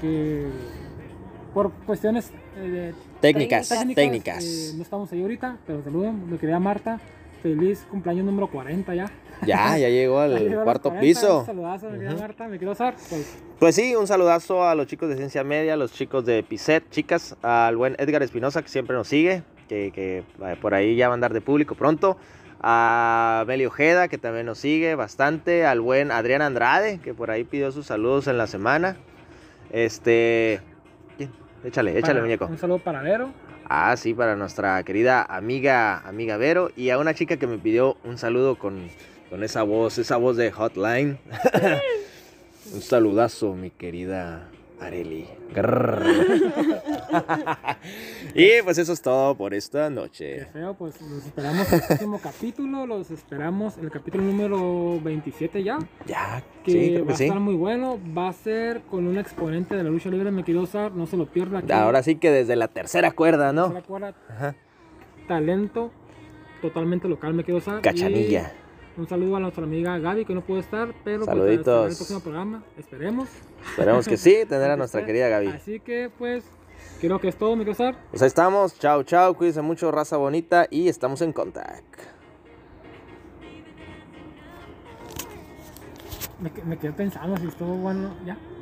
que 0.01 0.47
por 1.53 1.71
cuestiones 1.87 2.33
eh, 2.57 2.95
Técnicas, 3.21 3.69
técnicas, 3.69 3.95
técnicas. 3.95 4.45
eh, 4.45 4.73
no 4.77 4.83
estamos 4.83 5.13
ahí 5.13 5.21
ahorita, 5.23 5.57
pero 5.67 5.83
saludos. 5.83 6.15
Mi 6.15 6.39
querida 6.39 6.59
Marta. 6.59 6.99
Feliz 7.43 7.87
cumpleaños 7.89 8.25
número 8.27 8.49
40 8.49 8.95
ya. 8.97 9.11
Ya, 9.47 9.77
ya 9.79 9.89
llegó 9.89 10.19
Ya 10.27 10.37
al 10.37 10.49
llegó 10.49 10.65
cuarto 10.65 10.91
40, 10.91 11.01
piso. 11.01 11.41
Un 11.41 11.47
saludazo, 11.47 11.91
mi 11.91 11.99
querida 11.99 12.15
Marta. 12.17 12.49
Mi. 12.49 12.59
Pues, 12.59 13.39
Pues 13.59 13.75
sí, 13.75 13.95
un 13.97 14.07
saludazo 14.07 14.65
a 14.69 14.75
los 14.75 14.87
chicos 14.87 15.09
de 15.09 15.17
Ciencia 15.17 15.45
Media, 15.45 15.75
a 15.75 15.77
los 15.77 15.93
chicos 15.93 16.25
de 16.27 16.43
Piset, 16.43 16.89
chicas, 16.91 17.37
al 17.43 17.77
buen 17.77 17.95
Edgar 17.99 18.23
Espinosa 18.23 18.63
que 18.63 18.69
siempre 18.69 18.97
nos 18.97 19.09
sigue, 19.09 19.43
que, 19.69 19.91
que, 19.93 20.19
eh, 20.45 20.57
por 20.61 20.75
ahí 20.75 20.97
ya 20.97 21.09
va 21.09 21.15
a 21.15 21.17
andar 21.17 21.33
de 21.33 21.41
público 21.41 21.75
pronto, 21.75 22.17
a 22.61 23.45
Meli 23.47 23.67
Ojeda 23.67 24.09
que 24.09 24.19
también 24.19 24.47
nos 24.47 24.59
sigue 24.59 24.95
bastante, 24.97 25.65
al 25.65 25.81
buen 25.81 26.11
Adrián 26.11 26.43
Andrade 26.43 26.99
que 26.99 27.15
por 27.15 27.31
ahí 27.31 27.45
pidió 27.45 27.71
sus 27.73 27.87
saludos 27.87 28.27
en 28.27 28.37
la 28.39 28.47
semana. 28.49 28.97
Este, 29.71 30.61
¿quién? 31.17 31.31
échale, 31.65 31.93
échale 31.93 32.15
para- 32.15 32.21
muñeco. 32.23 32.47
Un 32.47 32.59
saludo 32.59 32.79
para 32.79 33.03
Vero. 33.03 33.31
Ah, 33.69 33.95
sí, 33.99 34.15
para 34.15 34.35
nuestra 34.35 34.83
querida 34.83 35.23
amiga, 35.23 35.99
amiga 36.09 36.39
Vero 36.39 36.71
y 36.75 36.89
a 36.91 36.99
una 36.99 37.13
chica 37.13 37.37
que 37.37 37.47
me 37.47 37.59
pidió 37.59 37.99
un 38.03 38.17
saludo 38.17 38.57
con, 38.59 38.89
con 39.31 39.43
esa 39.45 39.63
voz, 39.63 39.99
esa 39.99 40.17
voz 40.17 40.37
de 40.37 40.51
Hotline. 40.51 41.19
un 42.75 42.81
saludazo, 42.83 43.55
mi 43.55 43.71
querida 43.71 44.49
Areli. 44.81 45.27
Y 48.35 48.63
pues 48.63 48.77
eso 48.79 48.93
es 48.93 49.01
todo 49.03 49.35
por 49.37 49.55
esta 49.55 49.89
Qué 49.89 49.95
noche. 49.95 50.45
feo, 50.53 50.75
pues 50.75 51.01
los 51.01 51.25
esperamos 51.27 51.69
en 51.73 51.75
el 51.81 51.87
próximo 51.87 52.21
capítulo. 52.23 52.87
Los 52.87 53.11
esperamos 53.11 53.79
el 53.79 53.91
capítulo 53.91 54.25
número 54.25 55.01
27 55.03 55.63
ya. 55.65 55.79
Ya, 56.07 56.43
Que 56.65 56.71
sí, 56.73 56.89
creo 56.91 57.01
va 57.03 57.07
que 57.09 57.13
a 57.13 57.17
sí. 57.17 57.25
estar 57.25 57.41
muy 57.41 57.55
bueno. 57.55 57.99
Va 58.17 58.29
a 58.29 58.33
ser 58.33 58.83
con 58.83 59.07
un 59.07 59.19
exponente 59.19 59.75
de 59.77 59.83
la 59.85 59.91
lucha 59.91 60.11
libre, 60.11 60.31
me 60.31 60.45
quiero 60.45 60.61
usar. 60.63 60.93
No 60.93 61.07
se 61.07 61.17
lo 61.17 61.27
pierda. 61.27 61.59
aquí. 61.61 61.73
Ahora 61.73 62.03
sí 62.03 62.17
que 62.17 62.31
desde 62.31 62.55
la 62.57 62.69
tercera 62.69 63.11
cuerda, 63.13 63.49
¿Se 63.51 63.55
¿no? 63.57 63.65
acuerda? 63.77 64.15
Ajá. 64.29 64.55
Talento 65.27 65.91
totalmente 66.63 67.09
local, 67.09 67.35
me 67.35 67.43
quiero 67.45 67.59
usar. 67.59 67.81
Cachanilla. 67.81 68.53
Y 68.53 68.68
un 68.99 69.09
saludo 69.09 69.37
a 69.37 69.41
nuestra 69.41 69.65
amiga 69.65 69.99
Gaby 69.99 70.25
que 70.25 70.35
no 70.35 70.43
pudo 70.43 70.59
estar, 70.59 70.93
pero 71.05 71.25
pues, 71.25 71.27
Saluditos. 71.27 71.59
estará 71.59 71.83
en 71.85 71.91
el 71.91 71.97
próximo 71.97 72.21
programa. 72.21 72.65
Esperemos. 72.77 73.29
Esperemos 73.71 74.09
que 74.09 74.17
sí, 74.17 74.37
tener 74.49 74.71
a 74.71 74.77
nuestra 74.77 75.05
querida 75.05 75.29
Gaby. 75.29 75.49
Así 75.49 75.81
que 75.81 76.11
pues 76.19 76.45
creo 77.01 77.21
que 77.21 77.29
es 77.29 77.37
todo, 77.37 77.55
me 77.57 77.65
quiero 77.65 77.73
usar. 77.73 77.97
Pues 78.11 78.23
ahí 78.23 78.29
estamos. 78.29 78.79
Chao, 78.79 79.03
chao. 79.05 79.35
Cuídense 79.35 79.63
mucho, 79.63 79.91
raza 79.91 80.17
bonita. 80.17 80.67
Y 80.71 80.89
estamos 80.89 81.23
en 81.23 81.33
contacto. 81.33 81.99
Me, 86.41 86.53
me 86.65 86.79
quedé 86.79 86.93
pensando 86.93 87.37
si 87.37 87.47
estuvo 87.47 87.75
bueno. 87.75 88.15
Ya. 88.25 88.37